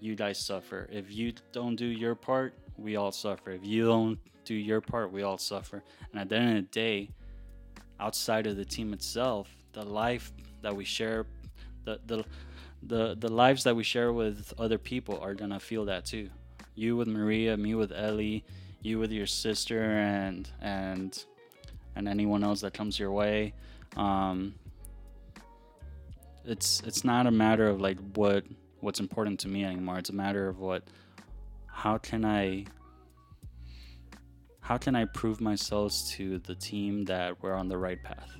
[0.00, 0.88] you guys suffer.
[0.90, 3.50] If you don't do your part, we all suffer.
[3.50, 5.84] If you don't do your part, we all suffer.
[6.10, 7.10] And at the end of the day,
[8.00, 10.32] outside of the team itself, the life
[10.62, 11.26] that we share,
[11.84, 12.24] the the
[12.82, 16.30] the, the lives that we share with other people are gonna feel that too.
[16.76, 18.44] You with Maria, me with Ellie,
[18.82, 21.24] you with your sister, and and
[21.96, 23.54] and anyone else that comes your way.
[23.96, 24.54] Um,
[26.44, 28.44] it's it's not a matter of like what
[28.80, 29.98] what's important to me anymore.
[29.98, 30.84] It's a matter of what
[31.66, 32.66] how can I
[34.60, 38.36] how can I prove myself to the team that we're on the right path?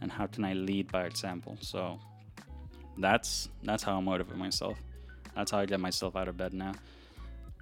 [0.00, 1.56] And how can I lead by example?
[1.60, 1.98] So
[2.98, 4.78] that's that's how I motivate myself.
[5.34, 6.72] That's how I get myself out of bed now.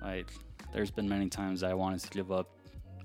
[0.02, 0.32] Like
[0.72, 2.50] there's been many times I wanted to give up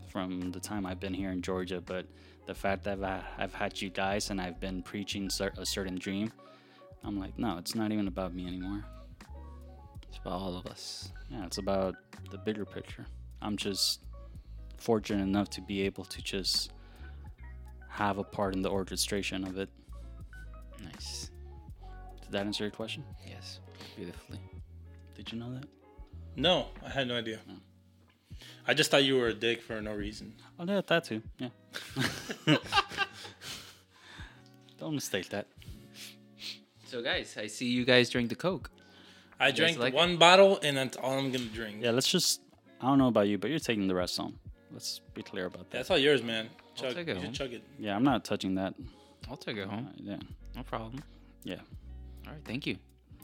[0.09, 2.05] from the time I've been here in Georgia, but
[2.45, 6.31] the fact that I've, I've had you guys and I've been preaching a certain dream,
[7.03, 8.83] I'm like, no, it's not even about me anymore.
[10.07, 11.11] it's about all of us.
[11.29, 11.95] Yeah, it's about
[12.31, 13.05] the bigger picture.
[13.41, 14.01] I'm just
[14.77, 16.71] fortunate enough to be able to just
[17.89, 19.69] have a part in the orchestration of it.
[20.83, 21.31] Nice.
[22.21, 23.03] Did that answer your question?
[23.25, 23.59] Yes.
[23.95, 24.39] Beautifully.
[25.15, 25.65] Did you know that?
[26.37, 27.39] No, I had no idea.
[28.67, 30.35] I just thought you were a dick for no reason.
[30.59, 31.21] Oh, yeah, that too.
[31.39, 31.49] Yeah.
[34.79, 35.47] Don't mistake that.
[36.85, 38.69] So, guys, I see you guys drink the Coke.
[39.39, 39.97] I guys drank like it?
[39.97, 41.77] one bottle and that's all I'm gonna drink.
[41.81, 42.41] Yeah, let's just.
[42.81, 44.37] I don't know about you, but you're taking the rest home.
[44.71, 45.77] Let's be clear about that.
[45.77, 46.49] That's all yours, man.
[46.75, 47.33] Chug, take it you home.
[47.33, 47.63] chug it.
[47.79, 48.75] Yeah, I'm not touching that.
[49.29, 49.89] I'll take it Uh, home.
[49.97, 50.17] yeah.
[50.55, 51.03] No problem.
[51.43, 51.55] Yeah.
[52.27, 52.41] All right.
[52.45, 52.77] Thank you.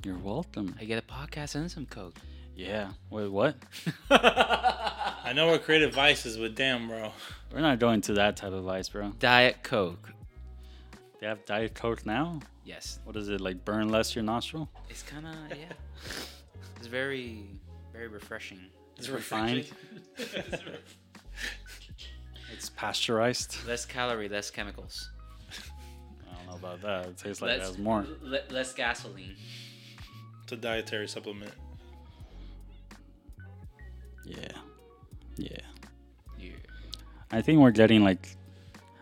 [0.04, 0.76] You're welcome.
[0.80, 2.16] I get a podcast and some Coke.
[2.56, 2.90] Yeah.
[3.10, 3.56] Wait, what?
[4.12, 7.12] I know we're creative vices, but damn, bro.
[7.52, 9.12] We're not going to that type of vice, bro.
[9.20, 10.10] Diet Coke.
[11.20, 12.40] They have Diet Coke now?
[12.66, 13.00] Yes.
[13.06, 14.70] What is it, like burn less your nostril?
[14.90, 15.66] It's kind of, yeah.
[16.78, 17.46] it's very,
[17.92, 18.60] very refreshing.
[18.98, 19.70] It's refined.
[20.18, 20.74] refreshing.
[22.54, 23.58] It's pasteurized.
[23.68, 25.10] Less calorie, less chemicals.
[25.50, 27.08] I don't know about that.
[27.08, 28.06] It tastes like it Less- has more.
[28.22, 29.36] le- less gasoline.
[30.44, 31.52] It's a dietary supplement.
[34.26, 34.38] Yeah,
[35.38, 35.58] yeah.
[36.38, 36.52] Yeah.
[37.32, 38.38] I think we're getting like.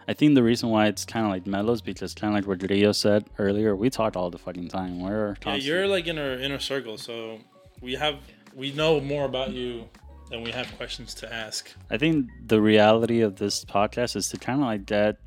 [0.07, 2.47] I think the reason why it's kind of like mellow is because kind of like
[2.47, 3.75] what Rio said earlier.
[3.75, 4.99] We talk all the fucking time.
[4.99, 7.39] We're Yeah, you're like in our inner circle, so
[7.81, 8.15] we have
[8.55, 9.87] we know more about you
[10.29, 11.71] than we have questions to ask.
[11.89, 15.17] I think the reality of this podcast is to kind of like get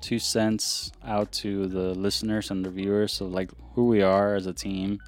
[0.00, 4.46] two cents out to the listeners and the viewers of like who we are as
[4.46, 4.98] a team.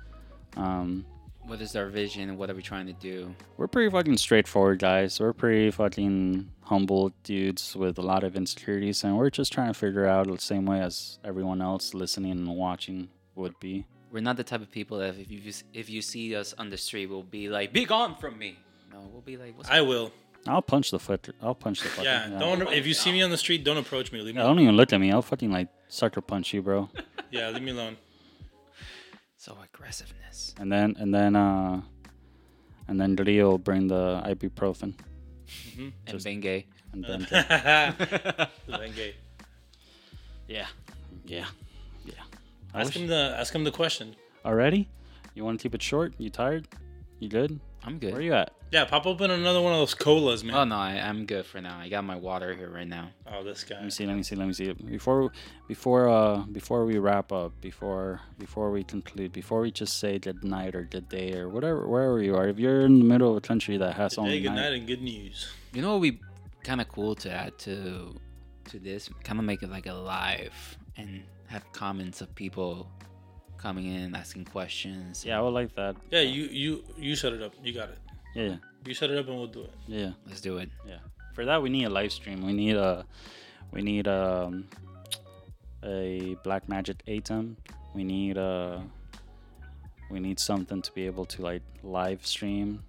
[0.57, 1.05] Um,
[1.47, 2.37] What is our vision?
[2.37, 3.35] What are we trying to do?
[3.57, 5.21] we're pretty fucking straightforward guys.
[5.21, 9.75] We're pretty fucking humble dudes with a lot of insecurities, and we're just trying to
[9.79, 13.87] figure out the same way as everyone else listening and watching would be.
[14.11, 15.41] We're not the type of people that if you
[15.73, 18.59] if you see us on the street, we'll be like, "Be gone from me."
[18.93, 20.13] No, we'll be like, "What's I will.
[20.49, 21.29] I'll punch the foot.
[21.43, 22.05] I'll punch the fucking.
[22.05, 24.21] Yeah, don't if you see me on the street, don't approach me.
[24.21, 24.41] Leave me.
[24.41, 25.13] Yeah, don't even look at me.
[25.13, 26.89] I'll fucking like sucker punch you, bro.
[27.29, 27.97] Yeah, leave me alone.
[29.47, 31.81] So aggressiveness?" And then and then uh
[32.89, 34.95] and then Rio will bring the ibuprofen
[35.79, 36.67] And Just- being gay.
[36.93, 37.21] and then
[38.71, 39.13] Bengay.
[40.49, 40.67] yeah
[41.27, 41.47] yeah
[42.05, 42.23] yeah.
[42.75, 44.15] I Ask wish- him the ask him the question.
[44.45, 44.89] already.
[45.35, 46.15] You want to keep it short?
[46.19, 46.65] You tired?
[47.21, 47.61] You good?
[47.87, 48.13] I'm good.
[48.13, 48.53] Where are you at?
[48.73, 50.57] Yeah, pop open another one of those colas, man.
[50.57, 51.79] Oh no, I, I'm good for now.
[51.79, 53.11] I got my water here right now.
[53.33, 53.77] Oh, this guy.
[53.77, 54.07] Let me see.
[54.07, 54.35] Let me see.
[54.35, 54.73] Let me see.
[54.73, 55.31] Before
[55.69, 60.43] before uh before we wrap up, before before we conclude, before we just say good
[60.43, 62.49] night or good day or whatever wherever you are.
[62.49, 64.63] If you're in the middle of a country that has Good only day, good night,
[64.63, 65.49] night, and good news.
[65.73, 66.21] You know what would be
[66.65, 68.17] kind of cool to add to
[68.71, 69.09] to this?
[69.23, 72.91] Kind of make it like a live and have comments of people
[73.59, 75.25] coming in asking questions.
[75.25, 75.97] yeah, I would like that.
[76.11, 77.53] Yeah, you you you set it up.
[77.63, 77.99] You got it.
[78.35, 79.73] Yeah, yeah, You set it up, and we'll do it.
[79.89, 80.11] yeah.
[80.27, 80.69] Let's do it.
[80.87, 80.99] Yeah.
[81.35, 82.45] For that, we need a live stream.
[82.47, 83.05] We need a,
[83.73, 84.69] we need um,
[85.83, 87.57] a Black Magic ATEM.
[87.95, 88.83] We need a,
[90.11, 92.83] we need something to be able to like live stream.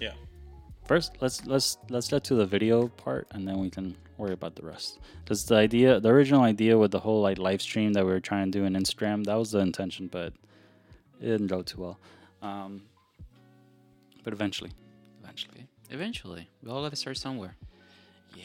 [0.00, 0.12] Yeah.
[0.86, 4.56] First, let's let's let's get to the video part, and then we can worry about
[4.56, 4.98] the rest.
[5.24, 8.20] Because the idea, the original idea with the whole like live stream that we were
[8.20, 10.32] trying to do in Instagram, that was the intention, but
[11.20, 11.98] it didn't go too well.
[12.42, 12.82] Um,
[14.24, 14.70] but eventually,
[15.22, 15.66] eventually.
[15.90, 17.56] Eventually, we all got to start somewhere.
[18.36, 18.42] Yeah.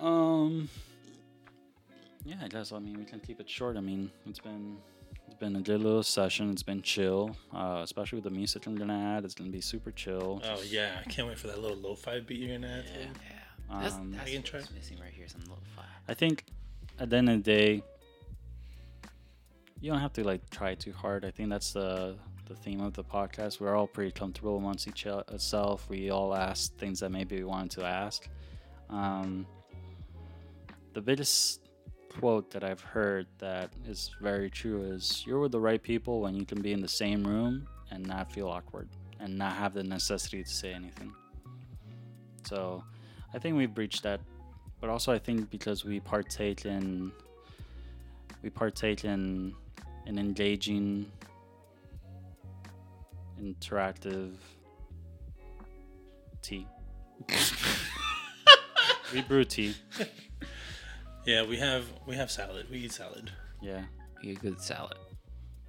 [0.00, 0.68] Um.
[2.24, 2.72] Yeah, I guess.
[2.72, 3.76] I mean, we can keep it short.
[3.76, 4.76] I mean, it's been
[5.26, 6.50] it's been a good little session.
[6.50, 9.24] It's been chill, uh, especially with the music I'm gonna add.
[9.24, 10.42] It's gonna be super chill.
[10.44, 12.86] Oh yeah, I can't wait for that little lo-fi beat you're gonna add.
[12.86, 13.00] to.
[13.00, 13.39] Yeah, that's,
[13.70, 14.60] Um, that's I can what's try.
[14.74, 15.28] missing right here.
[15.28, 15.84] Some little fire.
[16.08, 16.44] I think
[16.98, 17.82] at the end of the day,
[19.80, 21.24] you don't have to like try too hard.
[21.24, 22.16] I think that's the
[22.48, 23.60] the theme of the podcast.
[23.60, 25.88] We're all pretty comfortable amongst each o- itself.
[25.88, 28.28] We all ask things that maybe we wanted to ask.
[28.88, 29.46] Um,
[30.94, 31.60] the biggest
[32.18, 36.34] quote that I've heard that is very true is you're with the right people when
[36.34, 38.88] you can be in the same room and not feel awkward
[39.20, 41.12] and not have the necessity to say anything.
[42.44, 42.82] So
[43.32, 44.20] I think we've breached that.
[44.80, 47.12] But also I think because we partake in
[48.42, 49.54] we partake in
[50.06, 51.10] in engaging
[53.40, 54.32] interactive
[56.42, 56.66] tea.
[59.12, 59.74] we brew tea.
[61.26, 62.66] Yeah, we have we have salad.
[62.70, 63.30] We eat salad.
[63.60, 63.84] Yeah.
[64.22, 64.96] Be a good salad.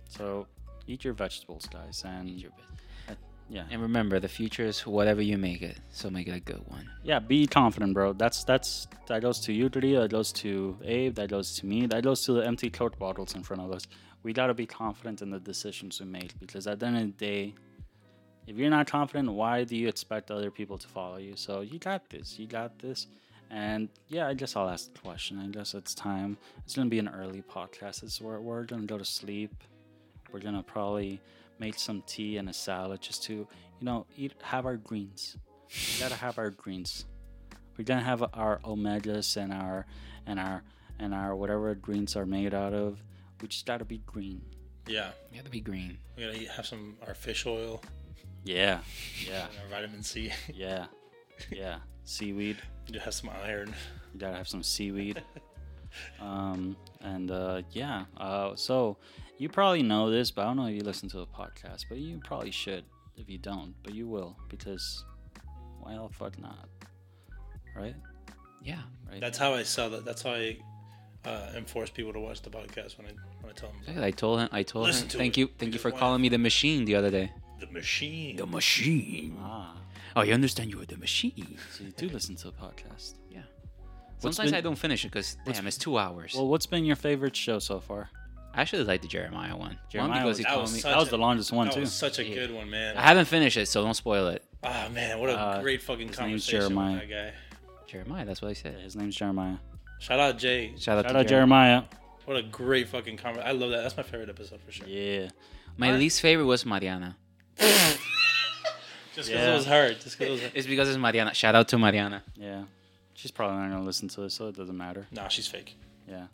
[0.07, 0.47] So
[0.87, 2.65] eat your vegetables, guys, and Eat your bit.
[3.53, 5.77] Yeah, And remember, the future is whatever you make it.
[5.91, 6.89] So make it a good one.
[7.03, 7.19] yeah.
[7.19, 8.13] Be confident, bro.
[8.13, 9.99] That's that's that goes to you, Dria.
[10.03, 11.15] That goes to Abe.
[11.15, 11.85] That goes to me.
[11.87, 13.83] That goes to the empty Coke bottles in front of us.
[14.23, 17.25] We gotta be confident in the decisions we make because at the end of the
[17.25, 17.55] day,
[18.47, 21.35] if you're not confident, why do you expect other people to follow you?
[21.35, 22.39] So you got this.
[22.39, 23.07] You got this.
[23.49, 25.37] And yeah, I guess I'll ask the question.
[25.39, 26.37] I guess it's time.
[26.63, 28.03] It's gonna be an early podcast.
[28.03, 29.53] It's where we're gonna go to sleep.
[30.31, 31.19] We're gonna probably
[31.61, 33.47] make some tea and a salad just to, you
[33.81, 35.37] know, eat have our greens.
[35.69, 37.05] We gotta have our greens.
[37.77, 39.85] We're gonna have our omegas and our
[40.25, 40.63] and our
[40.99, 43.01] and our whatever greens are made out of.
[43.41, 44.41] We just gotta be green.
[44.87, 45.99] Yeah, You got to be green.
[46.17, 47.83] we gotta eat, have some our fish oil
[48.43, 48.79] Yeah,
[49.27, 50.31] yeah, and our vitamin C.
[50.53, 50.87] yeah,
[51.51, 51.77] yeah.
[52.03, 52.57] Seaweed.
[52.87, 53.73] you gotta have some iron.
[54.13, 55.21] You gotta have some seaweed.
[56.21, 58.95] Um, and uh, yeah, uh, so
[59.41, 61.97] you probably know this, but I don't know if you listen to the podcast, but
[61.97, 62.83] you probably should
[63.17, 65.03] if you don't, but you will because
[65.79, 66.69] why the fuck not?
[67.75, 67.95] Right?
[68.63, 68.81] Yeah.
[69.09, 69.19] Right?
[69.19, 70.05] That's how I sell it.
[70.05, 70.57] That's how I
[71.25, 73.11] uh, enforce people to watch the podcast when I
[73.41, 74.49] when I tell them Look, I told him.
[74.51, 75.09] I told Listen him.
[75.09, 75.49] to Thank it, you.
[75.57, 77.31] Thank you for calling me the machine the other day.
[77.59, 78.35] the machine.
[78.35, 79.37] The machine.
[79.39, 79.75] ah,
[80.15, 80.69] Oh, you understand?
[80.71, 81.57] You are the machine.
[81.75, 83.15] so you do listen to the podcast.
[83.29, 83.41] Yeah.
[84.19, 86.33] Sometimes been- I don't finish it because damn, it's two hours.
[86.35, 88.09] Well, what's been your favorite show so far?
[88.53, 89.77] I actually like the Jeremiah one.
[89.89, 90.81] Jeremiah one because was- he That was me.
[90.81, 91.79] That was a- the longest one that too.
[91.81, 92.35] was such a Yeah.
[92.35, 92.97] good one, man.
[92.97, 94.43] I haven't finished it, so don't spoil it.
[94.63, 96.91] Ah man, what a Uh, great fucking his name's conversation Jeremiah.
[96.99, 97.33] with that guy.
[97.87, 98.75] Jeremiah, that's what I said.
[98.77, 99.57] Yeah, his name's Jeremiah.
[99.99, 100.73] Shout out Jay.
[100.79, 101.81] Shout out Shout to out Jeremiah.
[101.81, 101.83] Jeremiah.
[102.25, 103.47] What a great fucking conversation.
[103.47, 103.81] I love that.
[103.83, 104.87] That's my favorite episode for sure.
[104.87, 105.29] Yeah.
[105.77, 105.99] My Alright.
[105.99, 107.17] least favorite was Mariana.
[107.57, 109.51] Just because Yeah.
[109.51, 109.93] it was her.
[109.93, 110.51] Just because it was her.
[110.55, 111.33] It's because it's Mariana.
[111.33, 112.23] Shout out to Mariana.
[112.35, 112.63] Yeah.
[113.13, 115.07] She's probably not gonna listen to this, so it doesn't matter.
[115.11, 115.75] Nah, she's fake.
[116.07, 116.27] Yeah.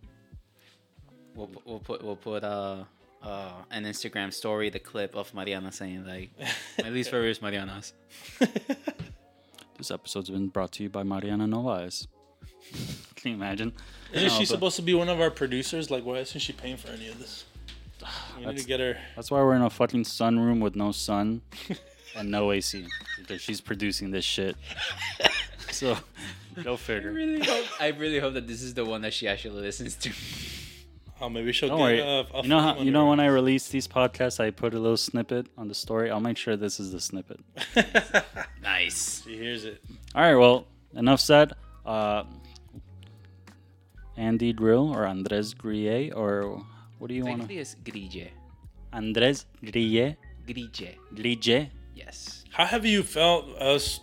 [1.38, 2.84] We'll, pu- we'll put we'll put uh
[3.24, 6.32] uh an Instagram story, the clip of Mariana saying like
[6.84, 7.94] my least favorite is Mariana's.
[9.78, 12.08] This episode's been brought to you by Mariana Novais.
[13.16, 13.74] Can you imagine?
[14.12, 15.92] Isn't No, she but- supposed to be one of our producers?
[15.92, 17.46] Like, why isn't she paying for any of this?
[18.02, 18.98] We need That's- to get her.
[19.16, 21.42] That's why we're in a fucking sunroom with no sun
[22.16, 22.88] and no AC
[23.20, 24.56] because she's producing this shit.
[25.70, 25.96] so,
[26.64, 27.12] go I figure.
[27.12, 30.12] really hope I really hope that this is the one that she actually listens to.
[31.20, 32.00] Oh, maybe she'll Don't get worry.
[32.00, 34.80] a, a You know how you know when I release these podcasts, I put a
[34.80, 36.12] little snippet on the story.
[36.12, 37.40] I'll make sure this is the snippet.
[38.62, 39.24] Nice.
[39.24, 39.82] she hears it.
[40.14, 40.36] All right.
[40.36, 41.54] Well, enough said.
[41.86, 42.24] Uh,
[44.18, 46.62] Andy Grille or Andres Grille or
[47.00, 47.42] what do you want?
[47.42, 48.28] Technically, it's Grille.
[48.94, 50.16] Andres Grille.
[50.46, 50.96] Grille.
[51.16, 51.70] Grille.
[51.96, 52.44] Yes.
[52.52, 54.00] How have you felt us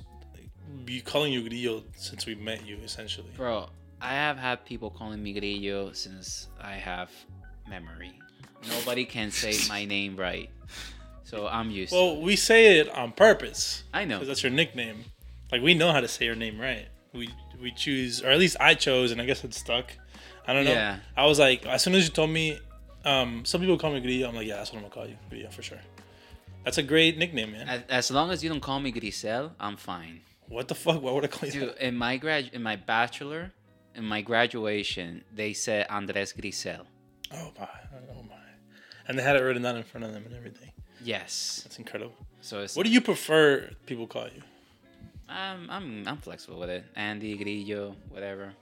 [0.84, 3.28] be calling you Grillo since we met you, essentially?
[3.36, 3.68] Bro,
[4.04, 7.10] I have had people calling me Grillo since I have
[7.68, 8.12] memory.
[8.68, 10.50] Nobody can say my name right.
[11.22, 13.84] So I'm used to Well, we say it on purpose.
[13.94, 14.16] I know.
[14.16, 15.04] because that's your nickname.
[15.50, 16.86] Like we know how to say your name right.
[17.14, 17.30] We
[17.62, 19.92] we choose, or at least I chose, and I guess it stuck.
[20.46, 20.72] I don't know.
[20.72, 20.98] Yeah.
[21.16, 22.58] I was like, as soon as you told me,
[23.06, 24.28] um, some people call me Grillo.
[24.28, 25.78] I'm like, yeah, that's what I'm gonna call you, Grillo, for sure.
[26.64, 27.68] That's a great nickname, man.
[27.68, 30.20] As, as long as you don't call me Grisel, I'm fine.
[30.48, 31.00] what the fuck?
[31.00, 31.60] Why would I call you?
[31.60, 31.86] Dude, that?
[31.86, 33.52] in my grad, in my bachelor,
[33.94, 36.84] in my graduation, they said Andres Grisel.
[37.32, 37.68] Oh my,
[38.10, 38.34] oh my.
[39.08, 40.70] And they had it written down in front of them and everything.
[41.02, 41.60] Yes.
[41.64, 42.14] That's incredible.
[42.40, 42.76] So it's.
[42.76, 44.42] What do you prefer people call you?
[45.28, 46.84] I'm I'm I'm flexible with it.
[46.96, 48.52] Andy Grillo, whatever.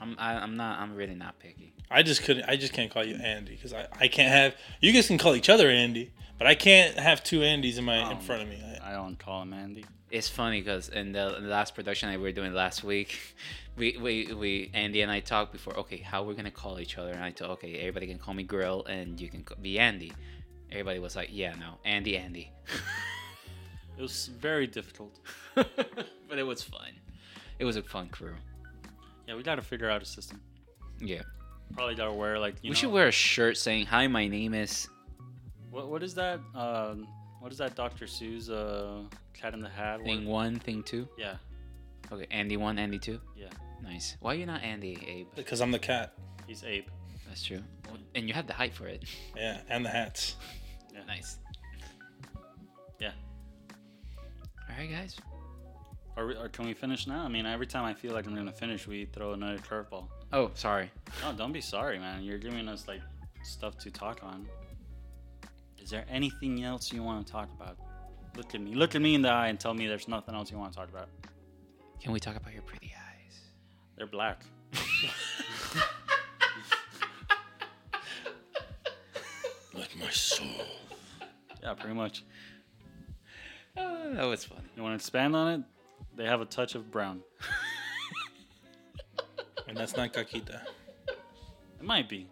[0.00, 0.78] I'm I, I'm not.
[0.80, 1.72] I'm really not picky.
[1.90, 2.44] I just couldn't.
[2.48, 4.54] I just can't call you Andy because I, I can't have.
[4.80, 7.96] You guys can call each other Andy, but I can't have two Andys in my
[8.10, 8.62] in Um, front of me.
[8.82, 9.84] I, I don't call him Andy.
[10.10, 13.18] It's funny because in the, in the last production that we were doing last week,
[13.76, 15.74] we, we we Andy and I talked before.
[15.78, 17.12] Okay, how we're gonna call each other?
[17.12, 20.12] And I told okay, everybody can call me Grill, and you can be Andy.
[20.70, 22.50] Everybody was like, yeah, no, Andy, Andy.
[23.96, 25.20] It was very difficult.
[25.54, 26.90] but it was fun.
[27.58, 28.34] It was a fun crew.
[29.28, 30.40] Yeah, we got to figure out a system.
[31.00, 31.22] Yeah.
[31.74, 34.26] Probably got to wear like you we know, should wear a shirt saying, "Hi, my
[34.28, 34.88] name is."
[35.70, 36.40] What what is that?
[36.54, 37.06] Um,
[37.40, 37.74] what is that?
[37.74, 38.06] Dr.
[38.06, 40.02] Seuss uh, Cat in the Hat.
[40.02, 41.08] Thing one, thing two.
[41.16, 41.36] Yeah,
[42.12, 43.20] Okay, Andy one, Andy two.
[43.36, 43.48] yeah.
[43.82, 44.16] Nice.
[44.20, 45.26] Why are you not Andy, Abe?
[45.36, 46.14] because I'm the cat.
[46.46, 46.86] He's Abe.
[47.28, 47.60] That's true.
[48.14, 49.04] And you have the height for it.
[49.36, 50.36] Yeah, and the hats.
[50.92, 51.00] Yeah.
[51.06, 51.38] Nice.
[53.00, 53.10] Yeah.
[54.70, 55.16] All right, guys.
[56.16, 57.24] Or, we- or can we finish now?
[57.24, 60.06] I mean, every time I feel like I'm gonna finish, we throw another curveball.
[60.32, 60.90] Oh, sorry.
[61.22, 62.22] No, don't be sorry, man.
[62.22, 63.00] You're giving us like
[63.42, 64.46] stuff to talk on.
[65.82, 67.76] Is there anything else you want to talk about?
[68.36, 68.74] Look at me.
[68.74, 70.78] Look at me in the eye and tell me there's nothing else you want to
[70.78, 71.08] talk about.
[72.04, 73.40] Can we talk about your pretty eyes?
[73.96, 74.42] They're black.
[79.72, 80.46] Like my soul.
[81.62, 82.22] Yeah, pretty much.
[83.78, 84.68] Oh, that was fun.
[84.76, 85.60] You want to expand on it?
[86.14, 87.22] They have a touch of brown.
[89.66, 90.60] And that's not Kakita.
[91.08, 92.28] It might be.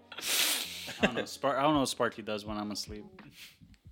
[1.00, 1.24] I don't know.
[1.24, 1.56] Spark.
[1.56, 3.06] I don't know what Sparky does when I'm asleep.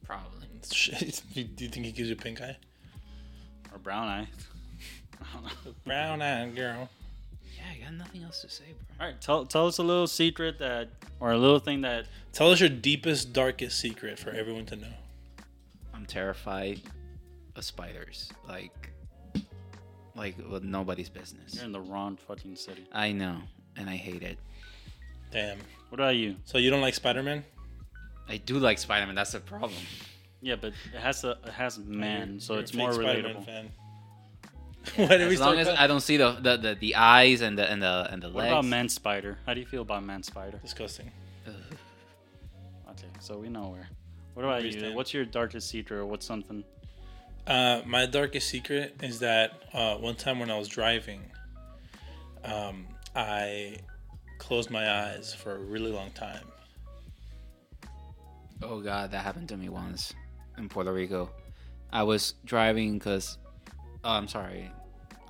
[0.04, 0.46] Probably.
[0.70, 1.22] Shit.
[1.34, 2.58] Do you think he gives you pink eye?
[3.72, 4.28] Or brown eye.
[5.20, 5.74] I don't know.
[5.84, 6.88] Brown eyed girl.
[7.56, 8.96] Yeah, I got nothing else to say, bro.
[9.06, 10.88] All right, tell tell us a little secret that,
[11.20, 12.06] or a little thing that.
[12.32, 14.92] Tell us your deepest, darkest secret for everyone to know.
[15.92, 16.80] I'm terrified
[17.56, 18.32] of spiders.
[18.48, 18.90] Like,
[20.14, 21.54] like with nobody's business.
[21.54, 22.86] You're in the wrong fucking city.
[22.92, 23.38] I know,
[23.76, 24.38] and I hate it.
[25.30, 25.58] Damn.
[25.90, 26.36] What about you?
[26.44, 27.44] So you don't like Spider Man?
[28.28, 29.16] I do like Spider-Man.
[29.16, 29.80] That's the problem.
[30.40, 33.44] Yeah, but it has a it has man, so You're it's fake more Spider-Man relatable.
[33.44, 33.72] Fan.
[34.96, 35.78] Why did we As long as that?
[35.80, 38.44] I don't see the, the, the, the eyes and the and the and the What
[38.44, 38.52] legs.
[38.52, 39.38] What about man spider?
[39.46, 40.58] How do you feel about man spider?
[40.62, 41.10] Disgusting.
[41.46, 41.52] Ugh.
[42.90, 43.88] Okay, so we know where.
[44.34, 44.78] What about Where you you?
[44.80, 44.94] stand?
[44.94, 46.64] What's your darkest secret, or what's something?
[47.46, 51.22] Uh, my darkest secret is that uh, one time when I was driving,
[52.44, 53.76] um, I
[54.38, 56.44] closed my eyes for a really long time.
[58.62, 60.14] Oh god, that happened to me once
[60.58, 61.30] in Puerto Rico.
[61.92, 63.38] I was driving because,
[64.04, 64.70] oh, I'm sorry,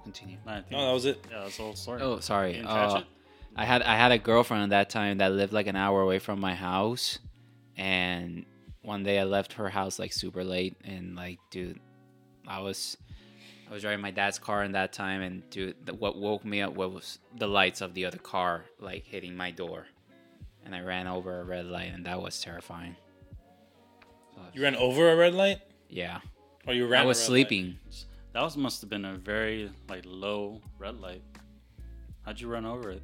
[0.03, 0.37] continue.
[0.47, 1.25] No, I think- No, that was it.
[1.31, 2.03] yeah, that's the whole story.
[2.03, 2.53] Oh, You sorry.
[2.53, 3.05] didn't catch Uh, it?
[3.57, 6.19] I had I had a girlfriend at that time that lived like an hour away
[6.21, 7.19] from my house,
[7.77, 8.47] and
[8.83, 11.81] one day I left her house like super late, and like, dude,
[12.47, 12.97] I was
[13.69, 16.61] I was driving my dad's car in that time, and dude, the, what woke me
[16.63, 19.87] up was the lights of the other car like hitting my door,
[20.65, 22.97] and I ran over a red light, and that was terrifying.
[24.55, 26.21] You ran over a red light, Yeah,
[26.67, 27.03] or you ran?
[27.03, 27.27] I a was red light?
[27.27, 27.79] sleeping.
[28.33, 31.23] That was must have been a very like low red light.
[32.23, 33.03] How'd you run over it?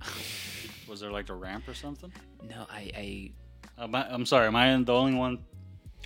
[0.88, 2.12] was there like a ramp or something?
[2.48, 3.32] No, I I
[3.82, 4.46] Am I, I'm sorry.
[4.46, 5.38] Am I the only one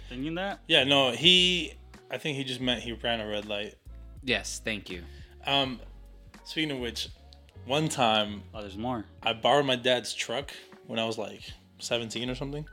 [0.08, 0.60] thinking that?
[0.68, 1.74] Yeah, no, he.
[2.10, 3.74] I think he just meant he ran a red light.
[4.22, 5.02] yes, thank you.
[5.46, 5.80] Um,
[6.44, 7.08] speaking of which,
[7.66, 9.04] one time Oh, there's more.
[9.22, 10.52] I borrowed my dad's truck
[10.86, 11.42] when I was like
[11.80, 12.66] 17 or something.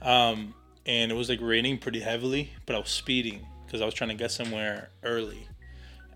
[0.00, 0.54] Um,
[0.84, 4.10] and it was like raining pretty heavily, but I was speeding because I was trying
[4.10, 5.48] to get somewhere early.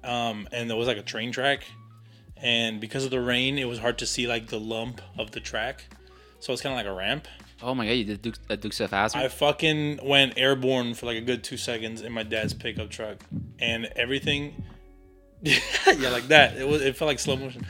[0.02, 1.64] Um, and there was like a train track.
[2.36, 5.40] And because of the rain, it was hard to see like the lump of the
[5.40, 5.84] track.
[6.38, 7.28] So it's kind of like a ramp.
[7.62, 9.20] Oh my god, you did Duke, a Dukes of Hazzard?
[9.20, 13.18] I fucking went airborne for like a good two seconds in my dad's pickup truck,
[13.58, 14.64] and everything.
[15.42, 16.56] yeah, like that.
[16.56, 16.80] It was.
[16.80, 17.66] It felt like slow motion.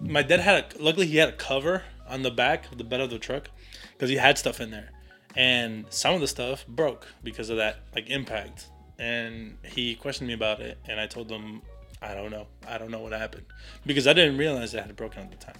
[0.00, 0.82] My dad had a.
[0.82, 3.50] Luckily, he had a cover on the back of the bed of the truck,
[3.92, 4.90] because he had stuff in there,
[5.36, 8.68] and some of the stuff broke because of that like impact.
[8.98, 11.62] And he questioned me about it, and I told him,
[12.00, 12.46] I don't know.
[12.68, 13.46] I don't know what happened
[13.86, 15.58] because I didn't realize it had broken at the time.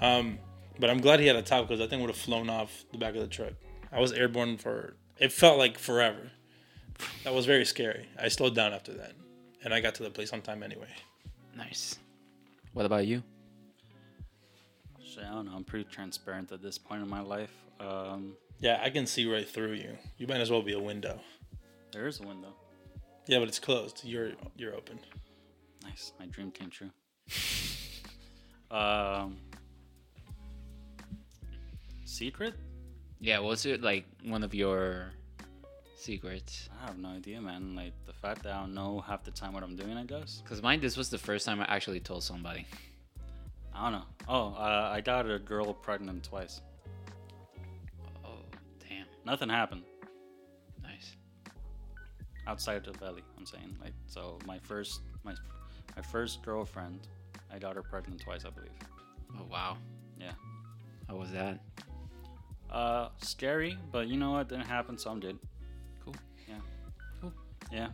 [0.00, 0.38] Um,
[0.78, 2.98] but I'm glad he had a top because that thing would have flown off the
[2.98, 3.52] back of the truck.
[3.92, 6.32] I was airborne for it felt like forever.
[7.22, 8.08] That was very scary.
[8.20, 9.12] I slowed down after that,
[9.62, 10.88] and I got to the place on time anyway.
[11.56, 11.98] nice.
[12.72, 13.22] What about you?
[15.04, 15.52] Shit, I don't know.
[15.54, 17.52] I'm pretty transparent at this point in my life.
[17.78, 19.96] Um, Yeah, I can see right through you.
[20.18, 21.20] You might as well be a window.
[21.92, 22.52] there is a window.
[23.26, 24.02] Yeah, but it's closed.
[24.04, 24.98] You're you're open.
[25.82, 26.12] Nice.
[26.18, 26.90] My dream came true.
[28.70, 29.36] um,
[32.04, 32.54] secret?
[33.20, 35.12] Yeah, was it like one of your
[35.96, 36.68] secrets?
[36.82, 37.74] I have no idea, man.
[37.74, 39.96] Like the fact that I don't know half the time what I'm doing.
[39.96, 40.42] I guess.
[40.42, 42.66] Because mine, this was the first time I actually told somebody.
[43.74, 44.06] I don't know.
[44.28, 46.60] Oh, uh, I got a girl pregnant twice.
[48.24, 48.38] Oh,
[48.88, 49.06] damn.
[49.24, 49.93] Nothing happened Nice.
[52.46, 53.22] Outside of the belly.
[53.38, 54.38] I'm saying like so.
[54.46, 55.34] My first my
[55.96, 57.08] my first girlfriend,
[57.52, 58.70] I got her pregnant twice, I believe.
[59.38, 59.76] Oh, wow.
[60.18, 60.32] Yeah.
[61.08, 61.60] How was that?
[62.70, 64.48] Uh, scary, but you know what?
[64.48, 65.38] Didn't happen, Some I'm.
[66.04, 66.14] Cool.
[66.48, 66.54] Yeah.
[67.20, 67.32] Cool.
[67.70, 67.88] Yeah.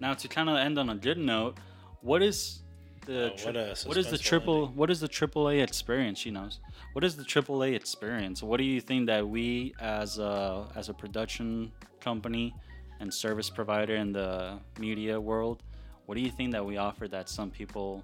[0.00, 1.56] Now to kind of end on a good note,
[2.00, 2.62] what is
[3.06, 6.18] the Oh, tri- what what is the suspenseful triple what is the AAA experience?
[6.18, 6.60] She knows.
[6.92, 8.42] What is the AAA experience?
[8.42, 12.54] What do you think that we as a as a production company
[13.02, 15.62] and service provider in the media world,
[16.06, 18.02] what do you think that we offer that some people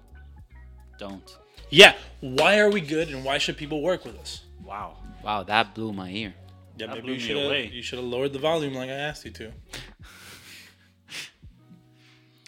[0.99, 1.37] don't?
[1.69, 1.95] Yeah.
[2.19, 4.43] Why are we good, and why should people work with us?
[4.63, 4.97] Wow.
[5.23, 6.33] Wow, that blew my ear.
[6.77, 7.65] Yeah, That maybe blew you should away.
[7.65, 9.51] have you should have lowered the volume like I asked you to.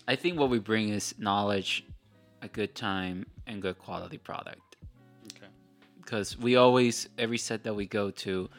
[0.08, 1.86] I think what we bring is knowledge,
[2.42, 4.76] a good time, and good quality product.
[5.34, 5.48] Okay.
[6.02, 8.50] Because we always, every set that we go to,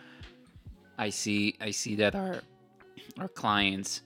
[0.96, 2.42] I see, I see that our
[3.18, 4.02] our clients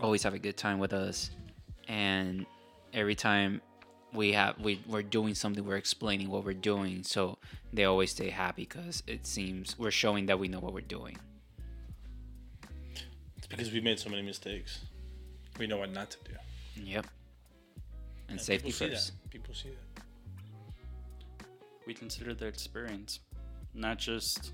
[0.00, 1.30] always have a good time with us,
[1.88, 2.46] and
[2.92, 3.60] every time
[4.12, 7.38] we have we we're doing something, we're explaining what we're doing, so
[7.72, 11.16] they always stay happy because it seems we're showing that we know what we're doing.
[13.36, 14.80] It's because we made so many mistakes.
[15.58, 16.32] We know what not to do.
[16.82, 17.06] Yep.
[18.28, 19.12] And And safety people see first.
[19.22, 19.30] That.
[19.30, 20.04] People see that.
[21.86, 23.20] we consider the experience,
[23.74, 24.52] not just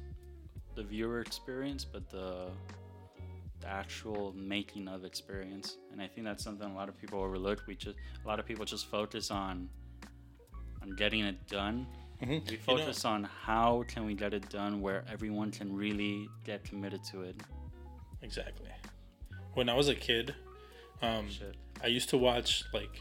[0.74, 2.48] the viewer experience, but the
[3.60, 5.78] the actual making of experience.
[5.92, 7.62] And I think that's something a lot of people overlook.
[7.66, 9.68] We just a lot of people just focus on
[10.82, 11.86] on getting it done.
[12.20, 12.28] Mhm.
[12.28, 16.28] We You know- focus on how can we get it done where everyone can really
[16.44, 17.36] get committed to it.
[18.22, 18.70] Exactly.
[19.54, 20.34] When I was a kid,
[21.02, 21.28] um,
[21.82, 23.00] I used to watch like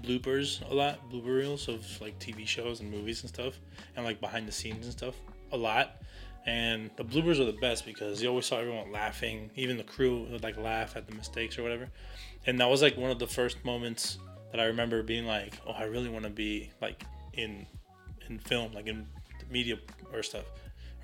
[0.00, 3.58] bloopers a lot, blooper reels of like TV shows and movies and stuff,
[3.96, 5.16] and like behind the scenes and stuff
[5.52, 6.02] a lot.
[6.48, 10.26] And the bloopers are the best because you always saw everyone laughing, even the crew
[10.30, 11.90] would like laugh at the mistakes or whatever.
[12.46, 14.16] And that was like one of the first moments
[14.50, 17.04] that I remember being like, "Oh, I really want to be like
[17.34, 17.66] in
[18.30, 19.06] in film, like in
[19.50, 19.76] media
[20.10, 20.46] or stuff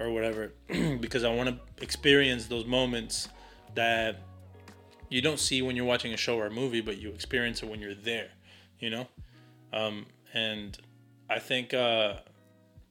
[0.00, 0.54] or whatever,
[1.00, 3.28] because I want to experience those moments
[3.74, 4.22] that
[5.10, 7.68] you don't see when you're watching a show or a movie, but you experience it
[7.68, 8.30] when you're there,
[8.80, 9.06] you know?
[9.74, 10.78] Um, and
[11.28, 12.14] I think, uh,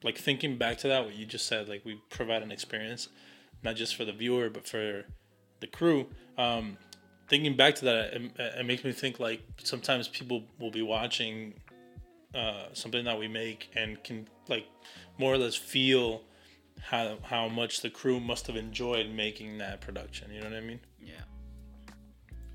[0.03, 3.09] like, thinking back to that, what you just said, like, we provide an experience,
[3.63, 5.05] not just for the viewer, but for
[5.59, 6.07] the crew.
[6.38, 6.77] Um,
[7.30, 11.53] thinking back to that, it, it makes me think like sometimes people will be watching
[12.35, 14.65] uh, something that we make and can like
[15.17, 16.21] more or less feel
[16.81, 20.31] how how much the crew must have enjoyed making that production.
[20.31, 20.80] You know what I mean?
[21.01, 21.13] Yeah.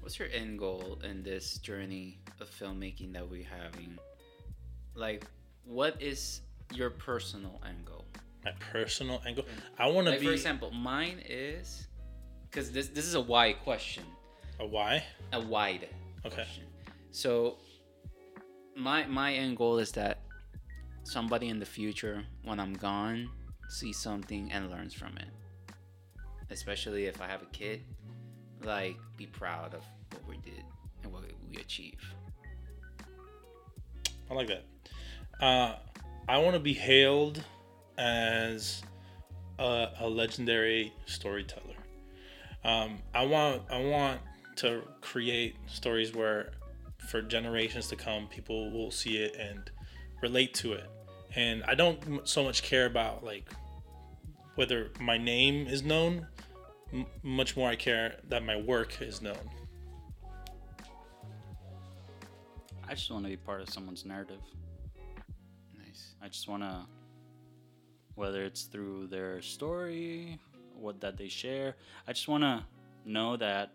[0.01, 3.99] What's your end goal in this journey of filmmaking that we're having?
[4.95, 5.27] Like,
[5.65, 6.41] what is
[6.73, 8.05] your personal angle.
[8.45, 9.45] My personal angle.
[9.79, 11.87] I want to Like, be for example, mine is
[12.51, 14.05] because this this is a why question,
[14.61, 15.03] a why?
[15.33, 15.89] a wide
[16.25, 16.35] Okay.
[16.35, 16.65] question.
[17.11, 17.59] So,
[18.77, 20.21] my my end goal is that
[21.05, 23.31] somebody in the future, when I'm gone,
[23.69, 25.29] sees something and learns from it.
[26.51, 27.83] Especially if I have a kid,
[28.63, 29.83] like be proud of
[30.13, 30.65] what we did
[31.03, 32.05] and what we achieved.
[34.31, 34.65] I like that.
[35.41, 35.77] Uh,
[36.29, 37.43] I want to be hailed
[37.97, 38.83] as
[39.59, 41.75] a, a legendary storyteller.
[42.65, 44.21] Um, I want I want
[44.57, 46.51] to create stories where,
[47.09, 49.71] for generations to come, people will see it and
[50.21, 50.91] relate to it.
[51.35, 53.49] And I don't so much care about like
[54.57, 56.27] whether my name is known.
[56.93, 59.51] M- much more, I care that my work is known.
[62.87, 64.41] I just want to be part of someone's narrative.
[66.23, 66.87] I just want to,
[68.15, 70.39] whether it's through their story,
[70.75, 71.77] what that they share,
[72.07, 72.65] I just want to
[73.05, 73.73] know that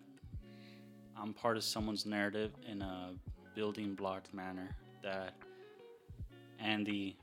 [1.17, 3.13] I'm part of someone's narrative in a
[3.55, 4.69] building block manner.
[5.03, 5.33] That
[6.59, 7.17] Andy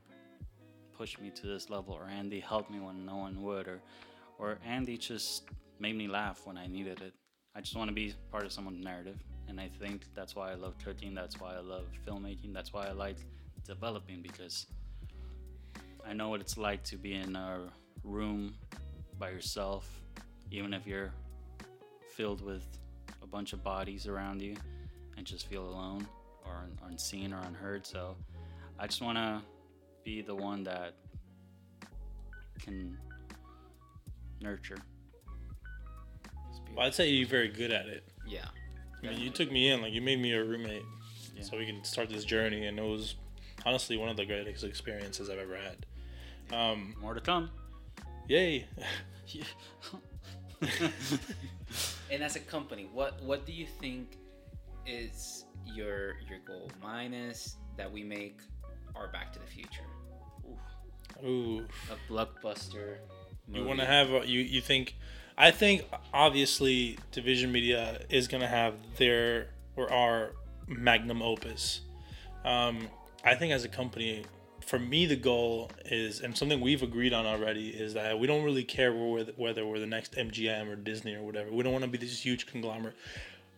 [0.96, 3.80] pushed me to this level, or Andy helped me when no one would, or
[4.38, 5.44] or Andy just
[5.78, 7.12] made me laugh when I needed it.
[7.54, 9.18] I just want to be part of someone's narrative,
[9.48, 11.14] and I think that's why I love cooking.
[11.14, 12.54] That's why I love filmmaking.
[12.54, 13.16] That's why I like
[13.66, 14.66] developing because
[16.08, 17.68] I know what it's like to be in a
[18.04, 18.54] room
[19.18, 19.88] by yourself,
[20.50, 21.12] even if you're
[22.14, 22.64] filled with
[23.22, 24.56] a bunch of bodies around you
[25.16, 26.06] and just feel alone
[26.44, 27.86] or unseen or unheard.
[27.86, 28.16] So
[28.78, 29.42] I just want to
[30.04, 30.94] be the one that
[32.62, 32.96] can
[34.40, 34.78] nurture.
[36.74, 38.04] Well, I'd say you're very good at it.
[38.26, 38.46] Yeah.
[39.02, 40.82] I mean, you took me in, like you made me a roommate,
[41.34, 41.42] Yeah.
[41.42, 43.16] so we can start this journey, and it was
[43.66, 45.86] honestly one of the greatest experiences I've ever had.
[46.52, 47.50] Um, More to come.
[48.28, 48.66] yay!
[52.10, 54.16] And as a company, what what do you think
[54.86, 56.70] is your your goal?
[56.82, 58.40] Mine is that we make
[58.96, 59.86] our Back to the Future
[61.24, 62.96] Ooh, a blockbuster.
[63.48, 64.40] you want to have a, you?
[64.40, 64.96] You think?
[65.38, 70.32] I think obviously Division Media is gonna have their or our
[70.66, 71.82] magnum opus.
[72.44, 72.88] Um,
[73.24, 74.24] I think as a company,
[74.70, 78.44] for me, the goal is, and something we've agreed on already, is that we don't
[78.44, 81.50] really care whether we're the, whether we're the next MGM or Disney or whatever.
[81.50, 82.94] We don't want to be this huge conglomerate.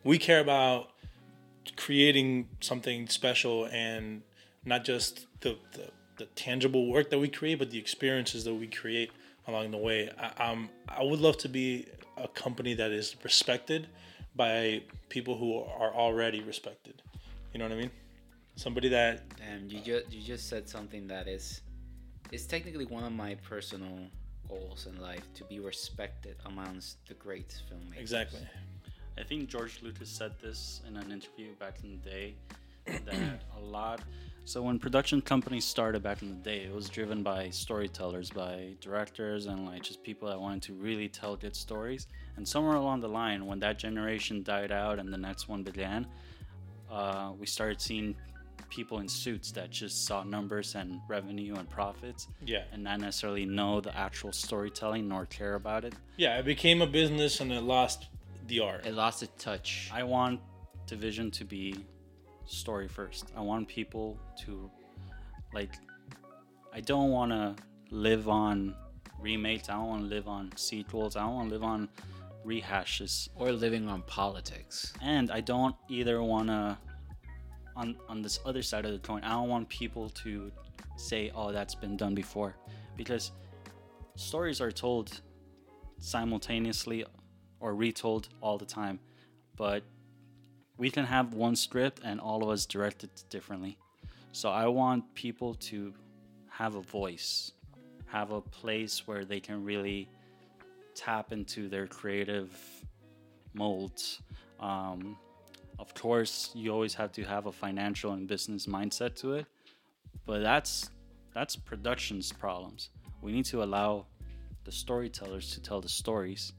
[0.04, 0.88] We care about
[1.76, 4.22] creating something special and
[4.64, 8.66] not just the, the, the tangible work that we create, but the experiences that we
[8.66, 9.10] create
[9.46, 10.10] along the way.
[10.18, 13.86] I, um, I would love to be a company that is respected
[14.34, 14.80] by
[15.10, 17.02] people who are already respected.
[17.52, 17.90] You know what I mean?
[18.56, 21.62] Somebody that Damn, you just you just said something that is
[22.30, 23.98] is technically one of my personal
[24.48, 28.00] goals in life to be respected amongst the great filmmakers.
[28.00, 28.40] exactly.
[29.18, 32.34] I think George Lucas said this in an interview back in the day
[32.86, 34.00] that a lot.
[34.44, 38.72] So when production companies started back in the day, it was driven by storytellers, by
[38.80, 42.08] directors, and like just people that wanted to really tell good stories.
[42.36, 46.06] And somewhere along the line, when that generation died out and the next one began,
[46.90, 48.16] uh, we started seeing
[48.72, 52.64] people in suits that just saw numbers and revenue and profits, Yeah.
[52.72, 55.94] and not necessarily know the actual storytelling nor care about it.
[56.16, 58.08] Yeah, it became a business and it lost
[58.46, 58.86] the art.
[58.86, 59.90] It lost its touch.
[59.92, 60.40] I want
[60.86, 61.84] Division to be
[62.46, 63.30] story first.
[63.36, 64.70] I want people to
[65.54, 65.74] like
[66.72, 67.54] I don't want to
[67.90, 68.74] live on
[69.20, 69.68] remakes.
[69.68, 71.14] I don't want to live on sequels.
[71.16, 71.88] I don't want to live on
[72.44, 73.28] rehashes.
[73.36, 74.92] or living on politics.
[75.00, 76.76] And I don't either want to
[77.76, 79.22] on on this other side of the coin.
[79.24, 80.50] I don't want people to
[80.96, 82.54] say, "Oh, that's been done before."
[82.96, 83.32] Because
[84.16, 85.20] stories are told
[85.98, 87.04] simultaneously
[87.60, 88.98] or retold all the time.
[89.56, 89.82] But
[90.76, 93.78] we can have one script and all of us direct it differently.
[94.32, 95.94] So I want people to
[96.48, 97.52] have a voice,
[98.06, 100.08] have a place where they can really
[100.94, 102.50] tap into their creative
[103.54, 104.20] molds.
[104.60, 105.16] Um,
[105.78, 109.46] of course, you always have to have a financial and business mindset to it,
[110.26, 110.90] but that's
[111.34, 112.90] that's production's problems.
[113.22, 114.06] We need to allow
[114.64, 116.52] the storytellers to tell the stories,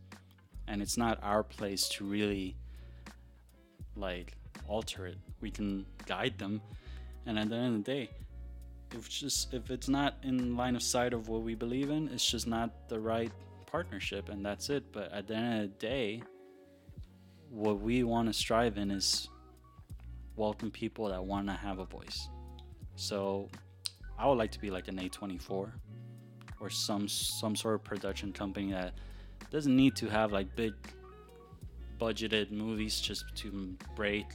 [0.68, 2.56] and it's not our place to really
[3.96, 4.34] like
[4.68, 5.18] alter it.
[5.42, 6.62] We can guide them,
[7.26, 8.10] and at the end of the day,
[8.92, 12.26] if just if it's not in line of sight of what we believe in, it's
[12.26, 13.32] just not the right
[13.66, 14.92] partnership, and that's it.
[14.92, 16.24] But at the end of the day,
[17.54, 19.30] what we want to strive in is
[20.36, 22.28] welcome people that want to have a voice.
[22.96, 23.50] So,
[24.18, 25.72] I would like to be like an A24
[26.60, 28.94] or some some sort of production company that
[29.52, 30.74] doesn't need to have like big
[32.00, 34.26] budgeted movies just to break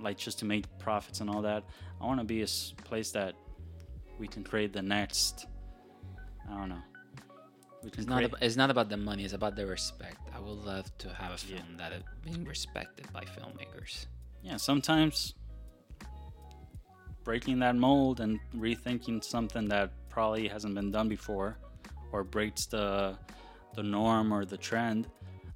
[0.00, 1.64] like just to make profits and all that
[2.00, 2.46] i want to be a
[2.84, 3.34] place that
[4.18, 5.46] we can create the next
[6.50, 6.82] i don't know
[7.88, 10.18] we can It's not, about, it's not about the money, it's about the respect.
[10.36, 11.56] I would love to have a Yeah.
[11.60, 14.06] film that is being respected by filmmakers.
[14.42, 15.34] yeah sometimes
[17.24, 21.56] breaking that mold and rethinking something that probably hasn't been done before
[22.12, 23.16] or breaks the
[23.74, 25.06] the norm or the trend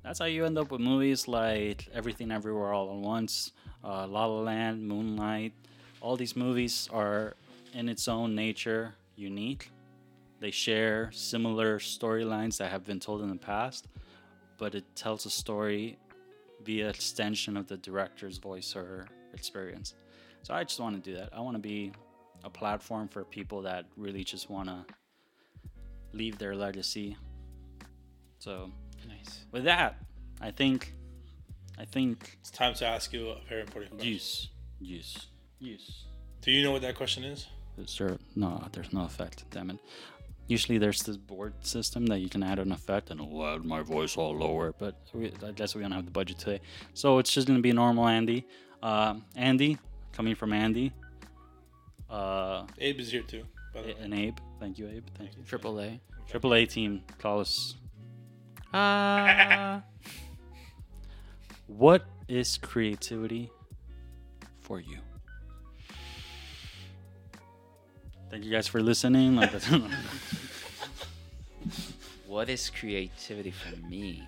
[0.03, 3.53] that's how you end up with movies like everything everywhere all at once
[3.85, 5.53] uh, la la land moonlight
[6.01, 7.35] all these movies are
[7.79, 9.71] in its own nature unique
[10.43, 13.87] they share similar storylines that have been told in the past
[14.59, 15.99] but it tells a story
[16.65, 19.95] via extension of the director's voice or experience.
[20.45, 21.31] So I just want to do that.
[21.33, 21.91] I want to be
[22.45, 24.85] a platform for people that really just want to
[26.13, 27.17] leave their legacy.
[28.39, 28.71] So
[29.09, 29.45] Nice.
[29.51, 29.97] with that,
[30.41, 30.95] I think,
[31.77, 34.13] I think It's time to ask you a very important question.
[34.13, 34.49] use,
[34.81, 35.27] use,
[35.59, 36.05] use.
[36.41, 37.49] Do you know what that question is?
[37.87, 38.65] Sir, no?
[38.73, 39.45] There's no effect.
[39.51, 39.79] Damn it.
[40.53, 43.81] Usually there's this board system that you can add an effect and it'll add my
[43.81, 46.61] voice all lower, but we, I guess we don't have the budget today.
[46.93, 48.45] So it's just gonna be normal Andy.
[48.83, 49.79] Uh, Andy,
[50.13, 50.93] coming from Andy.
[52.11, 53.45] Uh, Abe is here too.
[53.73, 53.97] By the way.
[54.03, 54.37] and Abe.
[54.61, 55.07] Thank you, Abe.
[55.17, 55.43] Thank you.
[55.45, 55.99] Triple A.
[56.29, 57.77] Triple A team, call us.
[58.75, 59.83] Ah.
[61.69, 63.51] What is creativity
[64.61, 64.99] for you?
[68.31, 69.41] Thank you guys for listening.
[72.33, 74.27] What is creativity for me?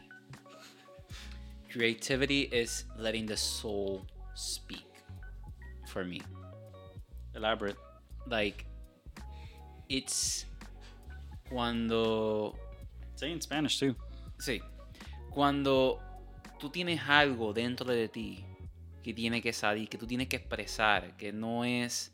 [1.72, 4.04] Creativity is letting the soul
[4.34, 4.84] speak
[5.88, 6.20] for me.
[7.34, 7.76] elaborate.
[8.26, 8.66] Like,
[9.88, 10.44] it's
[11.48, 12.54] cuando.
[13.16, 13.96] Say in Spanish too.
[14.38, 14.60] Sí.
[15.30, 15.98] Cuando
[16.60, 18.44] tú tienes algo dentro de ti
[19.02, 22.12] que tiene que salir, que tú tienes que expresar, que no es.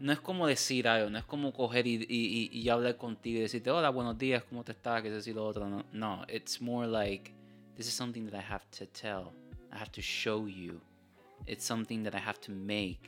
[0.00, 3.42] No es como decir algo, no es como coger y, y, y- hablar contigo y
[3.42, 5.02] decirte, hola, buenos días, ¿cómo te estás?
[5.02, 5.68] Que y lo otro.
[5.68, 7.32] No, no, it's more like,
[7.76, 9.32] this is something that I have to tell.
[9.72, 10.80] I have to show you.
[11.46, 13.00] It's something that I have to make.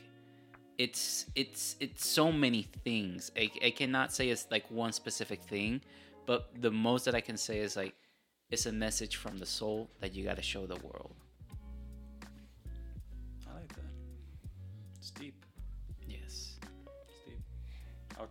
[0.77, 3.31] It's it's it's so many things.
[3.35, 5.81] I, I cannot say it's like one specific thing,
[6.27, 7.95] but the most that I can say is like
[8.51, 11.15] it's a message from the soul that you got to show the world.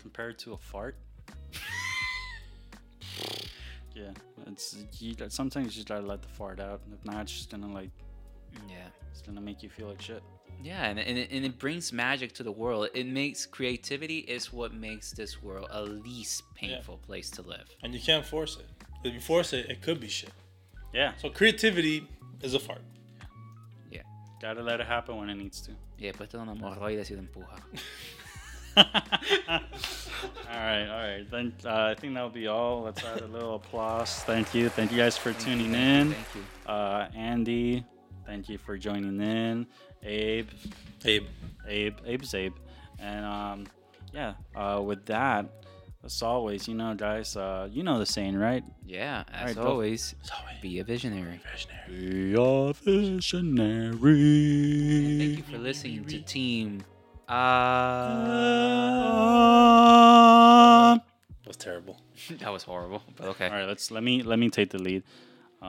[0.07, 0.97] I would compare it to a fart.
[3.95, 4.11] yeah,
[4.47, 6.81] it's you, sometimes you just gotta let the fart out.
[6.93, 7.91] If not, it's just gonna like
[8.69, 8.87] Yeah.
[9.11, 10.23] it's gonna make you feel like shit.
[10.63, 12.89] Yeah, and, and, it, and it brings magic to the world.
[12.95, 17.67] It makes creativity is what makes this world a least painful place to live.
[17.83, 18.67] And you can't force it.
[19.05, 20.33] If you force it, it could be shit.
[20.95, 22.07] Yeah, So creativity
[22.43, 22.83] is a fart.
[23.91, 24.03] Yeah.
[24.41, 25.73] gotta let it happen when it needs to.
[25.99, 27.59] Y después te da una hemorroide si te empuja.
[28.77, 28.85] all
[30.55, 31.25] right, all right.
[31.31, 32.83] Then uh, I think that'll be all.
[32.83, 34.21] Let's add a little applause.
[34.25, 36.13] Thank you, thank you guys for tuning in.
[36.13, 36.71] Thank you.
[36.71, 37.85] Uh, Andy,
[38.27, 39.67] thank you for joining in.
[40.03, 40.49] Abe,
[41.05, 41.27] Abe.
[41.67, 42.55] Abe, Abe's Abe,
[42.99, 43.67] and um,
[44.13, 44.35] yeah.
[44.55, 45.47] Uh, with that,
[46.05, 48.63] as always, you know, guys, uh, you know the saying, right?
[48.85, 50.61] Yeah, as right, go- always, always.
[50.63, 51.41] be a visionary.
[51.53, 51.89] Visionary.
[51.89, 53.99] Be a visionary.
[55.19, 56.85] Thank you for listening to Team.
[57.29, 57.35] Uh,
[60.87, 62.01] Uh, That was terrible.
[62.39, 63.47] that was horrible, but okay.
[63.49, 65.03] All right, let's let me let me take the lead.
[65.63, 65.67] Uh,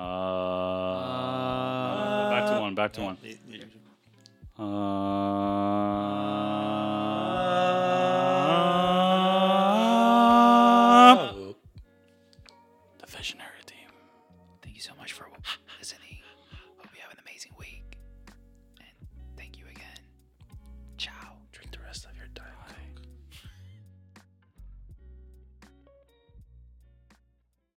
[2.29, 2.75] back to one.
[2.75, 3.17] Back to one.
[3.23, 3.63] Yeah, yeah.
[4.59, 4.65] Uh,